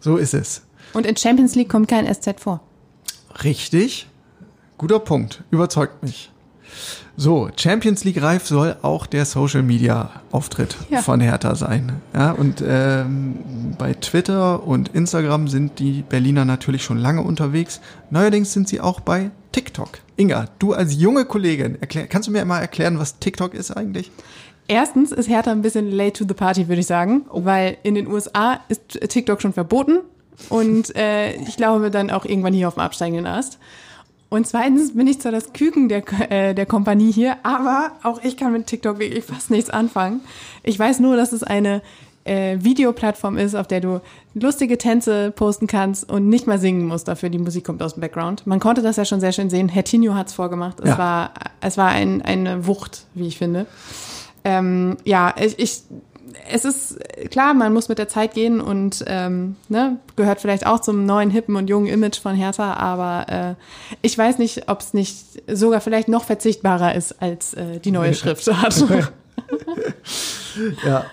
so 0.00 0.16
ist 0.16 0.34
es. 0.34 0.62
Und 0.92 1.06
in 1.06 1.16
Champions 1.16 1.54
League 1.54 1.68
kommt 1.68 1.88
kein 1.88 2.12
SZ 2.12 2.40
vor. 2.40 2.60
Richtig. 3.44 4.08
Guter 4.82 4.98
Punkt. 4.98 5.44
Überzeugt 5.52 6.02
mich. 6.02 6.32
So, 7.16 7.48
Champions 7.54 8.02
League 8.02 8.20
reif 8.20 8.48
soll 8.48 8.74
auch 8.82 9.06
der 9.06 9.26
Social 9.26 9.62
Media 9.62 10.10
Auftritt 10.32 10.74
ja. 10.90 11.02
von 11.02 11.20
Hertha 11.20 11.54
sein. 11.54 12.00
Ja, 12.12 12.32
und 12.32 12.64
ähm, 12.66 13.76
bei 13.78 13.94
Twitter 13.94 14.66
und 14.66 14.88
Instagram 14.88 15.46
sind 15.46 15.78
die 15.78 16.02
Berliner 16.02 16.44
natürlich 16.44 16.82
schon 16.82 16.98
lange 16.98 17.22
unterwegs. 17.22 17.80
Neuerdings 18.10 18.52
sind 18.52 18.66
sie 18.66 18.80
auch 18.80 18.98
bei 18.98 19.30
TikTok. 19.52 20.00
Inga, 20.16 20.46
du 20.58 20.72
als 20.72 20.96
junge 20.96 21.26
Kollegin, 21.26 21.80
erklär, 21.80 22.08
kannst 22.08 22.26
du 22.26 22.32
mir 22.32 22.44
mal 22.44 22.58
erklären, 22.58 22.98
was 22.98 23.20
TikTok 23.20 23.54
ist 23.54 23.70
eigentlich? 23.70 24.10
Erstens 24.66 25.12
ist 25.12 25.28
Hertha 25.28 25.52
ein 25.52 25.62
bisschen 25.62 25.92
late 25.92 26.14
to 26.14 26.24
the 26.26 26.34
party, 26.34 26.66
würde 26.66 26.80
ich 26.80 26.88
sagen, 26.88 27.26
oh. 27.30 27.44
weil 27.44 27.76
in 27.84 27.94
den 27.94 28.08
USA 28.08 28.58
ist 28.68 28.98
TikTok 29.00 29.40
schon 29.42 29.52
verboten 29.52 30.00
und 30.48 30.96
äh, 30.96 31.34
ich 31.34 31.56
glaube 31.56 31.92
dann 31.92 32.10
auch 32.10 32.24
irgendwann 32.24 32.52
hier 32.52 32.66
auf 32.66 32.74
dem 32.74 32.80
absteigenden 32.80 33.26
Ast. 33.26 33.60
Und 34.32 34.46
zweitens 34.46 34.94
bin 34.94 35.06
ich 35.06 35.20
zwar 35.20 35.30
das 35.30 35.52
Küken 35.52 35.90
der, 35.90 36.02
äh, 36.30 36.54
der 36.54 36.64
Kompanie 36.64 37.12
hier, 37.12 37.36
aber 37.42 37.92
auch 38.02 38.18
ich 38.24 38.38
kann 38.38 38.54
mit 38.54 38.66
TikTok 38.66 38.98
wirklich 38.98 39.22
fast 39.26 39.50
nichts 39.50 39.68
anfangen. 39.68 40.22
Ich 40.62 40.78
weiß 40.78 41.00
nur, 41.00 41.16
dass 41.18 41.32
es 41.32 41.42
eine 41.42 41.82
äh, 42.24 42.56
Videoplattform 42.58 43.36
ist, 43.36 43.54
auf 43.54 43.66
der 43.66 43.82
du 43.82 44.00
lustige 44.32 44.78
Tänze 44.78 45.32
posten 45.32 45.66
kannst 45.66 46.10
und 46.10 46.30
nicht 46.30 46.46
mal 46.46 46.58
singen 46.58 46.86
musst 46.86 47.08
dafür. 47.08 47.28
Die 47.28 47.36
Musik 47.36 47.64
kommt 47.64 47.82
aus 47.82 47.92
dem 47.92 48.00
Background. 48.00 48.46
Man 48.46 48.58
konnte 48.58 48.80
das 48.80 48.96
ja 48.96 49.04
schon 49.04 49.20
sehr 49.20 49.32
schön 49.32 49.50
sehen. 49.50 49.68
Herr 49.68 49.84
Tinio 49.84 50.14
hat 50.14 50.28
es 50.28 50.32
vorgemacht. 50.32 50.80
Es 50.80 50.88
ja. 50.88 50.96
war, 50.96 51.34
es 51.60 51.76
war 51.76 51.88
ein, 51.88 52.22
eine 52.22 52.66
Wucht, 52.66 53.04
wie 53.12 53.26
ich 53.26 53.36
finde. 53.36 53.66
Ähm, 54.44 54.96
ja, 55.04 55.34
ich, 55.38 55.58
ich 55.58 55.82
es 56.50 56.64
ist 56.64 56.98
klar, 57.30 57.54
man 57.54 57.72
muss 57.72 57.88
mit 57.88 57.98
der 57.98 58.08
Zeit 58.08 58.34
gehen 58.34 58.60
und 58.60 59.04
ähm, 59.06 59.56
ne, 59.68 59.98
gehört 60.16 60.40
vielleicht 60.40 60.66
auch 60.66 60.80
zum 60.80 61.06
neuen, 61.06 61.30
hippen 61.30 61.56
und 61.56 61.68
jungen 61.68 61.86
Image 61.86 62.20
von 62.20 62.34
Hertha, 62.34 62.74
aber 62.74 63.26
äh, 63.28 63.54
ich 64.02 64.16
weiß 64.16 64.38
nicht, 64.38 64.68
ob 64.68 64.80
es 64.80 64.94
nicht 64.94 65.42
sogar 65.50 65.80
vielleicht 65.80 66.08
noch 66.08 66.24
verzichtbarer 66.24 66.94
ist 66.94 67.22
als 67.22 67.54
äh, 67.54 67.80
die 67.80 67.90
neue 67.90 68.14
Schriftart. 68.14 68.84
ja, 70.84 71.04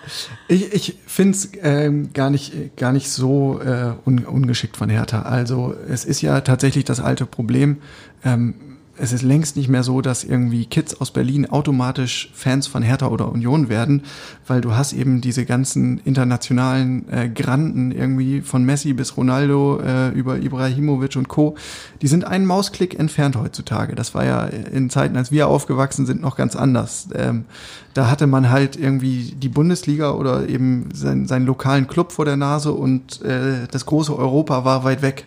ich, 0.48 0.72
ich 0.72 0.98
finde 1.06 1.36
es 1.36 1.50
ähm, 1.62 2.12
gar, 2.12 2.30
nicht, 2.30 2.76
gar 2.76 2.92
nicht 2.92 3.10
so 3.10 3.60
äh, 3.60 3.92
un, 4.06 4.24
ungeschickt 4.24 4.76
von 4.76 4.88
Hertha. 4.88 5.22
Also 5.22 5.74
es 5.88 6.04
ist 6.04 6.20
ja 6.20 6.40
tatsächlich 6.40 6.84
das 6.84 7.00
alte 7.00 7.26
Problem. 7.26 7.78
Ähm, 8.24 8.54
es 9.00 9.12
ist 9.12 9.22
längst 9.22 9.56
nicht 9.56 9.68
mehr 9.68 9.82
so, 9.82 10.00
dass 10.02 10.24
irgendwie 10.24 10.66
Kids 10.66 11.00
aus 11.00 11.10
Berlin 11.10 11.46
automatisch 11.46 12.30
Fans 12.34 12.66
von 12.66 12.82
Hertha 12.82 13.08
oder 13.08 13.32
Union 13.32 13.68
werden, 13.68 14.02
weil 14.46 14.60
du 14.60 14.74
hast 14.74 14.92
eben 14.92 15.20
diese 15.20 15.46
ganzen 15.46 15.98
internationalen 15.98 17.08
äh, 17.10 17.28
Granden 17.28 17.92
irgendwie 17.92 18.42
von 18.42 18.64
Messi 18.64 18.92
bis 18.92 19.16
Ronaldo 19.16 19.80
äh, 19.80 20.10
über 20.10 20.38
Ibrahimovic 20.38 21.16
und 21.16 21.28
Co. 21.28 21.56
Die 22.02 22.08
sind 22.08 22.26
einen 22.26 22.44
Mausklick 22.44 22.98
entfernt 22.98 23.36
heutzutage. 23.36 23.94
Das 23.94 24.14
war 24.14 24.24
ja 24.24 24.44
in 24.44 24.90
Zeiten, 24.90 25.16
als 25.16 25.32
wir 25.32 25.48
aufgewachsen 25.48 26.04
sind, 26.04 26.20
noch 26.20 26.36
ganz 26.36 26.54
anders. 26.54 27.08
Ähm, 27.14 27.46
da 27.94 28.10
hatte 28.10 28.26
man 28.26 28.50
halt 28.50 28.76
irgendwie 28.76 29.34
die 29.36 29.48
Bundesliga 29.48 30.12
oder 30.12 30.48
eben 30.48 30.90
sein, 30.92 31.26
seinen 31.26 31.46
lokalen 31.46 31.88
Club 31.88 32.12
vor 32.12 32.26
der 32.26 32.36
Nase 32.36 32.72
und 32.72 33.22
äh, 33.22 33.66
das 33.70 33.86
große 33.86 34.16
Europa 34.16 34.64
war 34.64 34.84
weit 34.84 35.02
weg 35.02 35.26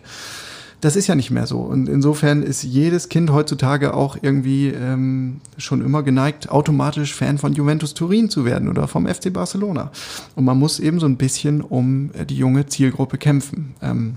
das 0.84 0.96
ist 0.96 1.06
ja 1.06 1.14
nicht 1.14 1.30
mehr 1.30 1.46
so. 1.46 1.60
Und 1.60 1.88
insofern 1.88 2.42
ist 2.42 2.62
jedes 2.62 3.08
Kind 3.08 3.30
heutzutage 3.30 3.94
auch 3.94 4.18
irgendwie 4.20 4.68
ähm, 4.68 5.40
schon 5.56 5.82
immer 5.82 6.02
geneigt, 6.02 6.50
automatisch 6.50 7.14
Fan 7.14 7.38
von 7.38 7.54
Juventus 7.54 7.94
Turin 7.94 8.28
zu 8.28 8.44
werden 8.44 8.68
oder 8.68 8.86
vom 8.86 9.06
FC 9.06 9.32
Barcelona. 9.32 9.90
Und 10.36 10.44
man 10.44 10.58
muss 10.58 10.80
eben 10.80 11.00
so 11.00 11.06
ein 11.06 11.16
bisschen 11.16 11.62
um 11.62 12.10
die 12.28 12.36
junge 12.36 12.66
Zielgruppe 12.66 13.16
kämpfen. 13.16 13.74
Ähm, 13.80 14.16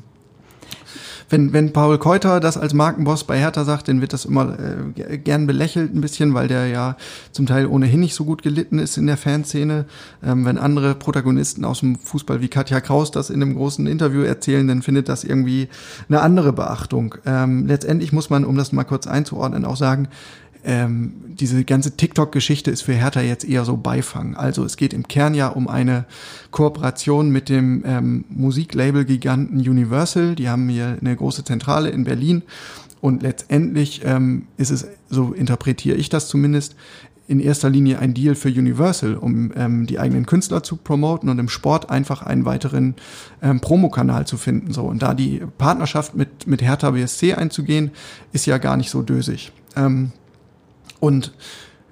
wenn, 1.29 1.53
wenn 1.53 1.73
Paul 1.73 1.97
Keuter 1.97 2.39
das 2.39 2.57
als 2.57 2.73
Markenboss 2.73 3.25
bei 3.25 3.37
Hertha 3.37 3.65
sagt, 3.65 3.87
dann 3.87 4.01
wird 4.01 4.13
das 4.13 4.25
immer 4.25 4.57
äh, 4.59 5.17
gern 5.17 5.47
belächelt 5.47 5.93
ein 5.93 6.01
bisschen, 6.01 6.33
weil 6.33 6.47
der 6.47 6.67
ja 6.67 6.95
zum 7.31 7.45
Teil 7.45 7.67
ohnehin 7.67 7.99
nicht 7.99 8.15
so 8.15 8.23
gut 8.25 8.43
gelitten 8.43 8.79
ist 8.79 8.97
in 8.97 9.07
der 9.07 9.17
Fanszene. 9.17 9.85
Ähm, 10.23 10.45
wenn 10.45 10.57
andere 10.57 10.95
Protagonisten 10.95 11.65
aus 11.65 11.81
dem 11.81 11.97
Fußball 11.97 12.41
wie 12.41 12.47
Katja 12.47 12.79
Kraus 12.79 13.11
das 13.11 13.29
in 13.29 13.41
einem 13.41 13.55
großen 13.55 13.87
Interview 13.87 14.21
erzählen, 14.21 14.67
dann 14.67 14.81
findet 14.81 15.09
das 15.09 15.23
irgendwie 15.23 15.67
eine 16.07 16.21
andere 16.21 16.53
Beachtung. 16.53 17.15
Ähm, 17.25 17.67
letztendlich 17.67 18.13
muss 18.13 18.29
man, 18.29 18.45
um 18.45 18.57
das 18.57 18.71
mal 18.71 18.85
kurz 18.85 19.07
einzuordnen, 19.07 19.65
auch 19.65 19.77
sagen, 19.77 20.07
ähm, 20.67 21.13
diese 21.27 21.63
ganze 21.63 21.95
TikTok-Geschichte 21.95 22.71
ist 22.71 22.81
für 22.81 22.93
Hertha 22.93 23.21
jetzt 23.21 23.45
eher 23.45 23.63
so 23.63 23.77
Beifang. 23.77 24.35
Also 24.35 24.65
es 24.65 24.75
geht 24.75 24.93
im 24.93 25.07
Kern 25.07 25.33
ja 25.33 25.47
um 25.47 25.69
eine 25.69 26.05
Kooperation 26.51 27.29
mit 27.29 27.47
dem 27.47 27.83
ähm, 27.85 28.25
Musiklabel-Giganten 28.29 29.57
Universal. 29.59 30.35
Die 30.35 30.49
haben 30.49 30.67
hier 30.67 30.97
eine 30.99 31.15
große 31.15 31.45
Zentrale 31.45 31.89
in 31.89 32.03
Berlin. 32.03 32.43
Und 32.99 33.23
letztendlich 33.23 34.01
ähm, 34.03 34.47
ist 34.57 34.71
es, 34.71 34.85
so 35.09 35.31
interpretiere 35.31 35.95
ich 35.95 36.09
das 36.09 36.27
zumindest, 36.27 36.75
in 37.29 37.39
erster 37.39 37.69
Linie 37.69 37.99
ein 37.99 38.13
Deal 38.13 38.35
für 38.35 38.49
Universal, 38.49 39.15
um 39.15 39.53
ähm, 39.55 39.85
die 39.85 39.99
eigenen 39.99 40.25
Künstler 40.25 40.63
zu 40.63 40.75
promoten 40.75 41.29
und 41.29 41.39
im 41.39 41.49
Sport 41.49 41.89
einfach 41.89 42.23
einen 42.23 42.43
weiteren 42.43 42.95
ähm, 43.41 43.61
Promokanal 43.61 44.27
zu 44.27 44.37
finden. 44.37 44.73
So 44.73 44.83
und 44.83 45.01
da 45.01 45.13
die 45.13 45.41
Partnerschaft 45.57 46.15
mit 46.15 46.47
mit 46.47 46.61
Hertha 46.61 46.91
BSC 46.91 47.33
einzugehen, 47.33 47.91
ist 48.33 48.45
ja 48.45 48.57
gar 48.57 48.75
nicht 48.75 48.89
so 48.89 49.01
dösig. 49.01 49.51
Ähm, 49.75 50.11
und 50.99 51.33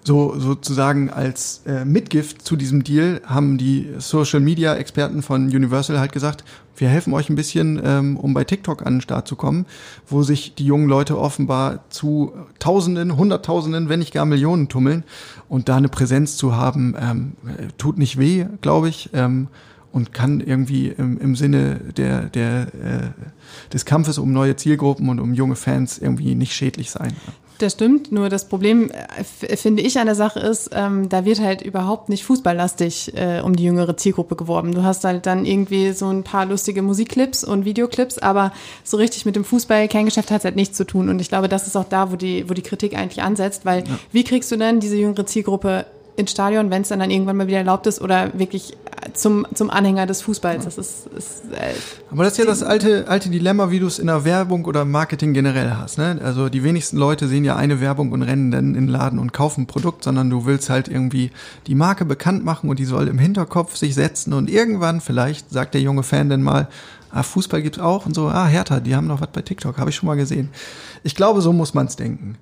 so 0.06 0.36
sozusagen 0.38 1.10
als 1.10 1.64
äh, 1.66 1.84
Mitgift 1.84 2.44
zu 2.44 2.56
diesem 2.56 2.84
Deal 2.84 3.22
haben 3.26 3.58
die 3.58 3.90
Social 3.98 4.40
Media 4.40 4.76
Experten 4.76 5.24
von 5.24 5.48
Universal 5.48 6.00
halt 6.00 6.12
gesagt, 6.12 6.44
wir 6.78 6.90
helfen 6.90 7.14
euch 7.14 7.30
ein 7.30 7.36
bisschen, 7.36 7.82
ähm, 7.84 8.18
um 8.18 8.34
bei 8.34 8.44
TikTok 8.44 8.86
an 8.86 8.96
den 8.96 9.02
Start 9.02 9.28
zu 9.28 9.36
kommen, 9.36 9.66
wo 10.08 10.22
sich 10.22 10.54
die 10.54 10.66
jungen 10.66 10.88
Leute 10.88 11.18
offenbar 11.18 11.90
zu 11.90 12.34
Tausenden, 12.60 13.18
Hunderttausenden, 13.18 13.90
wenn 13.90 14.00
nicht 14.00 14.14
gar 14.14 14.26
Millionen 14.26 14.70
tummeln 14.70 15.04
und 15.50 15.70
da 15.70 15.78
eine 15.78 15.90
Präsenz 15.90 16.38
zu 16.38 16.56
haben, 16.56 16.96
ähm, 17.00 17.32
tut 17.78 17.98
nicht 17.98 18.20
weh, 18.20 18.46
glaube 18.62 18.90
ich. 18.90 19.10
Ähm, 19.14 19.48
und 19.92 20.12
kann 20.12 20.42
irgendwie 20.42 20.90
im, 20.90 21.18
im 21.20 21.38
Sinne 21.38 21.80
der, 21.96 22.24
der, 22.24 22.64
äh, 22.64 23.72
des 23.72 23.86
Kampfes 23.86 24.18
um 24.18 24.34
neue 24.34 24.58
Zielgruppen 24.58 25.08
und 25.08 25.22
um 25.22 25.34
junge 25.34 25.56
Fans 25.56 25.98
irgendwie 25.98 26.36
nicht 26.36 26.54
schädlich 26.54 26.92
sein. 26.92 27.14
Das 27.58 27.74
stimmt, 27.74 28.12
nur 28.12 28.28
das 28.30 28.50
Problem, 28.50 28.92
äh, 28.92 29.56
finde 29.56 29.82
ich 29.82 29.98
an 29.98 30.08
der 30.08 30.16
Sache 30.16 30.40
ist, 30.40 30.72
ähm, 30.74 31.08
da 31.08 31.24
wird 31.24 31.40
halt 31.40 31.62
überhaupt 31.62 32.10
nicht 32.10 32.26
fußballlastig 32.26 33.14
äh, 33.16 33.40
um 33.42 33.56
die 33.56 33.64
jüngere 33.64 33.96
Zielgruppe 33.96 34.36
geworben. 34.36 34.74
Du 34.74 34.84
hast 34.84 35.06
halt 35.06 35.26
dann 35.26 35.46
irgendwie 35.46 35.94
so 35.94 36.08
ein 36.08 36.24
paar 36.24 36.46
lustige 36.46 36.82
Musikclips 36.82 37.44
und 37.44 37.64
Videoclips, 37.64 38.18
aber 38.18 38.52
so 38.84 38.98
richtig 38.98 39.26
mit 39.26 39.36
dem 39.38 39.46
Fußball-Kerngeschäft 39.46 40.32
hat 40.32 40.40
es 40.40 40.46
halt 40.46 40.58
nichts 40.58 40.76
zu 40.76 40.86
tun. 40.86 41.08
Und 41.08 41.22
ich 41.22 41.30
glaube, 41.30 41.48
das 41.48 41.66
ist 41.66 41.78
auch 41.78 41.88
da, 41.88 42.12
wo 42.12 42.18
die, 42.18 42.50
wo 42.50 42.54
die 42.54 42.62
Kritik 42.62 42.98
eigentlich 42.98 43.24
ansetzt, 43.24 43.66
weil 43.66 43.88
ja. 43.88 44.00
wie 44.12 44.24
kriegst 44.26 44.52
du 44.52 44.58
denn 44.58 44.82
diese 44.82 44.98
jüngere 44.98 45.26
Zielgruppe 45.26 45.86
ins 46.16 46.32
Stadion, 46.32 46.70
wenn 46.70 46.82
es 46.82 46.90
dann, 46.90 47.00
dann 47.00 47.12
irgendwann 47.12 47.38
mal 47.38 47.48
wieder 47.48 47.58
erlaubt 47.58 47.88
ist 47.88 48.02
oder 48.02 48.32
wirklich 48.38 48.78
zum, 49.14 49.46
zum 49.54 49.70
Anhänger 49.70 50.06
des 50.06 50.22
Fußballs. 50.22 50.66
Das 50.66 50.78
ist, 50.78 51.08
ist 51.08 51.44
äh, 51.52 51.74
Aber 52.12 52.24
das 52.24 52.34
ist 52.34 52.40
ja 52.40 52.46
das 52.46 52.64
alte, 52.64 53.08
alte 53.08 53.30
Dilemma, 53.30 53.70
wie 53.70 53.80
du 53.80 53.88
es 53.88 54.00
in 54.00 54.08
der 54.08 54.26
Werbung 54.26 54.66
oder 54.66 54.86
Marketing 54.86 55.34
generell 55.34 55.72
hast. 55.72 55.98
Ne? 55.98 56.20
Also 56.24 56.50
die 56.50 56.64
wenigsten 56.64 56.98
Leute 56.98 57.28
sehen 57.28 57.44
ja 57.44 57.56
eine 57.56 57.82
Werbung 57.82 58.12
und 58.12 58.24
rennen 58.24 58.52
dann 58.52 58.70
in 58.70 58.86
den 58.86 58.88
Laden 58.88 59.20
und 59.20 59.34
kaufen 59.34 59.62
ein 59.62 59.68
Produkt, 59.68 60.04
sondern 60.04 60.30
du 60.30 60.46
willst 60.46 60.70
halt 60.70 60.88
irgendwie 60.88 61.32
die 61.68 61.76
Marke 61.76 62.06
bekannt 62.06 62.44
machen 62.44 62.70
und 62.70 62.80
die 62.80 62.86
soll 62.86 63.08
im 63.08 63.20
Hinterkopf 63.20 63.76
sich 63.76 63.96
setzen 63.96 64.34
und 64.34 64.50
irgendwann 64.50 65.02
vielleicht 65.02 65.52
sagt 65.52 65.74
der 65.74 65.82
junge 65.82 66.04
Fan 66.04 66.30
dann 66.30 66.42
mal, 66.42 66.68
ah, 67.12 67.24
Fußball 67.24 67.62
gibt's 67.62 67.80
auch 67.80 68.06
und 68.06 68.14
so, 68.14 68.28
ah, 68.28 68.46
Hertha, 68.46 68.80
die 68.80 68.96
haben 68.96 69.08
noch 69.08 69.22
was 69.22 69.30
bei 69.32 69.42
TikTok, 69.42 69.78
habe 69.78 69.90
ich 69.90 69.96
schon 69.96 70.08
mal 70.08 70.16
gesehen. 70.16 70.50
Ich 71.04 71.16
glaube, 71.16 71.42
so 71.42 71.54
muss 71.54 71.74
man 71.74 71.88
es 71.88 71.96
denken. 71.96 72.38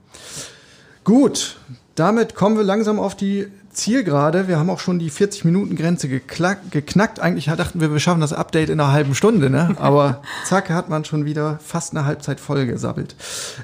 Gut, 1.03 1.57
damit 1.95 2.33
kommen 2.33 2.57
wir 2.57 2.63
langsam 2.63 2.99
auf 2.99 3.15
die 3.15 3.47
Zielgerade. 3.73 4.47
Wir 4.47 4.59
haben 4.59 4.69
auch 4.69 4.79
schon 4.79 4.99
die 4.99 5.11
40-Minuten-Grenze 5.11 6.07
geknackt. 6.07 7.19
Eigentlich 7.19 7.45
dachten 7.45 7.81
wir, 7.81 7.91
wir 7.91 7.99
schaffen 7.99 8.21
das 8.21 8.33
Update 8.33 8.69
in 8.69 8.79
einer 8.79 8.91
halben 8.91 9.15
Stunde, 9.15 9.49
ne? 9.49 9.75
Aber 9.79 10.21
zack, 10.45 10.69
hat 10.69 10.89
man 10.89 11.05
schon 11.05 11.25
wieder 11.25 11.59
fast 11.63 11.95
eine 11.95 12.05
Halbzeit 12.05 12.39
voll 12.39 12.65
gesabbelt. 12.65 13.15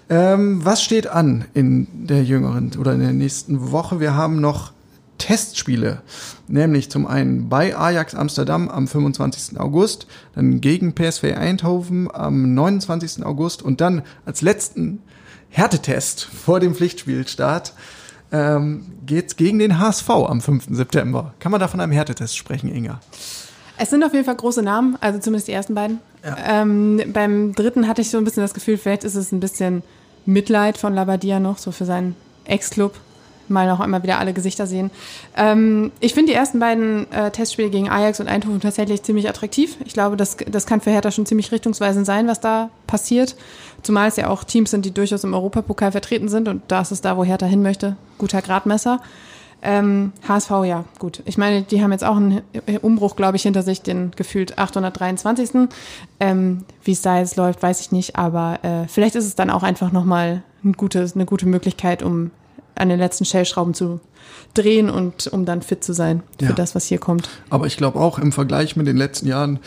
Ähm, 0.09 0.63
was 0.65 0.83
steht 0.83 1.07
an 1.07 1.45
in 1.53 1.87
der 2.07 2.23
jüngeren 2.23 2.71
oder 2.77 2.93
in 2.93 2.99
der 2.99 3.13
nächsten 3.13 3.71
Woche? 3.71 3.99
Wir 3.99 4.15
haben 4.15 4.41
noch 4.41 4.73
Testspiele, 5.19 6.01
nämlich 6.47 6.89
zum 6.89 7.05
einen 7.05 7.49
bei 7.49 7.77
Ajax 7.77 8.15
Amsterdam 8.15 8.69
am 8.69 8.87
25. 8.87 9.59
August, 9.59 10.07
dann 10.33 10.61
gegen 10.61 10.95
PSV 10.95 11.35
Eindhoven 11.35 12.09
am 12.11 12.53
29. 12.55 13.23
August 13.23 13.61
und 13.61 13.81
dann 13.81 14.01
als 14.25 14.41
letzten 14.41 15.03
Härtetest 15.49 16.23
vor 16.23 16.59
dem 16.59 16.73
Pflichtspielstart 16.73 17.73
ähm, 18.31 18.85
geht 19.05 19.37
gegen 19.37 19.59
den 19.59 19.79
HSV 19.79 20.09
am 20.09 20.41
5. 20.41 20.67
September. 20.71 21.33
Kann 21.39 21.51
man 21.51 21.59
da 21.59 21.67
von 21.67 21.79
einem 21.79 21.91
Härtetest 21.91 22.37
sprechen, 22.37 22.73
Inga? 22.73 22.99
Es 23.77 23.89
sind 23.89 24.03
auf 24.03 24.13
jeden 24.13 24.25
Fall 24.25 24.35
große 24.35 24.61
Namen, 24.61 24.97
also 24.99 25.19
zumindest 25.19 25.47
die 25.47 25.53
ersten 25.53 25.73
beiden. 25.73 25.99
Ja. 26.23 26.61
Ähm, 26.61 27.01
beim 27.13 27.55
dritten 27.55 27.87
hatte 27.87 28.01
ich 28.01 28.09
so 28.09 28.17
ein 28.17 28.25
bisschen 28.25 28.43
das 28.43 28.53
Gefühl, 28.53 28.77
vielleicht 28.77 29.05
ist 29.05 29.15
es 29.15 29.31
ein 29.31 29.39
bisschen 29.39 29.83
Mitleid 30.25 30.77
von 30.77 30.93
Labadia 30.93 31.39
noch, 31.39 31.57
so 31.57 31.71
für 31.71 31.85
seinen 31.85 32.15
Ex-Club. 32.45 32.93
Mal 33.47 33.67
noch 33.67 33.79
einmal 33.79 34.03
wieder 34.03 34.19
alle 34.19 34.33
Gesichter 34.33 34.67
sehen. 34.67 34.91
Ähm, 35.35 35.91
ich 36.01 36.13
finde 36.13 36.31
die 36.31 36.37
ersten 36.37 36.59
beiden 36.59 37.11
äh, 37.11 37.31
Testspiele 37.31 37.71
gegen 37.71 37.89
Ajax 37.89 38.19
und 38.19 38.27
Eindhoven 38.27 38.59
tatsächlich 38.59 39.01
ziemlich 39.01 39.27
attraktiv. 39.27 39.77
Ich 39.85 39.93
glaube, 39.93 40.17
das, 40.17 40.37
das 40.51 40.67
kann 40.67 40.81
für 40.81 40.91
Hertha 40.91 41.09
schon 41.09 41.25
ziemlich 41.25 41.51
richtungsweisend 41.51 42.05
sein, 42.05 42.27
was 42.27 42.41
da 42.41 42.69
passiert. 42.85 43.35
Zumal 43.83 44.07
es 44.07 44.15
ja 44.15 44.29
auch 44.29 44.43
Teams 44.43 44.71
sind, 44.71 44.85
die 44.85 44.93
durchaus 44.93 45.23
im 45.23 45.33
Europapokal 45.33 45.91
vertreten 45.91 46.29
sind 46.29 46.47
und 46.47 46.63
da 46.67 46.81
ist 46.81 46.91
es 46.91 47.01
da, 47.01 47.17
wo 47.17 47.23
Hertha 47.23 47.45
hin 47.45 47.61
möchte. 47.61 47.95
Guter 48.17 48.41
Gradmesser. 48.41 48.99
Ähm, 49.61 50.13
HSV, 50.27 50.51
ja, 50.65 50.85
gut. 50.99 51.21
Ich 51.25 51.37
meine, 51.37 51.63
die 51.63 51.83
haben 51.83 51.91
jetzt 51.91 52.05
auch 52.05 52.15
einen 52.15 52.41
Umbruch, 52.81 53.15
glaube 53.15 53.35
ich, 53.35 53.43
hinter 53.43 53.61
sich, 53.61 53.81
den 53.81 54.11
gefühlt 54.15 54.57
823. 54.57 55.67
Ähm, 56.19 56.63
Wie 56.83 56.91
es 56.93 57.01
da 57.01 57.19
jetzt 57.19 57.35
läuft, 57.35 57.61
weiß 57.61 57.81
ich 57.81 57.91
nicht, 57.91 58.15
aber 58.15 58.59
äh, 58.63 58.87
vielleicht 58.87 59.15
ist 59.15 59.25
es 59.25 59.35
dann 59.35 59.49
auch 59.49 59.63
einfach 59.63 59.91
nochmal 59.91 60.43
ein 60.63 60.73
gutes, 60.73 61.15
eine 61.15 61.25
gute 61.25 61.45
Möglichkeit, 61.45 62.03
um 62.03 62.31
an 62.75 62.87
den 62.87 62.99
letzten 62.99 63.25
Stellschrauben 63.25 63.73
zu 63.73 63.99
drehen 64.53 64.89
und 64.89 65.27
um 65.27 65.45
dann 65.45 65.61
fit 65.61 65.83
zu 65.83 65.93
sein 65.93 66.23
für 66.39 66.45
ja. 66.45 66.53
das, 66.53 66.75
was 66.75 66.85
hier 66.85 66.97
kommt. 66.97 67.29
Aber 67.49 67.67
ich 67.67 67.75
glaube 67.75 67.99
auch 67.99 68.17
im 68.19 68.31
Vergleich 68.31 68.75
mit 68.75 68.87
den 68.87 68.97
letzten 68.97 69.27
Jahren 69.27 69.59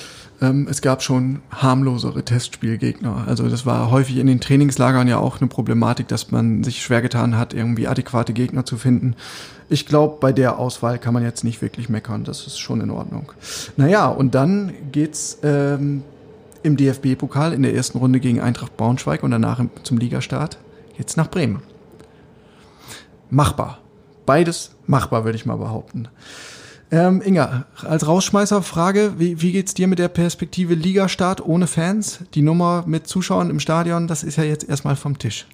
ähm, 0.43 0.66
es 0.68 0.82
gab 0.82 1.03
schon 1.03 1.40
harmlosere 1.51 2.24
Testspielgegner. 2.24 3.24
Also 3.26 3.49
das 3.49 3.64
war 3.64 3.90
häufig 3.90 4.16
in 4.16 4.26
den 4.26 4.40
Trainingslagern 4.40 5.07
ja 5.07 5.18
auch 5.18 5.40
eine 5.40 5.49
Problematik, 5.49 6.09
dass 6.09 6.30
man 6.30 6.64
sich 6.64 6.82
schwer 6.82 7.01
getan 7.01 7.38
hat, 7.38 7.55
irgendwie 7.55 7.86
adäquate 7.86 8.32
Gegner 8.32 8.66
zu 8.66 8.76
finden. 8.76 9.14
Ich 9.68 9.86
glaube, 9.86 10.16
bei 10.20 10.32
der 10.32 10.59
Auswahl 10.59 10.99
kann 10.99 11.14
man 11.14 11.22
jetzt 11.22 11.45
nicht 11.45 11.62
wirklich 11.62 11.88
meckern. 11.88 12.24
Das 12.24 12.47
ist 12.47 12.59
schon 12.59 12.80
in 12.80 12.90
Ordnung. 12.90 13.32
Naja, 13.76 14.09
und 14.09 14.34
dann 14.34 14.72
geht's 14.90 15.38
ähm, 15.45 16.03
im 16.62 16.76
DFB-Pokal 16.76 17.53
in 17.53 17.62
der 17.62 17.74
ersten 17.74 17.99
Runde 17.99 18.20
gegen 18.20 18.40
Eintracht 18.40 18.76
Braunschweig 18.76 19.22
und 19.22 19.30
danach 19.30 19.64
zum 19.84 19.99
Ligastart 19.99 20.59
jetzt 20.99 21.16
nach 21.16 21.30
Bremen. 21.30 21.62
Machbar. 23.30 23.78
Beides 24.26 24.72
machbar, 24.86 25.24
würde 25.24 25.36
ich 25.36 25.47
mal 25.47 25.57
behaupten. 25.57 26.09
Ähm, 26.93 27.22
Inga, 27.24 27.64
als 27.88 28.07
Rausschmeißerfrage, 28.07 29.14
wie, 29.16 29.40
wie 29.40 29.53
geht's 29.53 29.72
dir 29.72 29.88
mit 29.88 29.99
der 29.99 30.09
Perspektive 30.09 30.74
Ligastart 30.74 31.43
ohne 31.43 31.66
Fans? 31.66 32.18
Die 32.34 32.43
Nummer 32.43 32.84
mit 32.86 33.07
Zuschauern 33.07 33.49
im 33.49 33.61
Stadion, 33.61 34.07
das 34.07 34.22
ist 34.22 34.36
ja 34.36 34.45
jetzt 34.45 34.68
erstmal 34.68 34.95
vom 34.95 35.18
Tisch. 35.18 35.47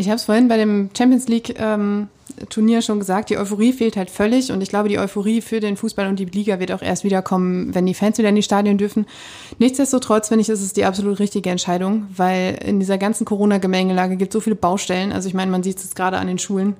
Ich 0.00 0.08
habe 0.08 0.16
es 0.16 0.24
vorhin 0.24 0.48
bei 0.48 0.56
dem 0.56 0.88
Champions 0.96 1.28
League 1.28 1.56
ähm, 1.58 2.08
Turnier 2.48 2.80
schon 2.80 2.98
gesagt, 2.98 3.28
die 3.28 3.36
Euphorie 3.36 3.74
fehlt 3.74 3.98
halt 3.98 4.08
völlig 4.08 4.50
und 4.50 4.62
ich 4.62 4.70
glaube, 4.70 4.88
die 4.88 4.98
Euphorie 4.98 5.42
für 5.42 5.60
den 5.60 5.76
Fußball 5.76 6.08
und 6.08 6.18
die 6.18 6.24
Liga 6.24 6.58
wird 6.58 6.72
auch 6.72 6.80
erst 6.80 7.04
wiederkommen, 7.04 7.74
wenn 7.74 7.84
die 7.84 7.92
Fans 7.92 8.16
wieder 8.16 8.30
in 8.30 8.34
die 8.34 8.42
Stadien 8.42 8.78
dürfen. 8.78 9.04
Nichtsdestotrotz 9.58 10.28
finde 10.28 10.40
ich, 10.40 10.48
ist 10.48 10.62
es 10.62 10.72
die 10.72 10.86
absolut 10.86 11.18
richtige 11.18 11.50
Entscheidung, 11.50 12.06
weil 12.16 12.58
in 12.64 12.80
dieser 12.80 12.96
ganzen 12.96 13.26
Corona-Gemengelage 13.26 14.16
gibt 14.16 14.32
es 14.32 14.38
so 14.38 14.40
viele 14.40 14.56
Baustellen. 14.56 15.12
Also 15.12 15.28
ich 15.28 15.34
meine, 15.34 15.50
man 15.50 15.62
sieht 15.62 15.76
es 15.76 15.94
gerade 15.94 16.16
an 16.16 16.28
den 16.28 16.38
Schulen. 16.38 16.76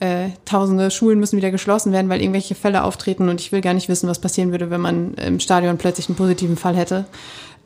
Äh, 0.00 0.30
tausende 0.44 0.90
Schulen 0.90 1.20
müssen 1.20 1.36
wieder 1.36 1.52
geschlossen 1.52 1.92
werden, 1.92 2.08
weil 2.08 2.20
irgendwelche 2.20 2.56
Fälle 2.56 2.82
auftreten 2.82 3.28
und 3.28 3.40
ich 3.40 3.52
will 3.52 3.60
gar 3.60 3.74
nicht 3.74 3.88
wissen, 3.88 4.08
was 4.08 4.18
passieren 4.18 4.50
würde, 4.50 4.70
wenn 4.70 4.80
man 4.80 5.14
im 5.14 5.38
Stadion 5.38 5.78
plötzlich 5.78 6.08
einen 6.08 6.16
positiven 6.16 6.56
Fall 6.56 6.74
hätte. 6.74 7.04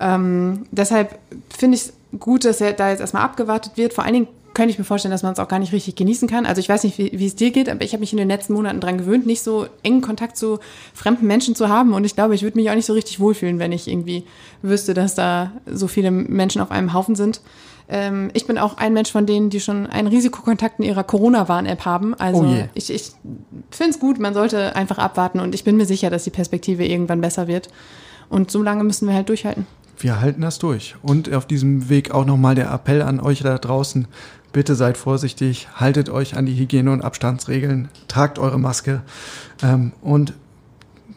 Ähm, 0.01 0.67
deshalb 0.71 1.19
finde 1.49 1.77
ich 1.77 1.85
es 1.85 1.93
gut, 2.21 2.45
dass 2.45 2.61
er 2.61 2.75
da 2.75 2.91
jetzt 2.91 3.01
erstmal 3.01 3.23
abgewartet 3.23 3.73
wird. 3.77 3.95
Vor 3.95 4.05
allen 4.05 4.15
Dingen 4.15 4.29
könnte 4.59 4.73
ich 4.73 4.79
mir 4.79 4.85
vorstellen, 4.85 5.13
dass 5.13 5.23
man 5.23 5.33
es 5.33 5.39
auch 5.39 5.47
gar 5.47 5.61
nicht 5.61 5.73
richtig 5.73 5.95
genießen 5.95 6.27
kann. 6.27 6.45
Also 6.45 6.59
ich 6.59 6.69
weiß 6.69 6.83
nicht, 6.83 6.99
wie, 6.99 7.13
wie 7.15 7.27
es 7.27 7.37
dir 7.37 7.53
geht, 7.53 7.69
aber 7.69 7.85
ich 7.85 7.93
habe 7.93 8.01
mich 8.01 8.11
in 8.13 8.19
den 8.19 8.27
letzten 8.27 8.55
Monaten 8.55 8.81
daran 8.81 8.99
gewöhnt, 8.99 9.25
nicht 9.25 9.41
so 9.41 9.67
engen 9.85 10.01
Kontakt 10.01 10.37
zu 10.37 10.59
fremden 10.93 11.29
Menschen 11.29 11.55
zu 11.55 11.69
haben. 11.69 11.93
Und 11.93 12.05
ich 12.05 12.17
glaube, 12.17 12.35
ich 12.35 12.43
würde 12.43 12.59
mich 12.59 12.69
auch 12.69 12.75
nicht 12.75 12.87
so 12.87 12.93
richtig 12.93 13.21
wohlfühlen, 13.21 13.61
wenn 13.61 13.71
ich 13.71 13.87
irgendwie 13.87 14.25
wüsste, 14.61 14.95
dass 14.95 15.15
da 15.15 15.53
so 15.65 15.87
viele 15.87 16.11
Menschen 16.11 16.61
auf 16.61 16.73
einem 16.73 16.93
Haufen 16.93 17.15
sind. 17.15 17.41
Ähm, 17.89 18.31
ich 18.35 18.49
bin 18.49 18.59
auch 18.59 18.79
ein 18.79 18.95
Mensch 18.95 19.13
von 19.13 19.27
denen, 19.27 19.49
die 19.49 19.61
schon 19.61 19.87
einen 19.87 20.09
Risikokontakt 20.09 20.81
in 20.81 20.87
ihrer 20.87 21.05
Corona-Warn-App 21.05 21.85
haben. 21.85 22.15
Also 22.15 22.41
oh 22.41 22.69
ich, 22.75 22.93
ich 22.93 23.13
finde 23.71 23.91
es 23.91 24.01
gut, 24.01 24.19
man 24.19 24.35
sollte 24.35 24.75
einfach 24.75 24.99
abwarten 24.99 25.39
und 25.39 25.55
ich 25.55 25.63
bin 25.63 25.77
mir 25.77 25.87
sicher, 25.87 26.11
dass 26.11 26.25
die 26.25 26.31
Perspektive 26.31 26.85
irgendwann 26.85 27.21
besser 27.21 27.47
wird. 27.47 27.69
Und 28.29 28.51
so 28.51 28.61
lange 28.61 28.83
müssen 28.83 29.07
wir 29.07 29.15
halt 29.15 29.29
durchhalten. 29.29 29.69
wir 30.01 30.21
halten 30.21 30.43
das 30.43 30.59
durch. 30.59 30.97
Und 31.03 31.33
auf 31.33 31.47
diesem 31.47 31.89
Weg 31.89 32.11
auch 32.11 32.25
nochmal 32.25 32.57
der 32.57 32.73
Appell 32.73 33.03
an 33.03 33.21
euch 33.21 33.41
da 33.41 33.57
draußen. 33.57 34.09
Bitte 34.53 34.75
seid 34.75 34.97
vorsichtig, 34.97 35.69
haltet 35.75 36.09
euch 36.09 36.37
an 36.37 36.47
die 36.47 36.55
Hygiene- 36.55 36.93
und 36.93 37.03
Abstandsregeln, 37.03 37.89
tragt 38.09 38.39
eure 38.39 38.59
Maske 38.59 39.03
ähm, 39.63 39.93
und 40.01 40.33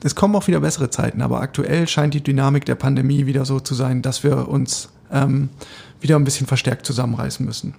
es 0.03 0.15
kommen 0.15 0.35
auch 0.35 0.47
wieder 0.47 0.61
bessere 0.61 0.89
Zeiten, 0.89 1.21
aber 1.21 1.41
aktuell 1.41 1.87
scheint 1.87 2.13
die 2.13 2.23
Dynamik 2.23 2.65
der 2.65 2.75
Pandemie 2.75 3.25
wieder 3.27 3.45
so 3.45 3.59
zu 3.59 3.75
sein, 3.75 4.01
dass 4.01 4.23
wir 4.23 4.47
uns 4.47 4.89
ähm, 5.11 5.49
wieder 5.99 6.15
ein 6.15 6.23
bisschen 6.23 6.47
verstärkt 6.47 6.85
zusammenreißen 6.85 7.45
müssen. 7.45 7.75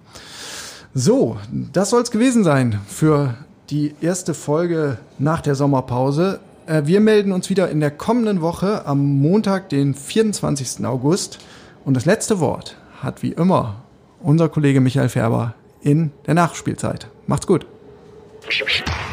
So, 0.95 1.39
das 1.51 1.91
soll 1.91 2.03
es 2.03 2.11
gewesen 2.11 2.45
sein 2.45 2.81
für 2.87 3.35
die 3.71 3.95
erste 4.01 4.35
Folge 4.35 4.99
nach 5.19 5.41
der 5.41 5.55
Sommerpause. 5.55 6.41
Äh, 6.67 6.83
wir 6.85 7.01
melden 7.01 7.33
uns 7.33 7.51
wieder 7.51 7.71
in 7.71 7.81
der 7.81 7.91
kommenden 7.91 8.41
Woche 8.41 8.87
am 8.87 9.21
Montag, 9.21 9.71
den 9.71 9.95
24. 9.95 10.85
August. 10.85 11.39
Und 11.85 11.95
das 11.95 12.05
letzte 12.05 12.39
Wort 12.39 12.77
hat 13.01 13.23
wie 13.23 13.33
immer 13.33 13.77
unser 14.23 14.49
Kollege 14.49 14.81
Michael 14.81 15.09
Färber 15.09 15.55
in 15.81 16.13
der 16.27 16.35
Nachspielzeit. 16.35 17.09
Macht's 17.27 17.47
gut. 17.47 17.67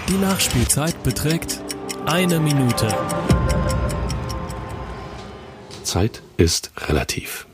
Die 0.07 0.18
Nachspielzeit 0.18 1.01
beträgt 1.03 1.62
eine 2.05 2.39
Minute. 2.39 2.88
Zeit 5.84 6.22
ist 6.38 6.72
relativ. 6.78 7.47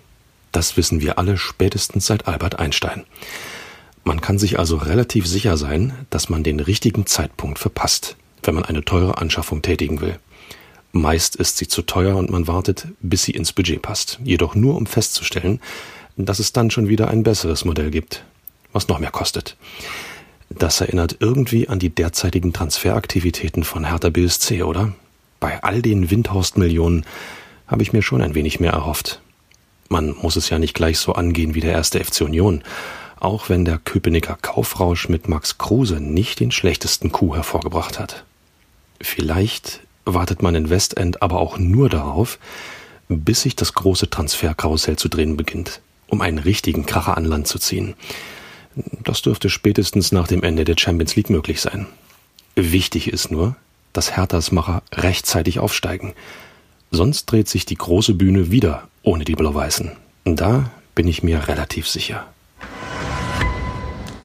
Das 0.52 0.78
wissen 0.78 1.02
wir 1.02 1.18
alle 1.18 1.38
spätestens 1.38 2.06
seit 2.06 2.28
Albert 2.28 2.60
Einstein. 2.60 3.06
Man 4.04 4.22
kann 4.22 4.38
sich 4.38 4.60
also 4.60 4.78
relativ 4.78 5.26
sicher 5.28 5.58
sein, 5.58 5.94
dass 6.10 6.30
man 6.30 6.44
den 6.44 6.60
richtigen 6.60 7.06
Zeitpunkt 7.06 7.60
verpasst, 7.60 8.16
wenn 8.44 8.56
man 8.56 8.66
eine 8.66 8.86
teure 8.86 9.18
Anschaffung 9.18 9.62
tätigen 9.62 10.00
will. 10.00 10.20
Meist 10.92 11.36
ist 11.36 11.58
sie 11.58 11.68
zu 11.68 11.82
teuer 11.82 12.16
und 12.16 12.30
man 12.30 12.48
wartet, 12.48 12.88
bis 13.02 13.24
sie 13.24 13.32
ins 13.32 13.52
Budget 13.52 13.82
passt, 13.82 14.20
jedoch 14.24 14.56
nur 14.56 14.76
um 14.76 14.86
festzustellen, 14.86 15.60
dass 16.18 16.40
es 16.40 16.54
dann 16.54 16.72
schon 16.72 16.88
wieder 16.88 17.10
ein 17.10 17.24
besseres 17.24 17.66
Modell 17.66 17.92
gibt, 17.92 18.24
was 18.74 18.88
noch 18.88 19.00
mehr 19.00 19.12
kostet. 19.12 19.58
Das 20.50 20.80
erinnert 20.80 21.18
irgendwie 21.20 21.68
an 21.68 21.80
die 21.80 21.90
derzeitigen 21.90 22.54
Transferaktivitäten 22.54 23.64
von 23.64 23.86
Hertha 23.86 24.10
BSC, 24.10 24.64
oder? 24.64 24.94
Bei 25.40 25.64
all 25.64 25.82
den 25.82 26.10
Windhorst-Millionen 26.10 27.06
habe 27.68 27.84
ich 27.84 27.94
mir 27.94 28.02
schon 28.02 28.22
ein 28.22 28.36
wenig 28.36 28.60
mehr 28.60 28.72
erhofft. 28.72 29.22
Man 29.90 30.16
muss 30.22 30.36
es 30.36 30.50
ja 30.50 30.60
nicht 30.60 30.74
gleich 30.74 31.00
so 31.00 31.14
angehen 31.14 31.56
wie 31.56 31.62
der 31.62 31.72
erste 31.72 32.04
FC 32.04 32.22
Union, 32.22 32.64
auch 33.20 33.50
wenn 33.50 33.66
der 33.66 33.78
Köpenicker 33.78 34.38
Kaufrausch 34.42 35.10
mit 35.10 35.28
Max 35.28 35.58
Kruse 35.58 36.00
nicht 36.00 36.40
den 36.40 36.52
schlechtesten 36.52 37.12
Coup 37.12 37.36
hervorgebracht 37.36 38.00
hat. 38.00 38.24
Vielleicht 39.02 39.82
wartet 40.06 40.42
man 40.42 40.56
in 40.56 40.70
Westend 40.70 41.22
aber 41.22 41.40
auch 41.40 41.58
nur 41.58 41.90
darauf, 41.90 42.40
bis 43.08 43.42
sich 43.42 43.56
das 43.56 43.74
große 43.74 44.10
Transferkarussell 44.10 44.96
zu 44.96 45.10
drehen 45.10 45.38
beginnt, 45.38 45.82
um 46.08 46.22
einen 46.22 46.38
richtigen 46.38 46.86
Kracher 46.86 47.18
an 47.18 47.26
Land 47.26 47.48
zu 47.48 47.60
ziehen. 47.60 47.96
Das 49.04 49.22
dürfte 49.22 49.50
spätestens 49.50 50.12
nach 50.12 50.28
dem 50.28 50.44
Ende 50.44 50.66
der 50.66 50.76
Champions 50.78 51.16
League 51.16 51.30
möglich 51.30 51.62
sein. 51.62 51.88
Wichtig 52.56 53.12
ist 53.12 53.32
nur, 53.32 53.56
dass 53.94 54.16
Herthas 54.16 54.52
Macher 54.52 54.84
rechtzeitig 54.94 55.60
aufsteigen. 55.60 56.14
Sonst 56.92 57.26
dreht 57.26 57.48
sich 57.48 57.66
die 57.66 57.76
große 57.76 58.14
Bühne 58.14 58.52
wieder 58.52 58.88
ohne 59.04 59.24
die 59.24 59.36
Blau-Weißen. 59.36 59.92
Da 60.26 60.72
bin 60.96 61.08
ich 61.08 61.24
mir 61.24 61.48
relativ 61.48 61.88
sicher. 61.88 62.26